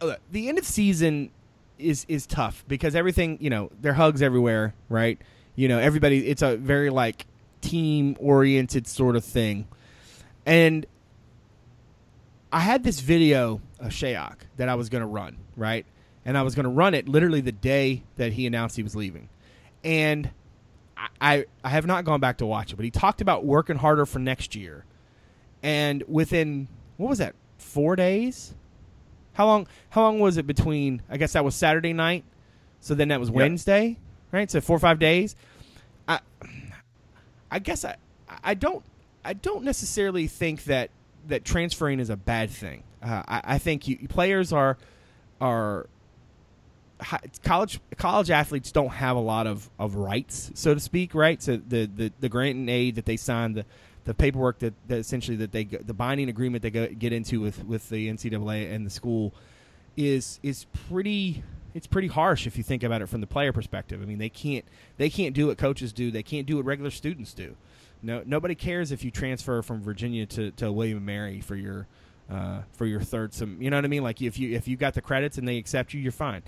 uh, 0.00 0.16
the 0.32 0.48
end 0.48 0.58
of 0.58 0.66
season 0.66 1.30
is 1.78 2.04
is 2.08 2.26
tough 2.26 2.64
because 2.68 2.94
everything 2.94 3.38
you 3.40 3.50
know 3.50 3.70
there 3.80 3.94
hugs 3.94 4.22
everywhere, 4.22 4.74
right? 4.88 5.20
You 5.54 5.68
know, 5.68 5.78
everybody. 5.78 6.28
It's 6.28 6.42
a 6.42 6.56
very 6.56 6.90
like 6.90 7.26
team 7.60 8.16
oriented 8.20 8.86
sort 8.86 9.16
of 9.16 9.24
thing, 9.24 9.66
and 10.46 10.86
I 12.52 12.60
had 12.60 12.82
this 12.82 13.00
video 13.00 13.60
of 13.78 13.92
Shayok 13.92 14.36
that 14.56 14.68
I 14.68 14.74
was 14.74 14.88
going 14.88 15.02
to 15.02 15.06
run, 15.06 15.36
right? 15.56 15.84
And 16.24 16.36
I 16.36 16.42
was 16.42 16.54
going 16.54 16.64
to 16.64 16.70
run 16.70 16.94
it 16.94 17.08
literally 17.08 17.40
the 17.40 17.52
day 17.52 18.04
that 18.16 18.32
he 18.32 18.46
announced 18.46 18.76
he 18.76 18.82
was 18.82 18.96
leaving. 18.96 19.28
And 19.84 20.30
I, 21.20 21.46
I 21.62 21.68
have 21.68 21.86
not 21.86 22.04
gone 22.04 22.20
back 22.20 22.38
to 22.38 22.46
watch 22.46 22.72
it, 22.72 22.76
but 22.76 22.84
he 22.84 22.90
talked 22.90 23.20
about 23.20 23.44
working 23.44 23.76
harder 23.76 24.06
for 24.06 24.18
next 24.18 24.54
year. 24.54 24.84
And 25.62 26.02
within 26.08 26.68
what 26.96 27.08
was 27.08 27.18
that? 27.18 27.34
4 27.58 27.96
days? 27.96 28.54
How 29.38 29.46
long 29.46 29.68
how 29.90 30.02
long 30.02 30.18
was 30.18 30.36
it 30.36 30.48
between 30.48 31.00
I 31.08 31.16
guess 31.16 31.34
that 31.34 31.44
was 31.44 31.54
Saturday 31.54 31.92
night. 31.92 32.24
So 32.80 32.96
then 32.96 33.06
that 33.08 33.20
was 33.20 33.28
yep. 33.28 33.36
Wednesday, 33.36 33.96
right? 34.32 34.50
So 34.50 34.60
4 34.60 34.76
or 34.76 34.80
5 34.80 34.98
days. 34.98 35.36
I 36.08 36.18
I 37.48 37.60
guess 37.60 37.84
I 37.84 37.94
I 38.42 38.54
don't 38.54 38.84
I 39.24 39.34
don't 39.34 39.62
necessarily 39.62 40.26
think 40.26 40.64
that 40.64 40.90
that 41.28 41.44
transferring 41.44 42.00
is 42.00 42.10
a 42.10 42.16
bad 42.16 42.50
thing. 42.50 42.82
Uh, 43.00 43.22
I, 43.28 43.42
I, 43.44 43.58
think 43.58 43.86
you, 43.86 44.08
players 44.08 44.52
are 44.52 44.76
are 45.40 45.86
college 47.44 47.78
college 47.96 48.30
athletes 48.30 48.72
don't 48.72 48.88
have 48.88 49.16
a 49.16 49.20
lot 49.20 49.46
of, 49.46 49.70
of 49.78 49.94
rights, 49.94 50.50
so 50.54 50.74
to 50.74 50.80
speak, 50.80 51.14
right? 51.14 51.40
So 51.40 51.58
the, 51.58 51.86
the, 51.86 52.12
the 52.18 52.28
grant 52.28 52.56
and 52.56 52.68
aid 52.68 52.96
that 52.96 53.04
they 53.04 53.16
signed, 53.16 53.54
the 53.54 53.64
the 54.08 54.14
paperwork 54.14 54.58
that, 54.60 54.72
that 54.86 54.96
essentially 54.96 55.36
that 55.36 55.52
they 55.52 55.64
the 55.64 55.92
binding 55.92 56.30
agreement 56.30 56.62
they 56.62 56.70
go, 56.70 56.86
get 56.86 57.12
into 57.12 57.42
with, 57.42 57.62
with 57.66 57.90
the 57.90 58.08
NCAA 58.08 58.72
and 58.72 58.86
the 58.86 58.90
school 58.90 59.34
is 59.98 60.40
is 60.42 60.64
pretty 60.88 61.42
it's 61.74 61.86
pretty 61.86 62.08
harsh 62.08 62.46
if 62.46 62.56
you 62.56 62.62
think 62.62 62.82
about 62.82 63.02
it 63.02 63.06
from 63.10 63.20
the 63.20 63.26
player 63.26 63.52
perspective. 63.52 64.00
I 64.00 64.06
mean, 64.06 64.16
they 64.16 64.30
can't 64.30 64.64
they 64.96 65.10
can't 65.10 65.34
do 65.34 65.48
what 65.48 65.58
coaches 65.58 65.92
do. 65.92 66.10
They 66.10 66.22
can't 66.22 66.46
do 66.46 66.56
what 66.56 66.64
regular 66.64 66.90
students 66.90 67.34
do. 67.34 67.54
No, 68.00 68.22
nobody 68.24 68.54
cares 68.54 68.92
if 68.92 69.04
you 69.04 69.10
transfer 69.10 69.60
from 69.60 69.82
Virginia 69.82 70.24
to, 70.24 70.52
to 70.52 70.72
William 70.72 70.96
and 70.96 71.06
Mary 71.06 71.42
for 71.42 71.54
your 71.54 71.86
uh, 72.30 72.62
for 72.72 72.86
your 72.86 73.02
third 73.02 73.34
some. 73.34 73.60
You 73.60 73.68
know 73.68 73.76
what 73.76 73.84
I 73.84 73.88
mean? 73.88 74.02
Like 74.02 74.22
if 74.22 74.38
you 74.38 74.56
if 74.56 74.66
you 74.66 74.78
got 74.78 74.94
the 74.94 75.02
credits 75.02 75.36
and 75.36 75.46
they 75.46 75.58
accept 75.58 75.92
you, 75.92 76.00
you're 76.00 76.12
fine. 76.12 76.44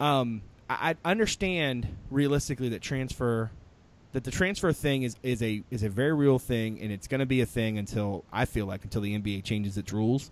Um, 0.00 0.42
I, 0.68 0.96
I 1.02 1.10
understand 1.10 1.96
realistically 2.10 2.68
that 2.68 2.82
transfer 2.82 3.52
that 4.12 4.24
the 4.24 4.30
transfer 4.30 4.72
thing 4.72 5.02
is, 5.02 5.16
is 5.22 5.42
a 5.42 5.62
is 5.70 5.82
a 5.82 5.88
very 5.88 6.12
real 6.12 6.38
thing 6.38 6.80
and 6.80 6.90
it's 6.90 7.06
going 7.06 7.20
to 7.20 7.26
be 7.26 7.40
a 7.40 7.46
thing 7.46 7.78
until 7.78 8.24
I 8.32 8.44
feel 8.44 8.66
like 8.66 8.84
until 8.84 9.02
the 9.02 9.18
NBA 9.18 9.44
changes 9.44 9.78
its 9.78 9.92
rules 9.92 10.30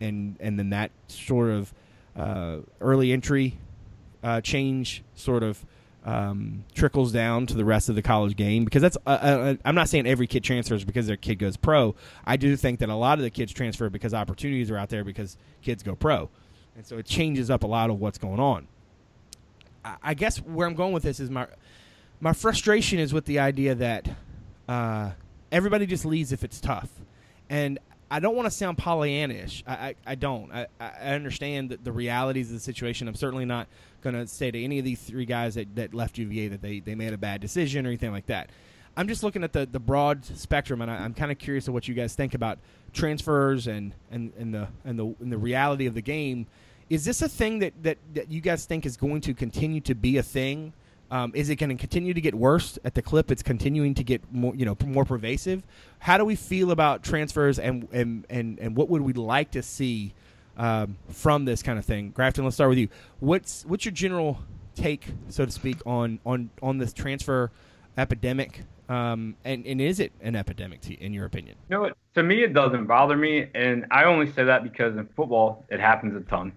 and 0.00 0.36
and 0.40 0.58
then 0.58 0.70
that 0.70 0.90
sort 1.08 1.50
of 1.50 1.74
uh, 2.16 2.58
early 2.80 3.12
entry 3.12 3.58
uh, 4.22 4.40
change 4.40 5.02
sort 5.14 5.42
of 5.42 5.64
um, 6.04 6.64
trickles 6.74 7.12
down 7.12 7.46
to 7.46 7.54
the 7.54 7.64
rest 7.64 7.88
of 7.88 7.94
the 7.94 8.02
college 8.02 8.34
game 8.36 8.64
because 8.64 8.82
that's 8.82 8.96
uh, 9.06 9.10
uh, 9.10 9.54
I'm 9.64 9.74
not 9.74 9.88
saying 9.88 10.06
every 10.06 10.26
kid 10.26 10.42
transfers 10.42 10.84
because 10.84 11.06
their 11.06 11.16
kid 11.16 11.36
goes 11.36 11.56
pro. 11.56 11.94
I 12.24 12.36
do 12.36 12.56
think 12.56 12.78
that 12.80 12.88
a 12.88 12.94
lot 12.94 13.18
of 13.18 13.24
the 13.24 13.30
kids 13.30 13.52
transfer 13.52 13.90
because 13.90 14.14
opportunities 14.14 14.70
are 14.70 14.78
out 14.78 14.88
there 14.88 15.04
because 15.04 15.36
kids 15.60 15.82
go 15.82 15.94
pro, 15.94 16.30
and 16.76 16.86
so 16.86 16.98
it 16.98 17.06
changes 17.06 17.50
up 17.50 17.62
a 17.62 17.66
lot 17.66 17.90
of 17.90 18.00
what's 18.00 18.16
going 18.18 18.40
on. 18.40 18.68
I, 19.84 19.96
I 20.02 20.14
guess 20.14 20.38
where 20.38 20.66
I'm 20.66 20.74
going 20.74 20.92
with 20.92 21.02
this 21.02 21.20
is 21.20 21.30
my 21.30 21.46
my 22.20 22.32
frustration 22.32 22.98
is 22.98 23.12
with 23.12 23.24
the 23.24 23.38
idea 23.38 23.74
that 23.76 24.08
uh, 24.68 25.10
everybody 25.52 25.86
just 25.86 26.04
leaves 26.04 26.32
if 26.32 26.44
it's 26.44 26.60
tough, 26.60 26.90
and 27.48 27.78
I 28.10 28.20
don't 28.20 28.34
want 28.34 28.46
to 28.46 28.50
sound 28.50 28.78
Pollyannish. 28.78 29.62
I, 29.66 29.72
I, 29.72 29.94
I 30.06 30.14
don't. 30.14 30.50
I, 30.52 30.66
I 30.80 31.14
understand 31.14 31.70
the, 31.70 31.76
the 31.76 31.92
realities 31.92 32.48
of 32.48 32.54
the 32.54 32.60
situation. 32.60 33.06
I'm 33.06 33.14
certainly 33.14 33.44
not 33.44 33.68
going 34.00 34.14
to 34.14 34.26
say 34.26 34.50
to 34.50 34.62
any 34.62 34.78
of 34.78 34.84
these 34.84 35.00
three 35.00 35.26
guys 35.26 35.56
that, 35.56 35.74
that 35.76 35.94
left 35.94 36.16
UVA 36.16 36.48
that 36.48 36.62
they, 36.62 36.80
they 36.80 36.94
made 36.94 37.12
a 37.12 37.18
bad 37.18 37.40
decision 37.40 37.84
or 37.84 37.90
anything 37.90 38.12
like 38.12 38.26
that. 38.26 38.50
I'm 38.96 39.08
just 39.08 39.22
looking 39.22 39.44
at 39.44 39.52
the, 39.52 39.66
the 39.66 39.78
broad 39.78 40.24
spectrum, 40.24 40.80
and 40.82 40.90
I, 40.90 41.04
am 41.04 41.14
kind 41.14 41.30
of 41.30 41.38
curious 41.38 41.68
of 41.68 41.74
what 41.74 41.86
you 41.86 41.94
guys 41.94 42.14
think 42.14 42.34
about 42.34 42.58
transfers 42.92 43.66
and, 43.66 43.94
and, 44.10 44.32
and 44.36 44.52
the 44.52 44.68
and 44.84 44.98
the 44.98 45.14
and 45.20 45.30
the 45.30 45.38
reality 45.38 45.86
of 45.86 45.94
the 45.94 46.02
game. 46.02 46.46
Is 46.90 47.04
this 47.04 47.20
a 47.20 47.28
thing 47.28 47.58
that, 47.58 47.74
that, 47.82 47.98
that 48.14 48.30
you 48.30 48.40
guys 48.40 48.64
think 48.64 48.86
is 48.86 48.96
going 48.96 49.20
to 49.22 49.34
continue 49.34 49.80
to 49.82 49.94
be 49.94 50.16
a 50.16 50.22
thing? 50.22 50.72
Um, 51.10 51.32
is 51.34 51.48
it 51.48 51.56
going 51.56 51.70
to 51.70 51.76
continue 51.76 52.12
to 52.12 52.20
get 52.20 52.34
worse 52.34 52.78
at 52.84 52.94
the 52.94 53.02
clip? 53.02 53.30
It's 53.30 53.42
continuing 53.42 53.94
to 53.94 54.04
get 54.04 54.22
more, 54.32 54.54
you 54.54 54.66
know, 54.66 54.76
more 54.84 55.04
pervasive. 55.04 55.62
How 56.00 56.18
do 56.18 56.24
we 56.24 56.36
feel 56.36 56.70
about 56.70 57.02
transfers, 57.02 57.58
and 57.58 57.88
and 57.92 58.26
and, 58.28 58.58
and 58.58 58.76
what 58.76 58.90
would 58.90 59.02
we 59.02 59.14
like 59.14 59.52
to 59.52 59.62
see 59.62 60.12
um, 60.58 60.98
from 61.08 61.46
this 61.46 61.62
kind 61.62 61.78
of 61.78 61.84
thing? 61.84 62.10
Grafton, 62.10 62.44
let's 62.44 62.56
start 62.56 62.68
with 62.68 62.78
you. 62.78 62.88
What's 63.20 63.64
what's 63.64 63.84
your 63.84 63.92
general 63.92 64.38
take, 64.74 65.06
so 65.30 65.46
to 65.46 65.50
speak, 65.50 65.78
on 65.86 66.20
on 66.26 66.50
on 66.62 66.76
this 66.76 66.92
transfer 66.92 67.50
epidemic? 67.96 68.62
Um, 68.90 69.36
and, 69.44 69.66
and 69.66 69.82
is 69.82 70.00
it 70.00 70.12
an 70.22 70.34
epidemic 70.34 70.80
to, 70.82 70.94
in 70.94 71.12
your 71.12 71.26
opinion? 71.26 71.56
You 71.68 71.76
know? 71.76 71.90
To 72.14 72.22
me, 72.22 72.42
it 72.42 72.54
doesn't 72.54 72.86
bother 72.86 73.16
me, 73.16 73.48
and 73.54 73.86
I 73.90 74.04
only 74.04 74.32
say 74.32 74.44
that 74.44 74.62
because 74.62 74.96
in 74.96 75.06
football 75.14 75.66
it 75.70 75.80
happens 75.80 76.16
a 76.16 76.20
ton, 76.20 76.52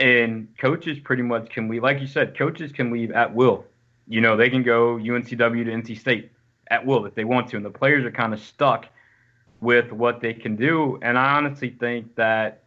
and 0.00 0.48
coaches 0.58 0.98
pretty 0.98 1.22
much 1.22 1.50
can 1.50 1.68
leave. 1.68 1.84
Like 1.84 2.00
you 2.00 2.06
said, 2.08 2.36
coaches 2.36 2.72
can 2.72 2.92
leave 2.92 3.12
at 3.12 3.32
will 3.32 3.64
you 4.08 4.20
know, 4.20 4.36
they 4.36 4.50
can 4.50 4.62
go 4.62 4.96
UNCW 4.96 5.64
to 5.64 5.70
NC 5.70 5.98
State 5.98 6.32
at 6.68 6.84
will 6.84 7.06
if 7.06 7.14
they 7.14 7.24
want 7.24 7.48
to, 7.50 7.56
and 7.56 7.64
the 7.64 7.70
players 7.70 8.04
are 8.04 8.10
kind 8.10 8.32
of 8.32 8.40
stuck 8.40 8.86
with 9.60 9.92
what 9.92 10.20
they 10.20 10.34
can 10.34 10.56
do. 10.56 10.98
And 11.02 11.18
I 11.18 11.36
honestly 11.36 11.70
think 11.70 12.14
that 12.16 12.64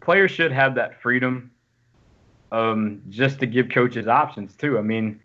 players 0.00 0.30
should 0.30 0.52
have 0.52 0.74
that 0.76 1.00
freedom 1.00 1.50
um, 2.52 3.02
just 3.08 3.40
to 3.40 3.46
give 3.46 3.70
coaches 3.70 4.06
options 4.06 4.54
too. 4.54 4.78
I 4.78 4.82
mean, 4.82 5.20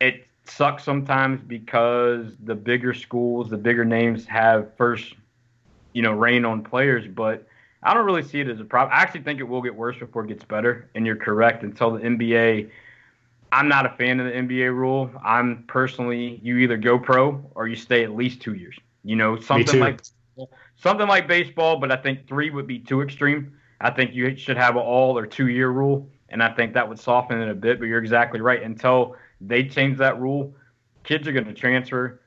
it 0.00 0.26
sucks 0.44 0.84
sometimes 0.84 1.40
because 1.40 2.34
the 2.44 2.54
bigger 2.54 2.92
schools, 2.92 3.50
the 3.50 3.56
bigger 3.56 3.84
names 3.84 4.26
have 4.26 4.74
first, 4.76 5.14
you 5.92 6.02
know, 6.02 6.12
reign 6.12 6.44
on 6.44 6.62
players, 6.62 7.06
but 7.06 7.46
I 7.82 7.94
don't 7.94 8.04
really 8.04 8.22
see 8.22 8.40
it 8.40 8.48
as 8.48 8.60
a 8.60 8.64
problem. 8.64 8.96
I 8.96 9.02
actually 9.02 9.22
think 9.22 9.40
it 9.40 9.44
will 9.44 9.62
get 9.62 9.74
worse 9.74 9.98
before 9.98 10.24
it 10.24 10.28
gets 10.28 10.44
better, 10.44 10.88
and 10.94 11.06
you're 11.06 11.16
correct. 11.16 11.62
Until 11.62 11.92
the 11.92 12.00
NBA 12.00 12.70
I'm 13.52 13.68
not 13.68 13.84
a 13.84 13.90
fan 13.90 14.18
of 14.18 14.26
the 14.26 14.32
NBA 14.32 14.74
rule. 14.74 15.10
I'm 15.22 15.64
personally, 15.68 16.40
you 16.42 16.56
either 16.56 16.78
go 16.78 16.98
pro 16.98 17.44
or 17.54 17.68
you 17.68 17.76
stay 17.76 18.02
at 18.02 18.16
least 18.16 18.40
two 18.40 18.54
years. 18.54 18.76
You 19.04 19.14
know, 19.16 19.38
something 19.38 19.78
like 19.78 20.00
something 20.76 21.06
like 21.06 21.28
baseball, 21.28 21.76
but 21.76 21.92
I 21.92 21.96
think 21.96 22.26
three 22.26 22.48
would 22.48 22.66
be 22.66 22.78
too 22.78 23.02
extreme. 23.02 23.52
I 23.80 23.90
think 23.90 24.14
you 24.14 24.36
should 24.36 24.56
have 24.56 24.76
an 24.76 24.82
all 24.82 25.18
or 25.18 25.26
two 25.26 25.48
year 25.48 25.68
rule, 25.68 26.08
and 26.30 26.42
I 26.42 26.50
think 26.54 26.72
that 26.74 26.88
would 26.88 26.98
soften 26.98 27.42
it 27.42 27.48
a 27.50 27.54
bit. 27.54 27.78
But 27.78 27.86
you're 27.86 27.98
exactly 27.98 28.40
right. 28.40 28.62
Until 28.62 29.16
they 29.40 29.64
change 29.64 29.98
that 29.98 30.18
rule, 30.18 30.54
kids 31.04 31.28
are 31.28 31.32
going 31.32 31.44
to 31.44 31.52
transfer. 31.52 32.20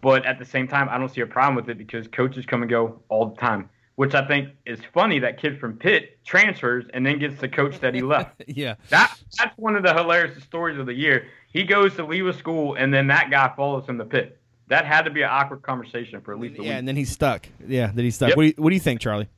But 0.00 0.24
at 0.24 0.38
the 0.38 0.46
same 0.46 0.66
time, 0.66 0.88
I 0.88 0.96
don't 0.96 1.10
see 1.10 1.20
a 1.20 1.26
problem 1.26 1.56
with 1.56 1.68
it 1.68 1.76
because 1.76 2.08
coaches 2.08 2.46
come 2.46 2.62
and 2.62 2.70
go 2.70 3.02
all 3.10 3.26
the 3.26 3.36
time 3.36 3.68
which 4.00 4.14
I 4.14 4.26
think 4.26 4.48
is 4.64 4.80
funny. 4.94 5.18
That 5.18 5.38
kid 5.38 5.60
from 5.60 5.76
Pitt 5.76 6.24
transfers 6.24 6.86
and 6.94 7.04
then 7.04 7.18
gets 7.18 7.38
the 7.38 7.50
coach 7.50 7.80
that 7.80 7.94
he 7.94 8.00
left. 8.00 8.42
yeah, 8.46 8.76
that 8.88 9.14
that's 9.36 9.58
one 9.58 9.76
of 9.76 9.82
the 9.82 9.92
hilarious 9.92 10.42
stories 10.42 10.78
of 10.78 10.86
the 10.86 10.94
year. 10.94 11.26
He 11.52 11.64
goes 11.64 11.96
to 11.96 12.06
leave 12.06 12.26
a 12.26 12.32
school 12.32 12.76
and 12.76 12.94
then 12.94 13.08
that 13.08 13.30
guy 13.30 13.52
follows 13.54 13.86
him 13.86 13.98
to 13.98 14.06
Pitt. 14.06 14.40
That 14.68 14.86
had 14.86 15.02
to 15.02 15.10
be 15.10 15.20
an 15.20 15.28
awkward 15.30 15.60
conversation 15.60 16.22
for 16.22 16.32
at 16.32 16.40
least 16.40 16.58
a 16.58 16.62
yeah, 16.62 16.70
week. 16.70 16.78
and 16.78 16.88
then 16.88 16.96
he's 16.96 17.10
stuck. 17.10 17.46
Yeah, 17.68 17.90
then 17.92 18.06
he's 18.06 18.14
stuck. 18.14 18.30
Yep. 18.30 18.36
What, 18.38 18.42
do 18.44 18.48
you, 18.48 18.54
what 18.56 18.70
do 18.70 18.74
you 18.74 18.80
think, 18.80 19.02
Charlie? 19.02 19.28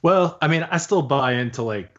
Well, 0.00 0.38
I 0.40 0.46
mean, 0.46 0.62
I 0.70 0.76
still 0.76 1.02
buy 1.02 1.32
into 1.32 1.64
like 1.64 1.90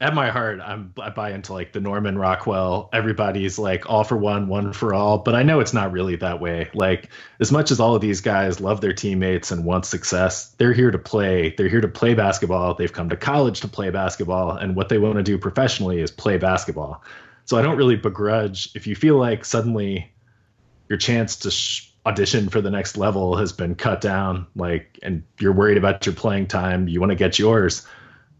at 0.00 0.14
my 0.14 0.30
heart, 0.30 0.60
I'm 0.60 0.92
I 1.00 1.10
buy 1.10 1.32
into 1.32 1.52
like 1.52 1.72
the 1.72 1.80
Norman 1.80 2.16
Rockwell. 2.16 2.88
Everybody's 2.92 3.58
like 3.58 3.90
all 3.90 4.04
for 4.04 4.16
one, 4.16 4.46
one 4.46 4.72
for 4.72 4.94
all. 4.94 5.18
But 5.18 5.34
I 5.34 5.42
know 5.42 5.58
it's 5.58 5.72
not 5.72 5.90
really 5.90 6.14
that 6.16 6.40
way. 6.40 6.70
Like 6.72 7.10
as 7.40 7.50
much 7.50 7.72
as 7.72 7.80
all 7.80 7.96
of 7.96 8.00
these 8.00 8.20
guys 8.20 8.60
love 8.60 8.80
their 8.80 8.92
teammates 8.92 9.50
and 9.50 9.64
want 9.64 9.86
success, 9.86 10.50
they're 10.58 10.72
here 10.72 10.92
to 10.92 10.98
play. 10.98 11.52
They're 11.56 11.68
here 11.68 11.80
to 11.80 11.88
play 11.88 12.14
basketball. 12.14 12.74
They've 12.74 12.92
come 12.92 13.08
to 13.08 13.16
college 13.16 13.60
to 13.60 13.68
play 13.68 13.90
basketball, 13.90 14.52
and 14.52 14.76
what 14.76 14.88
they 14.88 14.98
want 14.98 15.16
to 15.16 15.22
do 15.24 15.36
professionally 15.36 16.00
is 16.00 16.12
play 16.12 16.38
basketball. 16.38 17.02
So 17.44 17.58
I 17.58 17.62
don't 17.62 17.76
really 17.76 17.96
begrudge 17.96 18.70
if 18.76 18.86
you 18.86 18.94
feel 18.94 19.16
like 19.16 19.44
suddenly 19.44 20.12
your 20.88 20.98
chance 20.98 21.34
to 21.36 21.50
sh- 21.50 21.90
audition 22.06 22.48
for 22.48 22.60
the 22.60 22.70
next 22.70 22.96
level 22.96 23.36
has 23.36 23.52
been 23.52 23.74
cut 23.74 24.00
down, 24.00 24.46
like, 24.54 24.98
and 25.02 25.24
you're 25.40 25.52
worried 25.52 25.76
about 25.76 26.06
your 26.06 26.14
playing 26.14 26.46
time. 26.46 26.88
You 26.88 27.00
want 27.00 27.10
to 27.10 27.16
get 27.16 27.38
yours. 27.38 27.86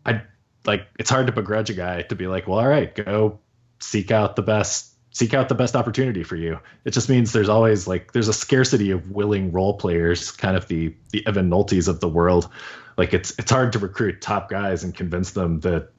I 0.07 0.23
like 0.69 0.87
it's 0.99 1.11
hard 1.11 1.27
to 1.27 1.33
begrudge 1.33 1.71
a 1.71 1.75
guy 1.75 2.03
to 2.03 2.15
be 2.15 2.27
like, 2.27 2.47
well, 2.47 2.61
all 2.61 2.69
right, 2.69 2.95
go 2.95 3.41
seek 3.81 4.11
out 4.11 4.37
the 4.37 4.43
best 4.43 4.95
seek 5.11 5.35
out 5.35 5.49
the 5.49 5.55
best 5.55 5.75
opportunity 5.75 6.23
for 6.23 6.37
you. 6.37 6.61
It 6.85 6.91
just 6.93 7.09
means 7.09 7.33
there's 7.33 7.49
always 7.49 7.89
like 7.89 8.13
there's 8.13 8.29
a 8.29 8.33
scarcity 8.33 8.91
of 8.91 9.11
willing 9.11 9.51
role 9.51 9.79
players, 9.79 10.31
kind 10.31 10.57
of 10.57 10.69
the 10.69 10.95
the 11.11 11.27
Evan 11.27 11.51
Noltes 11.51 11.89
of 11.89 12.01
the 12.01 12.09
world. 12.09 12.49
Like 12.97 13.15
it's 13.15 13.37
it's 13.39 13.51
hard 13.51 13.73
to 13.73 13.79
recruit 13.79 14.21
top 14.21 14.51
guys 14.51 14.85
and 14.85 14.95
convince 14.95 15.33
them 15.33 15.61
that 15.61 15.91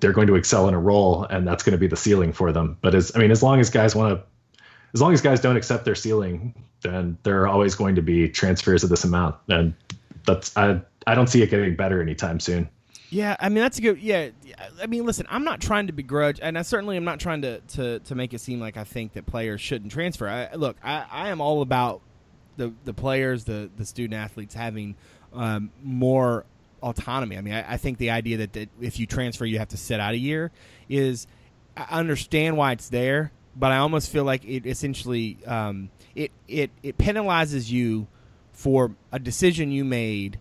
they're 0.00 0.12
going 0.12 0.26
to 0.28 0.34
excel 0.34 0.66
in 0.66 0.74
a 0.74 0.80
role 0.80 1.24
and 1.24 1.46
that's 1.46 1.62
going 1.62 1.72
to 1.72 1.78
be 1.78 1.86
the 1.86 1.96
ceiling 1.96 2.32
for 2.32 2.52
them. 2.52 2.78
But 2.80 2.94
as 2.94 3.12
I 3.14 3.18
mean, 3.18 3.30
as 3.30 3.42
long 3.42 3.60
as 3.60 3.70
guys 3.70 3.94
want 3.94 4.18
to 4.18 4.58
as 4.94 5.02
long 5.02 5.12
as 5.12 5.20
guys 5.20 5.40
don't 5.40 5.56
accept 5.56 5.84
their 5.84 5.94
ceiling, 5.94 6.54
then 6.80 7.18
there 7.22 7.42
are 7.42 7.48
always 7.48 7.74
going 7.74 7.96
to 7.96 8.02
be 8.02 8.30
transfers 8.30 8.82
of 8.82 8.88
this 8.88 9.04
amount. 9.04 9.36
And 9.48 9.74
that's 10.26 10.56
I 10.56 10.80
I 11.06 11.14
don't 11.14 11.28
see 11.28 11.42
it 11.42 11.50
getting 11.50 11.76
better 11.76 12.00
anytime 12.00 12.40
soon. 12.40 12.70
Yeah, 13.10 13.36
I 13.38 13.48
mean 13.48 13.62
that's 13.62 13.78
a 13.78 13.82
good. 13.82 13.98
Yeah, 14.00 14.30
I 14.82 14.86
mean, 14.86 15.06
listen, 15.06 15.26
I'm 15.30 15.44
not 15.44 15.60
trying 15.60 15.86
to 15.86 15.92
begrudge, 15.92 16.40
and 16.42 16.58
I 16.58 16.62
certainly 16.62 16.96
am 16.96 17.04
not 17.04 17.20
trying 17.20 17.42
to 17.42 17.60
to, 17.60 18.00
to 18.00 18.14
make 18.14 18.34
it 18.34 18.40
seem 18.40 18.60
like 18.60 18.76
I 18.76 18.84
think 18.84 19.12
that 19.12 19.26
players 19.26 19.60
shouldn't 19.60 19.92
transfer. 19.92 20.28
I, 20.28 20.54
look, 20.54 20.76
I, 20.82 21.04
I 21.10 21.28
am 21.28 21.40
all 21.40 21.62
about 21.62 22.00
the 22.56 22.72
the 22.84 22.92
players, 22.92 23.44
the 23.44 23.70
the 23.76 23.84
student 23.84 24.14
athletes 24.14 24.54
having 24.54 24.96
um, 25.32 25.70
more 25.82 26.44
autonomy. 26.82 27.36
I 27.36 27.40
mean, 27.42 27.54
I, 27.54 27.74
I 27.74 27.76
think 27.76 27.98
the 27.98 28.10
idea 28.10 28.38
that, 28.38 28.52
that 28.54 28.68
if 28.80 28.98
you 28.98 29.06
transfer, 29.06 29.44
you 29.44 29.58
have 29.58 29.68
to 29.68 29.76
sit 29.76 30.00
out 30.00 30.14
a 30.14 30.18
year 30.18 30.50
is. 30.88 31.26
I 31.78 31.98
understand 31.98 32.56
why 32.56 32.72
it's 32.72 32.88
there, 32.88 33.32
but 33.54 33.70
I 33.70 33.76
almost 33.76 34.10
feel 34.10 34.24
like 34.24 34.46
it 34.46 34.64
essentially 34.64 35.36
um, 35.46 35.90
it 36.14 36.32
it 36.48 36.70
it 36.82 36.96
penalizes 36.96 37.70
you 37.70 38.06
for 38.52 38.96
a 39.12 39.18
decision 39.18 39.70
you 39.70 39.84
made 39.84 40.38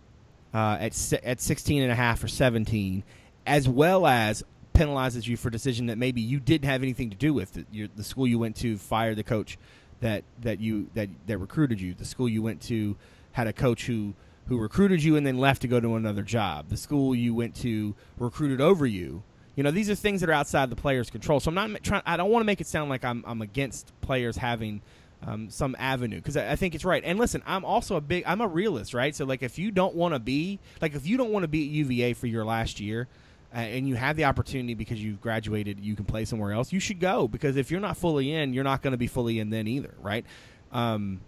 uh, 0.55 0.77
at 0.79 1.13
at 1.25 1.41
16 1.41 1.83
and 1.83 1.91
a 1.91 1.95
half 1.95 2.23
or 2.23 2.29
17, 2.29 3.03
as 3.45 3.67
well 3.67 4.07
as 4.07 4.41
penalizes 4.73 5.27
you 5.27 5.35
for 5.35 5.49
a 5.49 5.51
decision 5.51 5.87
that 5.87 5.97
maybe 5.97 6.21
you 6.21 6.39
didn't 6.39 6.69
have 6.69 6.81
anything 6.81 7.09
to 7.09 7.15
do 7.17 7.33
with. 7.33 7.51
The, 7.53 7.89
the 7.93 8.03
school 8.03 8.25
you 8.25 8.39
went 8.39 8.55
to 8.57 8.77
fired 8.77 9.17
the 9.17 9.23
coach 9.23 9.57
that 9.99 10.23
that 10.41 10.61
you 10.61 10.89
that 10.93 11.09
that 11.27 11.39
recruited 11.39 11.81
you. 11.81 11.93
The 11.93 12.05
school 12.05 12.29
you 12.29 12.41
went 12.41 12.61
to 12.63 12.95
had 13.33 13.47
a 13.47 13.53
coach 13.53 13.85
who 13.85 14.13
who 14.47 14.57
recruited 14.57 15.03
you 15.03 15.17
and 15.17 15.27
then 15.27 15.37
left 15.37 15.61
to 15.63 15.67
go 15.67 15.81
to 15.81 15.95
another 15.95 16.21
job. 16.21 16.69
The 16.69 16.77
school 16.77 17.13
you 17.13 17.35
went 17.35 17.55
to 17.55 17.93
recruited 18.17 18.61
over 18.61 18.85
you 18.85 19.23
You 19.57 19.63
know, 19.63 19.71
these 19.71 19.89
are 19.89 19.95
things 19.95 20.21
that 20.21 20.29
are 20.29 20.33
outside 20.33 20.69
the 20.69 20.75
player's 20.77 21.09
control. 21.09 21.41
So 21.41 21.49
I'm 21.49 21.55
not 21.55 21.83
trying. 21.83 22.03
I 22.05 22.15
don't 22.15 22.29
want 22.29 22.43
to 22.43 22.45
make 22.45 22.61
it 22.61 22.67
sound 22.67 22.89
like 22.89 23.03
I'm 23.03 23.25
I'm 23.27 23.41
against 23.41 23.91
players 23.99 24.37
having 24.37 24.81
um, 25.25 25.49
some 25.49 25.75
avenue 25.79 26.17
because 26.17 26.37
I, 26.37 26.51
I, 26.51 26.55
think 26.55 26.75
it's 26.75 26.85
right. 26.85 27.03
And 27.03 27.17
listen, 27.17 27.41
I'm 27.45 27.65
also 27.65 27.95
a 27.95 28.01
big 28.01 28.23
I'm 28.27 28.41
a 28.41 28.47
realist, 28.47 28.93
right? 28.93 29.15
So 29.15 29.25
like 29.25 29.43
if 29.43 29.57
you 29.57 29.71
don't 29.71 29.95
want 29.95 30.13
to 30.13 30.19
be 30.19 30.59
like 30.81 30.95
if 30.95 31.07
you 31.07 31.17
don't 31.17 31.31
want 31.31 31.43
to 31.43 31.47
be 31.47 31.63
at 31.63 31.71
UVA 31.71 32.13
for 32.13 32.27
your 32.27 32.45
last 32.45 32.79
year. 32.79 33.07
Uh, 33.53 33.59
and 33.59 33.87
you 33.87 33.95
have 33.95 34.17
the 34.17 34.25
opportunity 34.25 34.73
because 34.73 35.01
you've 35.01 35.21
graduated, 35.21 35.79
you 35.79 35.95
can 35.95 36.03
play 36.03 36.25
somewhere 36.25 36.51
else. 36.51 36.73
You 36.73 36.81
should 36.81 36.99
go 36.99 37.25
because 37.25 37.55
if 37.55 37.71
you're 37.71 37.79
not 37.79 37.95
fully 37.95 38.33
in, 38.33 38.51
you're 38.51 38.65
not 38.65 38.81
going 38.81 38.91
to 38.91 38.97
be 38.97 39.07
fully 39.07 39.39
in 39.39 39.49
then 39.49 39.65
either, 39.65 39.93
right? 40.01 40.25
Um, 40.73 41.21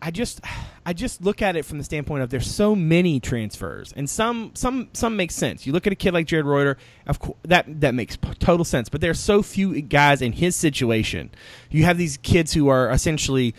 I 0.00 0.10
just 0.10 0.40
I 0.84 0.92
just 0.92 1.22
look 1.22 1.42
at 1.42 1.56
it 1.56 1.64
from 1.64 1.78
the 1.78 1.84
standpoint 1.84 2.22
of 2.22 2.30
there's 2.30 2.50
so 2.50 2.74
many 2.74 3.20
transfers 3.20 3.92
and 3.94 4.08
some 4.08 4.52
some 4.54 4.88
some 4.92 5.16
make 5.16 5.30
sense. 5.30 5.66
You 5.66 5.72
look 5.72 5.86
at 5.86 5.92
a 5.92 5.96
kid 5.96 6.14
like 6.14 6.26
Jarred 6.26 6.46
Reuter, 6.46 6.78
of 7.06 7.18
course 7.18 7.38
that 7.42 7.80
that 7.80 7.94
makes 7.94 8.16
total 8.38 8.64
sense. 8.64 8.88
But 8.88 9.00
there's 9.00 9.20
so 9.20 9.42
few 9.42 9.80
guys 9.82 10.22
in 10.22 10.32
his 10.32 10.56
situation. 10.56 11.30
You 11.70 11.84
have 11.84 11.98
these 11.98 12.16
kids 12.18 12.52
who 12.52 12.68
are 12.68 12.90
essentially 12.90 13.54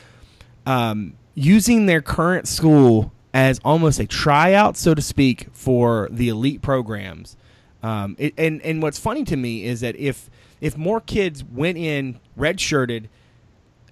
um, 0.65 1.13
using 1.35 1.85
their 1.85 2.01
current 2.01 2.47
school 2.47 3.11
as 3.33 3.59
almost 3.63 3.99
a 3.99 4.07
tryout, 4.07 4.77
so 4.77 4.95
to 4.95 5.01
speak, 5.01 5.47
for 5.53 6.07
the 6.11 6.29
elite 6.29 6.61
programs. 6.61 7.37
Um, 7.83 8.15
it, 8.17 8.33
and 8.37 8.61
and 8.63 8.81
what's 8.81 8.99
funny 8.99 9.23
to 9.25 9.35
me 9.35 9.63
is 9.63 9.81
that 9.81 9.95
if 9.97 10.29
if 10.59 10.75
more 10.75 10.99
kids 10.99 11.43
went 11.43 11.77
in 11.77 12.19
redshirted, 12.37 13.07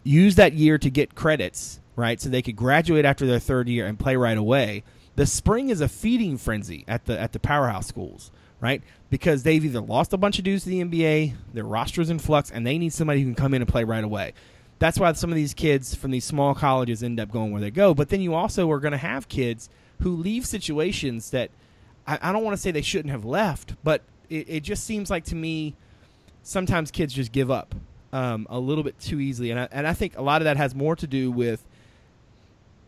used 0.03 0.37
that 0.37 0.53
year 0.53 0.77
to 0.77 0.89
get 0.89 1.15
credits 1.15 1.79
right? 1.95 2.19
So 2.19 2.29
they 2.29 2.41
could 2.41 2.55
graduate 2.55 3.05
after 3.05 3.25
their 3.25 3.39
third 3.39 3.67
year 3.67 3.85
and 3.85 3.99
play 3.99 4.15
right 4.15 4.37
away. 4.37 4.83
The 5.15 5.25
spring 5.25 5.69
is 5.69 5.81
a 5.81 5.87
feeding 5.87 6.37
frenzy 6.37 6.83
at 6.87 7.05
the 7.05 7.19
at 7.19 7.31
the 7.31 7.39
powerhouse 7.39 7.87
schools, 7.87 8.31
right? 8.59 8.81
Because 9.09 9.43
they've 9.43 9.63
either 9.63 9.79
lost 9.79 10.13
a 10.13 10.17
bunch 10.17 10.37
of 10.37 10.43
dudes 10.43 10.63
to 10.63 10.69
the 10.69 10.83
NBA, 10.83 11.35
their 11.53 11.63
rosters 11.63 12.09
in 12.09 12.19
flux, 12.19 12.51
and 12.51 12.67
they 12.67 12.77
need 12.77 12.93
somebody 12.93 13.21
who 13.21 13.27
can 13.27 13.35
come 13.35 13.53
in 13.53 13.61
and 13.61 13.69
play 13.69 13.83
right 13.83 14.03
away. 14.03 14.33
That's 14.77 14.99
why 14.99 15.13
some 15.13 15.29
of 15.29 15.37
these 15.37 15.53
kids 15.53 15.95
from 15.95 16.11
these 16.11 16.25
small 16.25 16.53
colleges 16.53 17.01
end 17.01 17.19
up 17.19 17.31
going 17.31 17.51
where 17.51 17.61
they 17.61 17.71
go. 17.71 17.93
But 17.93 18.09
then 18.09 18.19
you 18.19 18.33
also 18.33 18.69
are 18.71 18.79
going 18.79 18.91
to 18.91 18.97
have 18.97 19.29
kids 19.29 19.69
who 20.01 20.17
leave 20.17 20.45
situations 20.45 21.31
that 21.31 21.49
I, 22.05 22.19
I 22.21 22.31
don't 22.33 22.43
want 22.43 22.57
to 22.57 22.61
say 22.61 22.71
they 22.71 22.81
shouldn't 22.81 23.11
have 23.11 23.23
left, 23.23 23.75
but 23.83 24.01
it, 24.29 24.49
it 24.49 24.63
just 24.63 24.83
seems 24.83 25.09
like 25.09 25.23
to 25.25 25.35
me 25.35 25.75
sometimes 26.43 26.91
kids 26.91 27.13
just 27.13 27.31
give 27.31 27.49
up 27.49 27.73
um, 28.11 28.47
a 28.49 28.59
little 28.59 28.83
bit 28.83 28.99
too 28.99 29.19
easily, 29.19 29.51
and 29.51 29.59
I, 29.59 29.67
and 29.71 29.87
I 29.87 29.93
think 29.93 30.17
a 30.17 30.21
lot 30.21 30.41
of 30.41 30.45
that 30.45 30.57
has 30.57 30.75
more 30.75 30.95
to 30.97 31.07
do 31.07 31.31
with 31.31 31.65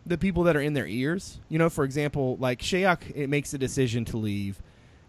the 0.08 0.18
people 0.18 0.44
that 0.44 0.56
are 0.56 0.62
in 0.62 0.74
their 0.74 0.88
ears. 0.88 1.40
You 1.50 1.60
know, 1.60 1.70
for 1.70 1.84
example, 1.84 2.38
like 2.40 2.60
Shayok, 2.60 3.16
it 3.16 3.30
makes 3.30 3.54
a 3.54 3.58
decision 3.58 4.06
to 4.06 4.18
leave. 4.18 4.62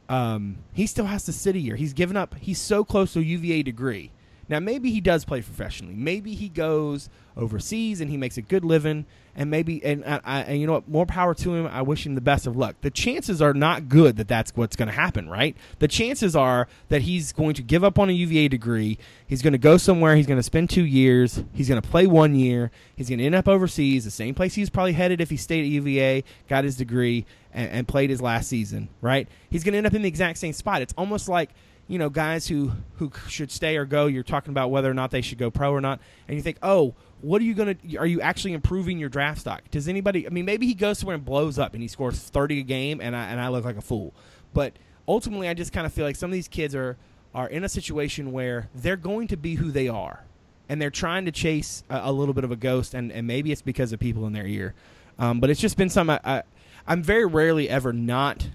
Um, 0.08 0.58
he 0.72 0.86
still 0.86 1.04
has 1.04 1.24
to 1.24 1.32
sit 1.32 1.54
a 1.54 1.58
year. 1.58 1.76
He's 1.76 1.92
given 1.92 2.16
up. 2.16 2.34
He's 2.36 2.58
so 2.58 2.84
close 2.84 3.12
to 3.12 3.18
a 3.18 3.22
UVA 3.22 3.62
degree. 3.62 4.10
Now, 4.48 4.60
maybe 4.60 4.90
he 4.90 5.00
does 5.00 5.24
play 5.24 5.42
professionally. 5.42 5.94
Maybe 5.94 6.34
he 6.34 6.48
goes 6.48 7.10
overseas 7.36 8.00
and 8.00 8.10
he 8.10 8.16
makes 8.16 8.36
a 8.36 8.42
good 8.42 8.64
living. 8.64 9.06
And 9.36 9.50
maybe, 9.50 9.84
and, 9.84 10.02
I, 10.04 10.40
and 10.40 10.60
you 10.60 10.66
know 10.66 10.72
what? 10.72 10.88
More 10.88 11.06
power 11.06 11.32
to 11.32 11.54
him. 11.54 11.66
I 11.68 11.82
wish 11.82 12.04
him 12.04 12.16
the 12.16 12.20
best 12.20 12.46
of 12.46 12.56
luck. 12.56 12.74
The 12.80 12.90
chances 12.90 13.40
are 13.40 13.54
not 13.54 13.88
good 13.88 14.16
that 14.16 14.26
that's 14.26 14.50
what's 14.56 14.74
going 14.74 14.88
to 14.88 14.94
happen, 14.94 15.28
right? 15.28 15.56
The 15.78 15.86
chances 15.86 16.34
are 16.34 16.66
that 16.88 17.02
he's 17.02 17.32
going 17.32 17.54
to 17.54 17.62
give 17.62 17.84
up 17.84 17.98
on 18.00 18.08
a 18.08 18.12
UVA 18.12 18.48
degree. 18.48 18.98
He's 19.26 19.42
going 19.42 19.52
to 19.52 19.58
go 19.58 19.76
somewhere. 19.76 20.16
He's 20.16 20.26
going 20.26 20.40
to 20.40 20.42
spend 20.42 20.70
two 20.70 20.84
years. 20.84 21.44
He's 21.52 21.68
going 21.68 21.80
to 21.80 21.88
play 21.88 22.08
one 22.08 22.34
year. 22.34 22.72
He's 22.96 23.08
going 23.08 23.20
to 23.20 23.24
end 23.24 23.36
up 23.36 23.46
overseas, 23.46 24.04
the 24.04 24.10
same 24.10 24.34
place 24.34 24.54
he's 24.54 24.70
probably 24.70 24.94
headed 24.94 25.20
if 25.20 25.30
he 25.30 25.36
stayed 25.36 25.60
at 25.60 25.66
UVA, 25.66 26.24
got 26.48 26.64
his 26.64 26.76
degree, 26.76 27.24
and, 27.52 27.70
and 27.70 27.88
played 27.88 28.10
his 28.10 28.20
last 28.20 28.48
season, 28.48 28.88
right? 29.00 29.28
He's 29.50 29.62
going 29.62 29.72
to 29.72 29.78
end 29.78 29.86
up 29.86 29.94
in 29.94 30.02
the 30.02 30.08
exact 30.08 30.38
same 30.38 30.52
spot. 30.52 30.82
It's 30.82 30.94
almost 30.96 31.28
like 31.28 31.50
you 31.88 31.98
know 31.98 32.10
guys 32.10 32.46
who 32.46 32.72
who 32.96 33.10
should 33.26 33.50
stay 33.50 33.76
or 33.76 33.84
go. 33.84 34.06
You're 34.06 34.22
talking 34.22 34.50
about 34.50 34.70
whether 34.70 34.90
or 34.90 34.94
not 34.94 35.10
they 35.10 35.22
should 35.22 35.38
go 35.38 35.50
pro 35.50 35.72
or 35.72 35.80
not, 35.80 36.00
and 36.28 36.36
you 36.36 36.42
think, 36.42 36.58
oh, 36.62 36.94
what 37.22 37.40
are 37.40 37.44
you 37.44 37.54
gonna? 37.54 37.76
Are 37.98 38.06
you 38.06 38.20
actually 38.20 38.52
improving 38.52 38.98
your 38.98 39.08
draft 39.08 39.40
stock? 39.40 39.62
Does 39.70 39.88
anybody? 39.88 40.26
I 40.26 40.30
mean, 40.30 40.44
maybe 40.44 40.66
he 40.66 40.74
goes 40.74 40.98
somewhere 40.98 41.16
and 41.16 41.24
blows 41.24 41.58
up 41.58 41.72
and 41.72 41.82
he 41.82 41.88
scores 41.88 42.18
30 42.18 42.60
a 42.60 42.62
game, 42.62 43.00
and 43.00 43.16
I 43.16 43.24
and 43.24 43.40
I 43.40 43.48
look 43.48 43.64
like 43.64 43.78
a 43.78 43.82
fool. 43.82 44.14
But 44.52 44.74
ultimately, 45.08 45.48
I 45.48 45.54
just 45.54 45.72
kind 45.72 45.86
of 45.86 45.92
feel 45.92 46.04
like 46.04 46.16
some 46.16 46.30
of 46.30 46.34
these 46.34 46.48
kids 46.48 46.74
are 46.74 46.96
are 47.34 47.48
in 47.48 47.64
a 47.64 47.68
situation 47.68 48.32
where 48.32 48.68
they're 48.74 48.96
going 48.96 49.28
to 49.28 49.36
be 49.36 49.54
who 49.54 49.70
they 49.70 49.88
are, 49.88 50.24
and 50.68 50.80
they're 50.80 50.90
trying 50.90 51.24
to 51.24 51.32
chase 51.32 51.82
a, 51.88 52.02
a 52.04 52.12
little 52.12 52.34
bit 52.34 52.44
of 52.44 52.52
a 52.52 52.56
ghost, 52.56 52.92
and, 52.92 53.10
and 53.10 53.26
maybe 53.26 53.50
it's 53.50 53.62
because 53.62 53.92
of 53.92 53.98
people 53.98 54.26
in 54.26 54.34
their 54.34 54.46
ear. 54.46 54.74
Um, 55.18 55.40
but 55.40 55.48
it's 55.48 55.60
just 55.60 55.78
been 55.78 55.88
some. 55.88 56.10
I, 56.10 56.20
I, 56.22 56.42
I'm 56.86 57.02
very 57.02 57.26
rarely 57.26 57.68
ever 57.68 57.92
not 57.92 58.48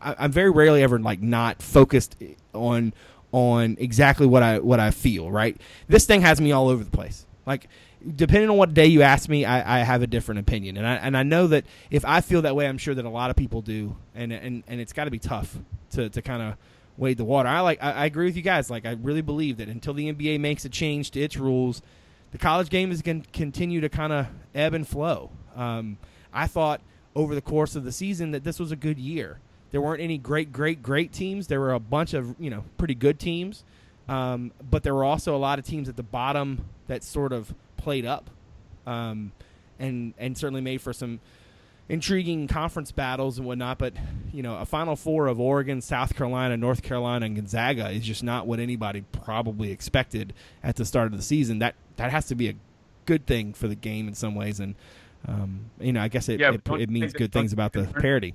I, 0.00 0.24
am 0.24 0.32
very 0.32 0.50
rarely 0.50 0.82
ever 0.82 0.98
like 0.98 1.20
not 1.20 1.62
focused 1.62 2.16
on 2.58 2.92
on 3.32 3.76
exactly 3.78 4.26
what 4.26 4.42
I 4.42 4.58
what 4.58 4.80
I 4.80 4.90
feel. 4.90 5.30
Right, 5.30 5.60
this 5.88 6.06
thing 6.06 6.20
has 6.22 6.40
me 6.40 6.52
all 6.52 6.68
over 6.68 6.84
the 6.84 6.90
place. 6.90 7.26
Like 7.46 7.68
depending 8.14 8.48
on 8.48 8.56
what 8.56 8.74
day 8.74 8.86
you 8.86 9.02
ask 9.02 9.28
me, 9.28 9.44
I, 9.44 9.80
I, 9.80 9.82
have 9.82 10.02
a 10.02 10.06
different 10.06 10.40
opinion, 10.40 10.76
and 10.76 10.86
I 10.86 10.94
and 10.94 11.16
I 11.16 11.22
know 11.22 11.46
that 11.48 11.64
if 11.90 12.04
I 12.04 12.20
feel 12.20 12.42
that 12.42 12.54
way, 12.54 12.68
I'm 12.68 12.78
sure 12.78 12.94
that 12.94 13.04
a 13.04 13.10
lot 13.10 13.30
of 13.30 13.36
people 13.36 13.62
do, 13.62 13.96
and 14.14 14.32
and 14.32 14.62
and 14.66 14.80
it's 14.80 14.92
got 14.92 15.04
to 15.04 15.10
be 15.10 15.18
tough 15.18 15.56
to 15.90 16.08
to 16.08 16.22
kind 16.22 16.42
of 16.42 16.56
wade 16.96 17.16
the 17.16 17.24
water. 17.24 17.48
I 17.48 17.60
like 17.60 17.82
I, 17.82 17.92
I, 17.92 18.06
agree 18.06 18.26
with 18.26 18.36
you 18.36 18.42
guys. 18.42 18.70
Like 18.70 18.86
I 18.86 18.92
really 18.92 19.22
believe 19.22 19.56
that 19.58 19.68
until 19.68 19.94
the 19.94 20.12
NBA 20.12 20.40
makes 20.40 20.64
a 20.64 20.68
change 20.68 21.10
to 21.12 21.20
its 21.20 21.36
rules, 21.36 21.82
the 22.32 22.38
college 22.38 22.68
game 22.70 22.90
is 22.90 23.02
going 23.02 23.22
to 23.22 23.30
continue 23.30 23.80
to 23.80 23.88
kind 23.88 24.12
of 24.12 24.26
ebb 24.54 24.74
and 24.74 24.86
flow. 24.86 25.30
Um, 25.56 25.98
I 26.32 26.46
thought 26.46 26.80
over 27.14 27.34
the 27.34 27.42
course 27.42 27.74
of 27.74 27.84
the 27.84 27.92
season 27.92 28.32
that 28.32 28.44
this 28.44 28.58
was 28.58 28.70
a 28.72 28.76
good 28.76 28.98
year. 28.98 29.38
There 29.70 29.80
weren't 29.80 30.00
any 30.00 30.18
great, 30.18 30.52
great, 30.52 30.82
great 30.82 31.12
teams. 31.12 31.46
There 31.46 31.60
were 31.60 31.72
a 31.72 31.80
bunch 31.80 32.14
of 32.14 32.34
you 32.38 32.50
know 32.50 32.64
pretty 32.76 32.94
good 32.94 33.18
teams, 33.18 33.64
um, 34.08 34.52
but 34.70 34.82
there 34.82 34.94
were 34.94 35.04
also 35.04 35.36
a 35.36 35.38
lot 35.38 35.58
of 35.58 35.64
teams 35.64 35.88
at 35.88 35.96
the 35.96 36.02
bottom 36.02 36.64
that 36.86 37.04
sort 37.04 37.32
of 37.32 37.54
played 37.76 38.06
up, 38.06 38.30
um, 38.86 39.32
and 39.78 40.14
and 40.18 40.36
certainly 40.36 40.60
made 40.60 40.80
for 40.80 40.92
some 40.92 41.20
intriguing 41.88 42.46
conference 42.48 42.92
battles 42.92 43.38
and 43.38 43.46
whatnot. 43.46 43.78
But 43.78 43.94
you 44.32 44.42
know, 44.42 44.56
a 44.56 44.64
Final 44.64 44.96
Four 44.96 45.26
of 45.26 45.40
Oregon, 45.40 45.80
South 45.80 46.14
Carolina, 46.14 46.56
North 46.56 46.82
Carolina, 46.82 47.26
and 47.26 47.36
Gonzaga 47.36 47.90
is 47.90 48.04
just 48.04 48.22
not 48.22 48.46
what 48.46 48.60
anybody 48.60 49.04
probably 49.12 49.70
expected 49.70 50.32
at 50.62 50.76
the 50.76 50.84
start 50.84 51.12
of 51.12 51.18
the 51.18 51.24
season. 51.24 51.58
That 51.58 51.74
that 51.96 52.10
has 52.10 52.26
to 52.26 52.34
be 52.34 52.48
a 52.48 52.54
good 53.06 53.26
thing 53.26 53.54
for 53.54 53.68
the 53.68 53.74
game 53.74 54.08
in 54.08 54.14
some 54.14 54.34
ways, 54.34 54.60
and 54.60 54.74
um, 55.26 55.70
you 55.80 55.92
know, 55.92 56.00
I 56.00 56.08
guess 56.08 56.28
it, 56.28 56.40
yeah, 56.40 56.52
it, 56.52 56.62
it 56.80 56.90
means 56.90 57.12
good 57.12 57.32
things 57.32 57.52
about 57.52 57.72
the 57.72 57.84
parity. 57.84 58.34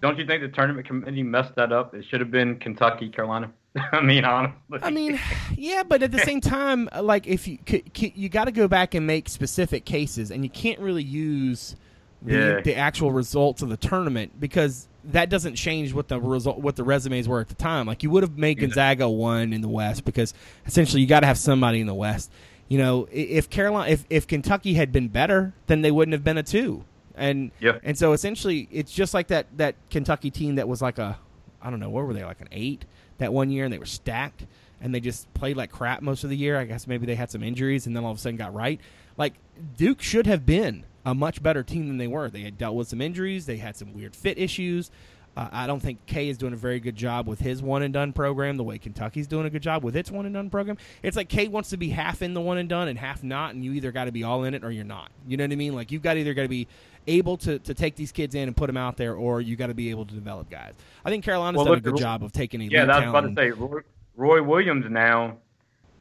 Don't 0.00 0.18
you 0.18 0.26
think 0.26 0.42
the 0.42 0.48
tournament 0.48 0.86
committee 0.86 1.22
messed 1.22 1.54
that 1.56 1.72
up? 1.72 1.94
It 1.94 2.04
should 2.08 2.20
have 2.20 2.30
been 2.30 2.58
Kentucky, 2.58 3.08
Carolina. 3.08 3.50
I 3.92 4.00
mean, 4.00 4.24
honestly. 4.24 4.78
I 4.82 4.90
mean, 4.90 5.20
yeah, 5.56 5.82
but 5.82 6.02
at 6.02 6.12
the 6.12 6.18
same 6.20 6.40
time, 6.40 6.88
uh, 6.92 7.02
like 7.02 7.26
if 7.26 7.48
you 7.48 7.58
you 7.94 8.28
got 8.28 8.44
to 8.44 8.52
go 8.52 8.68
back 8.68 8.94
and 8.94 9.06
make 9.06 9.28
specific 9.28 9.84
cases, 9.84 10.30
and 10.30 10.44
you 10.44 10.50
can't 10.50 10.78
really 10.80 11.02
use 11.02 11.76
the, 12.22 12.32
yeah. 12.34 12.60
the 12.60 12.74
actual 12.74 13.12
results 13.12 13.62
of 13.62 13.68
the 13.68 13.76
tournament 13.76 14.40
because 14.40 14.88
that 15.04 15.30
doesn't 15.30 15.54
change 15.54 15.92
what 15.92 16.08
the 16.08 16.20
result 16.20 16.58
what 16.58 16.76
the 16.76 16.84
resumes 16.84 17.28
were 17.28 17.40
at 17.40 17.48
the 17.48 17.54
time. 17.54 17.86
Like 17.86 18.02
you 18.02 18.10
would 18.10 18.22
have 18.22 18.36
made 18.36 18.58
Gonzaga 18.58 19.08
one 19.08 19.52
in 19.52 19.60
the 19.60 19.68
West 19.68 20.04
because 20.04 20.34
essentially 20.66 21.02
you 21.02 21.08
got 21.08 21.20
to 21.20 21.26
have 21.26 21.38
somebody 21.38 21.80
in 21.80 21.86
the 21.86 21.94
West. 21.94 22.30
You 22.68 22.78
know, 22.78 23.08
if 23.10 23.48
Carolina, 23.48 23.90
if 23.90 24.04
if 24.10 24.26
Kentucky 24.26 24.74
had 24.74 24.92
been 24.92 25.08
better, 25.08 25.54
then 25.66 25.82
they 25.82 25.90
wouldn't 25.90 26.12
have 26.12 26.24
been 26.24 26.38
a 26.38 26.42
two. 26.42 26.84
And 27.18 27.50
yeah. 27.60 27.78
and 27.82 27.98
so 27.98 28.12
essentially, 28.12 28.68
it's 28.70 28.92
just 28.92 29.14
like 29.14 29.28
that 29.28 29.46
that 29.56 29.74
Kentucky 29.90 30.30
team 30.30 30.56
that 30.56 30.68
was 30.68 30.80
like 30.80 30.98
a, 30.98 31.18
I 31.60 31.70
don't 31.70 31.80
know, 31.80 31.90
what 31.90 32.06
were 32.06 32.14
they 32.14 32.24
like 32.24 32.40
an 32.40 32.48
eight 32.52 32.84
that 33.18 33.32
one 33.32 33.50
year, 33.50 33.64
and 33.64 33.72
they 33.72 33.78
were 33.78 33.86
stacked, 33.86 34.46
and 34.80 34.94
they 34.94 35.00
just 35.00 35.32
played 35.34 35.56
like 35.56 35.70
crap 35.70 36.02
most 36.02 36.24
of 36.24 36.30
the 36.30 36.36
year. 36.36 36.58
I 36.58 36.64
guess 36.64 36.86
maybe 36.86 37.06
they 37.06 37.16
had 37.16 37.30
some 37.30 37.42
injuries, 37.42 37.86
and 37.86 37.96
then 37.96 38.04
all 38.04 38.12
of 38.12 38.18
a 38.18 38.20
sudden 38.20 38.36
got 38.36 38.54
right. 38.54 38.80
Like 39.16 39.34
Duke 39.76 40.00
should 40.00 40.26
have 40.26 40.46
been 40.46 40.84
a 41.04 41.14
much 41.14 41.42
better 41.42 41.62
team 41.62 41.88
than 41.88 41.98
they 41.98 42.06
were. 42.06 42.28
They 42.30 42.42
had 42.42 42.58
dealt 42.58 42.76
with 42.76 42.88
some 42.88 43.00
injuries. 43.00 43.46
They 43.46 43.56
had 43.56 43.76
some 43.76 43.92
weird 43.92 44.14
fit 44.14 44.38
issues. 44.38 44.90
Uh, 45.38 45.48
I 45.52 45.66
don't 45.68 45.78
think 45.78 46.04
K 46.06 46.28
is 46.28 46.36
doing 46.36 46.52
a 46.52 46.56
very 46.56 46.80
good 46.80 46.96
job 46.96 47.28
with 47.28 47.38
his 47.38 47.62
one 47.62 47.82
and 47.82 47.94
done 47.94 48.12
program 48.12 48.56
the 48.56 48.64
way 48.64 48.76
Kentucky's 48.76 49.28
doing 49.28 49.46
a 49.46 49.50
good 49.50 49.62
job 49.62 49.84
with 49.84 49.94
its 49.94 50.10
one 50.10 50.26
and 50.26 50.34
done 50.34 50.50
program. 50.50 50.78
It's 51.00 51.16
like 51.16 51.28
K 51.28 51.46
wants 51.46 51.70
to 51.70 51.76
be 51.76 51.90
half 51.90 52.22
in 52.22 52.34
the 52.34 52.40
one 52.40 52.58
and 52.58 52.68
done 52.68 52.88
and 52.88 52.98
half 52.98 53.22
not, 53.22 53.54
and 53.54 53.64
you 53.64 53.72
either 53.74 53.92
got 53.92 54.06
to 54.06 54.12
be 54.12 54.24
all 54.24 54.42
in 54.42 54.54
it 54.54 54.64
or 54.64 54.70
you're 54.72 54.84
not. 54.84 55.10
You 55.28 55.36
know 55.36 55.44
what 55.44 55.52
I 55.52 55.56
mean? 55.56 55.76
Like 55.76 55.92
you've 55.92 56.02
got 56.02 56.16
either 56.16 56.34
got 56.34 56.42
to 56.42 56.48
be 56.48 56.66
able 57.08 57.36
to, 57.38 57.58
to 57.58 57.74
take 57.74 57.96
these 57.96 58.12
kids 58.12 58.34
in 58.34 58.46
and 58.48 58.56
put 58.56 58.66
them 58.66 58.76
out 58.76 58.96
there, 58.96 59.14
or 59.14 59.40
you 59.40 59.56
got 59.56 59.68
to 59.68 59.74
be 59.74 59.90
able 59.90 60.06
to 60.06 60.14
develop 60.14 60.50
guys. 60.50 60.74
I 61.04 61.10
think 61.10 61.24
Carolina's 61.24 61.58
well, 61.58 61.66
done 61.66 61.78
a 61.78 61.80
good 61.80 61.96
job 61.96 62.22
of 62.22 62.32
taking 62.32 62.60
a 62.60 62.64
yeah. 62.64 62.84
That's 62.84 63.06
about 63.06 63.22
to 63.22 63.34
say 63.34 63.50
Roy, 63.50 63.80
Roy 64.16 64.42
Williams 64.42 64.86
now 64.88 65.38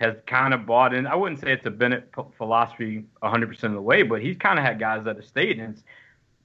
has 0.01 0.16
kind 0.28 0.53
of 0.53 0.66
bought 0.66 0.93
in. 0.93 1.08
I 1.08 1.16
wouldn't 1.16 1.41
say 1.41 1.53
it's 1.53 1.66
a 1.66 1.72
Bennett 1.72 2.14
philosophy 2.38 3.05
100% 3.24 3.64
of 3.64 3.72
the 3.74 3.82
way, 3.82 4.03
but 4.03 4.22
he's 4.22 4.38
kind 4.38 4.60
of 4.60 4.66
had 4.66 4.80
guys 4.80 5.03
that 5.05 5.16
have 5.16 5.26
stayed, 5.26 5.60
and 5.60 5.74
it's, 5.74 5.84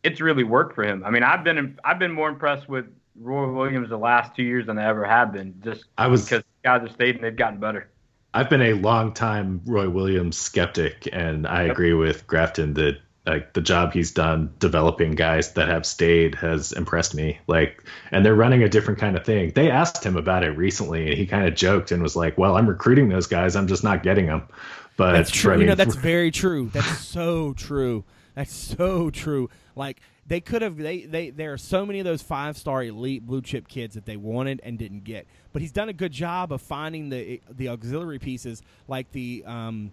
it's 0.02 0.20
really 0.20 0.44
worked 0.44 0.74
for 0.74 0.84
him. 0.84 1.04
I 1.04 1.10
mean, 1.10 1.22
I've 1.22 1.44
been 1.44 1.78
I've 1.84 1.98
been 1.98 2.12
more 2.12 2.28
impressed 2.28 2.68
with 2.68 2.86
Roy 3.20 3.50
Williams 3.50 3.90
the 3.90 3.98
last 3.98 4.34
two 4.34 4.42
years 4.42 4.66
than 4.66 4.78
I 4.78 4.86
ever 4.86 5.04
have 5.04 5.32
been. 5.32 5.54
Just 5.62 5.84
I 5.98 6.06
was 6.06 6.24
because 6.24 6.44
guys 6.64 6.82
have 6.82 6.92
stayed 6.92 7.16
and 7.16 7.24
they've 7.24 7.36
gotten 7.36 7.60
better. 7.60 7.88
I've 8.34 8.48
been 8.48 8.62
a 8.62 8.72
long 8.72 9.12
time 9.12 9.60
Roy 9.66 9.88
Williams 9.90 10.38
skeptic, 10.38 11.08
and 11.12 11.46
I 11.46 11.64
agree 11.64 11.92
with 11.92 12.26
Grafton 12.26 12.72
that 12.74 12.98
like 13.26 13.52
the 13.52 13.60
job 13.60 13.92
he's 13.92 14.10
done 14.10 14.52
developing 14.58 15.12
guys 15.12 15.52
that 15.52 15.68
have 15.68 15.86
stayed 15.86 16.34
has 16.34 16.72
impressed 16.72 17.14
me. 17.14 17.38
Like, 17.46 17.84
and 18.10 18.24
they're 18.24 18.34
running 18.34 18.62
a 18.62 18.68
different 18.68 18.98
kind 18.98 19.16
of 19.16 19.24
thing. 19.24 19.52
They 19.54 19.70
asked 19.70 20.04
him 20.04 20.16
about 20.16 20.42
it 20.42 20.50
recently, 20.50 21.08
and 21.08 21.16
he 21.16 21.26
kind 21.26 21.46
of 21.46 21.54
joked 21.54 21.92
and 21.92 22.02
was 22.02 22.16
like, 22.16 22.36
"Well, 22.36 22.56
I'm 22.56 22.68
recruiting 22.68 23.08
those 23.08 23.26
guys. 23.26 23.54
I'm 23.54 23.68
just 23.68 23.84
not 23.84 24.02
getting 24.02 24.26
them." 24.26 24.42
But 24.96 25.12
that's 25.12 25.30
true. 25.30 25.52
I 25.52 25.56
mean, 25.56 25.62
you 25.62 25.66
know, 25.68 25.74
that's 25.74 25.94
very 26.12 26.30
true. 26.30 26.70
That's 26.72 26.98
so 26.98 27.52
true. 27.54 28.04
That's 28.34 28.52
so 28.52 29.10
true. 29.10 29.50
Like 29.76 30.00
they 30.26 30.40
could 30.40 30.62
have 30.62 30.76
they, 30.76 31.02
they 31.02 31.30
there 31.30 31.52
are 31.52 31.58
so 31.58 31.86
many 31.86 31.98
of 31.98 32.04
those 32.04 32.22
five 32.22 32.56
star 32.56 32.82
elite 32.82 33.26
blue 33.26 33.42
chip 33.42 33.68
kids 33.68 33.94
that 33.94 34.06
they 34.06 34.16
wanted 34.16 34.60
and 34.64 34.78
didn't 34.78 35.04
get. 35.04 35.26
But 35.52 35.62
he's 35.62 35.72
done 35.72 35.88
a 35.88 35.92
good 35.92 36.12
job 36.12 36.52
of 36.52 36.60
finding 36.60 37.08
the 37.08 37.40
the 37.50 37.68
auxiliary 37.68 38.18
pieces 38.18 38.62
like 38.88 39.10
the 39.12 39.44
um 39.46 39.92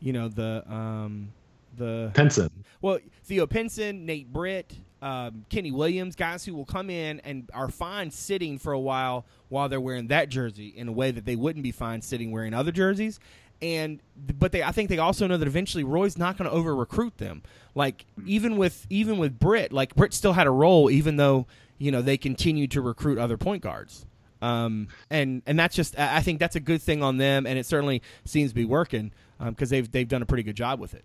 you 0.00 0.12
know 0.12 0.28
the 0.28 0.64
um 0.68 1.32
the 1.76 2.10
Pinson. 2.14 2.50
Well, 2.80 2.98
Theo 3.24 3.46
Pinson, 3.46 4.06
Nate 4.06 4.32
Britt, 4.32 4.74
um, 5.02 5.44
Kenny 5.48 5.70
Williams, 5.70 6.16
guys 6.16 6.44
who 6.44 6.54
will 6.54 6.64
come 6.64 6.90
in 6.90 7.20
and 7.20 7.48
are 7.54 7.68
fine 7.68 8.10
sitting 8.10 8.58
for 8.58 8.72
a 8.72 8.80
while 8.80 9.26
while 9.48 9.68
they're 9.68 9.80
wearing 9.80 10.08
that 10.08 10.28
jersey 10.28 10.68
in 10.68 10.88
a 10.88 10.92
way 10.92 11.10
that 11.10 11.24
they 11.24 11.36
wouldn't 11.36 11.62
be 11.62 11.72
fine 11.72 12.02
sitting 12.02 12.30
wearing 12.30 12.54
other 12.54 12.72
jerseys 12.72 13.20
and 13.62 14.00
but 14.38 14.52
they 14.52 14.62
I 14.62 14.72
think 14.72 14.88
they 14.88 14.98
also 14.98 15.26
know 15.26 15.36
that 15.36 15.46
eventually 15.46 15.84
Roy's 15.84 16.16
not 16.16 16.36
going 16.36 16.48
to 16.48 16.56
over 16.56 16.74
recruit 16.74 17.18
them. 17.18 17.42
Like 17.74 18.06
even 18.26 18.56
with 18.56 18.86
even 18.90 19.18
with 19.18 19.38
Britt, 19.38 19.72
like 19.72 19.94
Britt 19.94 20.14
still 20.14 20.32
had 20.32 20.46
a 20.46 20.50
role 20.50 20.90
even 20.90 21.16
though 21.16 21.46
you 21.78 21.90
know 21.90 22.02
they 22.02 22.16
continued 22.16 22.70
to 22.72 22.80
recruit 22.80 23.18
other 23.18 23.36
point 23.36 23.62
guards. 23.62 24.06
Um, 24.42 24.88
and 25.10 25.42
and 25.46 25.58
that's 25.58 25.76
just 25.76 25.98
I 25.98 26.20
think 26.20 26.38
that's 26.38 26.56
a 26.56 26.60
good 26.60 26.80
thing 26.80 27.02
on 27.02 27.18
them, 27.18 27.46
and 27.46 27.58
it 27.58 27.66
certainly 27.66 28.02
seems 28.24 28.52
to 28.52 28.54
be 28.54 28.64
working 28.64 29.12
because 29.38 29.70
um, 29.70 29.76
they've 29.76 29.90
they've 29.90 30.08
done 30.08 30.22
a 30.22 30.26
pretty 30.26 30.42
good 30.42 30.56
job 30.56 30.80
with 30.80 30.94
it. 30.94 31.04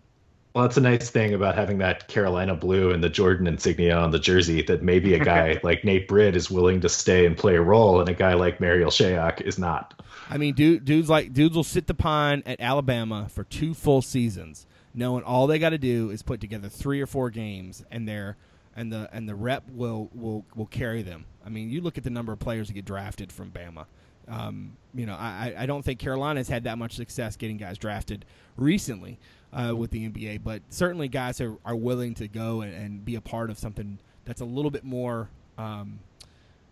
Well, 0.56 0.62
that's 0.62 0.78
a 0.78 0.80
nice 0.80 1.10
thing 1.10 1.34
about 1.34 1.54
having 1.54 1.76
that 1.78 2.08
Carolina 2.08 2.54
blue 2.54 2.90
and 2.90 3.04
the 3.04 3.10
Jordan 3.10 3.46
insignia 3.46 3.94
on 3.94 4.10
the 4.10 4.18
jersey 4.18 4.62
that 4.62 4.82
maybe 4.82 5.12
a 5.12 5.22
guy 5.22 5.60
like 5.62 5.84
Nate 5.84 6.08
Britt 6.08 6.34
is 6.34 6.50
willing 6.50 6.80
to 6.80 6.88
stay 6.88 7.26
and 7.26 7.36
play 7.36 7.56
a 7.56 7.60
role, 7.60 8.00
and 8.00 8.08
a 8.08 8.14
guy 8.14 8.32
like 8.32 8.58
Marial 8.58 8.90
Shayok 8.90 9.42
is 9.42 9.58
not. 9.58 10.02
I 10.30 10.38
mean, 10.38 10.54
dude, 10.54 10.86
dudes 10.86 11.10
like 11.10 11.34
dudes 11.34 11.54
will 11.54 11.62
sit 11.62 11.86
the 11.86 11.92
pine 11.92 12.42
at 12.46 12.58
Alabama 12.58 13.26
for 13.28 13.44
two 13.44 13.74
full 13.74 14.00
seasons, 14.00 14.66
knowing 14.94 15.24
all 15.24 15.46
they 15.46 15.58
got 15.58 15.70
to 15.70 15.78
do 15.78 16.08
is 16.08 16.22
put 16.22 16.40
together 16.40 16.70
three 16.70 17.02
or 17.02 17.06
four 17.06 17.28
games, 17.28 17.84
and 17.90 18.08
they're 18.08 18.38
and 18.74 18.90
the 18.90 19.10
and 19.12 19.28
the 19.28 19.34
rep 19.34 19.68
will 19.68 20.08
will 20.14 20.46
will 20.54 20.64
carry 20.64 21.02
them. 21.02 21.26
I 21.44 21.50
mean, 21.50 21.68
you 21.68 21.82
look 21.82 21.98
at 21.98 22.04
the 22.04 22.08
number 22.08 22.32
of 22.32 22.38
players 22.38 22.68
that 22.68 22.72
get 22.72 22.86
drafted 22.86 23.30
from 23.30 23.50
Bama. 23.50 23.84
Um, 24.26 24.78
you 24.94 25.04
know, 25.04 25.14
I, 25.14 25.54
I 25.56 25.66
don't 25.66 25.84
think 25.84 26.00
Carolina's 26.00 26.48
had 26.48 26.64
that 26.64 26.78
much 26.78 26.96
success 26.96 27.36
getting 27.36 27.58
guys 27.58 27.78
drafted 27.78 28.24
recently 28.56 29.20
uh, 29.56 29.74
with 29.74 29.90
the 29.90 30.08
NBA, 30.08 30.42
but 30.44 30.62
certainly 30.68 31.08
guys 31.08 31.40
are, 31.40 31.56
are 31.64 31.74
willing 31.74 32.14
to 32.14 32.28
go 32.28 32.60
and, 32.60 32.74
and 32.74 33.04
be 33.04 33.14
a 33.14 33.20
part 33.20 33.50
of 33.50 33.58
something 33.58 33.98
that's 34.24 34.42
a 34.42 34.44
little 34.44 34.70
bit 34.70 34.84
more 34.84 35.28
um, 35.56 35.98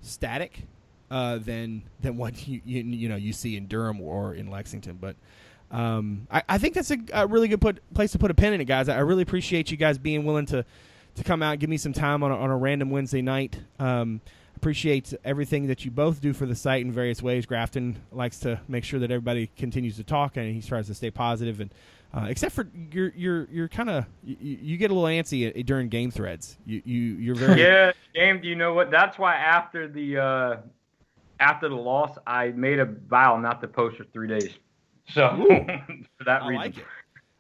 static 0.03 0.63
uh, 1.11 1.39
than 1.39 1.83
than 2.01 2.17
what 2.19 2.47
you, 2.47 2.61
you, 2.65 2.83
you 2.83 3.09
know 3.09 3.17
you 3.17 3.33
see 3.33 3.57
in 3.57 3.67
Durham 3.67 4.01
or 4.01 4.35
in 4.35 4.51
Lexington. 4.51 4.99
But 5.01 5.17
um, 5.71 6.27
I, 6.31 6.43
I, 6.49 6.59
think 6.59 6.75
that's 6.75 6.91
a, 6.91 6.99
a 7.13 7.27
really 7.27 7.49
good 7.49 7.61
put, 7.61 7.81
place 7.95 8.13
to 8.13 8.19
put 8.19 8.31
a 8.31 8.35
pin 8.35 8.53
in 8.53 8.61
it, 8.61 8.67
guys. 8.67 8.89
I 8.89 8.99
really 8.99 9.23
appreciate 9.23 9.71
you 9.71 9.77
guys 9.77 9.97
being 9.99 10.25
willing 10.25 10.47
to 10.47 10.65
to 11.15 11.25
come 11.25 11.43
out 11.43 11.53
and 11.53 11.61
give 11.61 11.71
me 11.71 11.77
some 11.77 11.93
time 11.93 12.23
on 12.23 12.33
a, 12.33 12.37
on 12.37 12.51
a 12.51 12.57
random 12.57 12.91
Wednesday 12.91 13.23
night. 13.23 13.59
Um, 13.79 14.21
appreciate 14.57 15.15
everything 15.25 15.69
that 15.69 15.85
you 15.85 15.91
both 15.91 16.21
do 16.21 16.33
for 16.33 16.45
the 16.47 16.55
site 16.55 16.85
in 16.85 16.91
various 16.91 17.23
ways. 17.23 17.47
Grafton 17.47 17.97
likes 18.13 18.41
to 18.41 18.61
make 18.67 18.83
sure 18.83 18.99
that 19.01 19.11
everybody 19.11 19.51
continues 19.57 19.97
to 19.97 20.05
talk, 20.05 20.37
and 20.37 20.53
he 20.55 20.61
tries 20.61 20.87
to 20.89 20.95
stay. 20.95 21.13
And 21.17 21.71
uh, 22.15 22.27
except 22.29 22.55
for 22.55 22.69
you're 22.93 23.13
you're 23.17 23.49
you're 23.51 23.69
kind 23.69 23.91
of 23.91 24.07
you, 24.23 24.37
you, 24.41 24.77
get 24.77 24.91
a 24.91 24.95
little 24.95 25.09
antsy 25.09 25.67
during 25.67 25.89
game 25.89 26.11
threads. 26.13 26.57
You 26.65 26.81
you 26.85 27.01
you're 27.17 27.35
very 27.35 27.61
yeah. 27.61 27.93
Game, 28.15 28.41
do 28.41 28.47
you 28.47 28.55
know 28.55 28.73
what? 28.73 28.91
That's 28.91 29.19
why 29.19 29.35
after 29.35 29.89
the 29.89 30.19
uh, 30.19 30.57
after 31.41 31.69
the 31.69 31.75
loss, 31.75 32.17
I 32.27 32.49
made 32.49 32.79
a 32.79 32.85
vow 32.85 33.39
not 33.39 33.61
to 33.63 33.69
post 33.69 33.97
for 33.97 34.05
three 34.05 34.29
days. 34.29 34.51
So 35.09 35.29
for 36.19 36.25
that 36.25 36.43
I 36.43 36.49
reason. 36.49 36.63
Like 36.63 36.79
it. 36.79 36.85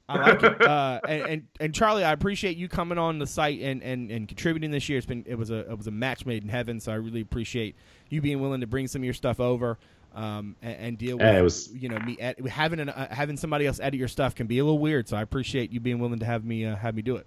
I 0.08 0.18
like 0.18 0.42
it. 0.42 0.62
Uh, 0.62 1.00
and, 1.08 1.22
and, 1.22 1.46
and 1.60 1.74
Charlie, 1.74 2.04
I 2.04 2.12
appreciate 2.12 2.56
you 2.56 2.68
coming 2.68 2.98
on 2.98 3.18
the 3.18 3.26
site 3.26 3.60
and, 3.60 3.82
and, 3.82 4.10
and 4.10 4.28
contributing 4.28 4.70
this 4.70 4.88
year. 4.88 4.98
It's 4.98 5.06
been 5.06 5.24
it 5.26 5.36
was 5.36 5.50
a 5.50 5.70
it 5.70 5.78
was 5.78 5.86
a 5.86 5.92
match 5.92 6.26
made 6.26 6.42
in 6.42 6.48
heaven. 6.48 6.80
So 6.80 6.90
I 6.90 6.96
really 6.96 7.20
appreciate 7.20 7.76
you 8.10 8.20
being 8.20 8.40
willing 8.40 8.60
to 8.60 8.66
bring 8.66 8.88
some 8.88 9.02
of 9.02 9.04
your 9.04 9.14
stuff 9.14 9.38
over. 9.38 9.78
Um, 10.14 10.54
and, 10.62 10.76
and, 10.76 10.98
deal 10.98 11.16
with 11.16 11.26
yeah, 11.26 11.40
was, 11.40 11.72
you 11.72 11.88
know 11.88 11.98
me 11.98 12.16
ed- 12.20 12.46
having 12.46 12.78
an, 12.78 12.88
uh, 12.88 13.12
having 13.12 13.36
somebody 13.36 13.66
else 13.66 13.80
edit 13.80 13.98
your 13.98 14.06
stuff 14.06 14.36
can 14.36 14.46
be 14.46 14.60
a 14.60 14.64
little 14.64 14.78
weird. 14.78 15.08
So 15.08 15.16
I 15.16 15.22
appreciate 15.22 15.72
you 15.72 15.80
being 15.80 15.98
willing 15.98 16.20
to 16.20 16.24
have 16.24 16.44
me 16.44 16.64
uh, 16.64 16.76
have 16.76 16.94
me 16.94 17.02
do 17.02 17.16
it. 17.16 17.26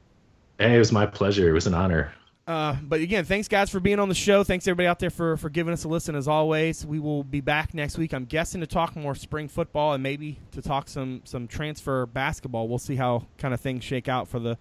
Hey, 0.57 0.75
it 0.75 0.79
was 0.79 0.93
my 0.93 1.05
pleasure. 1.05 1.49
It 1.49 1.51
was 1.51 1.67
an 1.67 1.73
honor. 1.73 2.13
Uh, 2.47 2.77
but 2.81 3.01
again, 3.01 3.25
thanks 3.25 3.49
guys 3.49 3.69
for 3.69 3.81
being 3.81 3.99
on 3.99 4.07
the 4.07 4.15
show. 4.15 4.41
Thanks 4.41 4.65
everybody 4.67 4.87
out 4.87 4.99
there 4.99 5.09
for, 5.09 5.35
for 5.35 5.49
giving 5.49 5.73
us 5.73 5.83
a 5.83 5.89
listen 5.89 6.15
as 6.15 6.29
always. 6.29 6.85
We 6.85 6.97
will 6.97 7.25
be 7.25 7.41
back 7.41 7.73
next 7.73 7.97
week. 7.97 8.13
I'm 8.13 8.23
guessing 8.23 8.61
to 8.61 8.67
talk 8.67 8.95
more 8.95 9.15
spring 9.15 9.49
football 9.49 9.91
and 9.91 10.01
maybe 10.01 10.39
to 10.53 10.61
talk 10.61 10.87
some 10.87 11.21
some 11.25 11.47
transfer 11.47 12.05
basketball. 12.05 12.69
We'll 12.69 12.79
see 12.79 12.95
how 12.95 13.27
kind 13.37 13.53
of 13.53 13.59
things 13.59 13.83
shake 13.83 14.07
out 14.07 14.29
for 14.29 14.39
the 14.39 14.57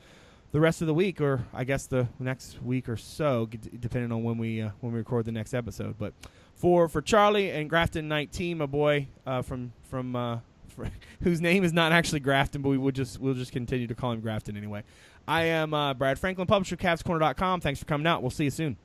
the 0.51 0.59
rest 0.59 0.81
of 0.81 0.89
the 0.89 0.95
week, 0.95 1.21
or 1.21 1.45
I 1.55 1.63
guess 1.63 1.87
the 1.87 2.09
next 2.19 2.61
week 2.61 2.89
or 2.89 2.97
so, 2.97 3.49
depending 3.79 4.11
on 4.11 4.25
when 4.25 4.37
we 4.37 4.63
uh, 4.63 4.71
when 4.81 4.93
we 4.93 4.99
record 4.99 5.25
the 5.25 5.33
next 5.33 5.55
episode. 5.55 5.95
But 5.97 6.13
for 6.57 6.89
for 6.89 7.01
Charlie 7.01 7.51
and 7.51 7.71
Grafton 7.71 8.09
19, 8.09 8.59
my 8.59 8.67
boy 8.67 9.07
uh, 9.27 9.43
from 9.43 9.73
from 9.85 10.17
uh, 10.17 10.39
whose 11.23 11.41
name 11.41 11.63
is 11.63 11.73
not 11.73 11.93
actually 11.93 12.21
Grafton, 12.21 12.63
but 12.63 12.71
we 12.71 12.79
would 12.79 12.95
just 12.95 13.21
we'll 13.21 13.35
just 13.35 13.53
continue 13.53 13.87
to 13.87 13.95
call 13.95 14.13
him 14.13 14.21
Grafton 14.21 14.57
anyway. 14.57 14.83
I 15.29 15.45
am 15.45 15.75
uh, 15.75 15.95
Brad 15.95 16.19
Franklin, 16.19 16.47
publisher, 16.47 16.75
of 16.75 16.81
CavsCorner.com. 16.81 17.61
Thanks 17.61 17.81
for 17.81 17.87
coming 17.87 18.07
out. 18.07 18.23
We'll 18.23 18.31
see 18.31 18.45
you 18.45 18.51
soon. 18.51 18.77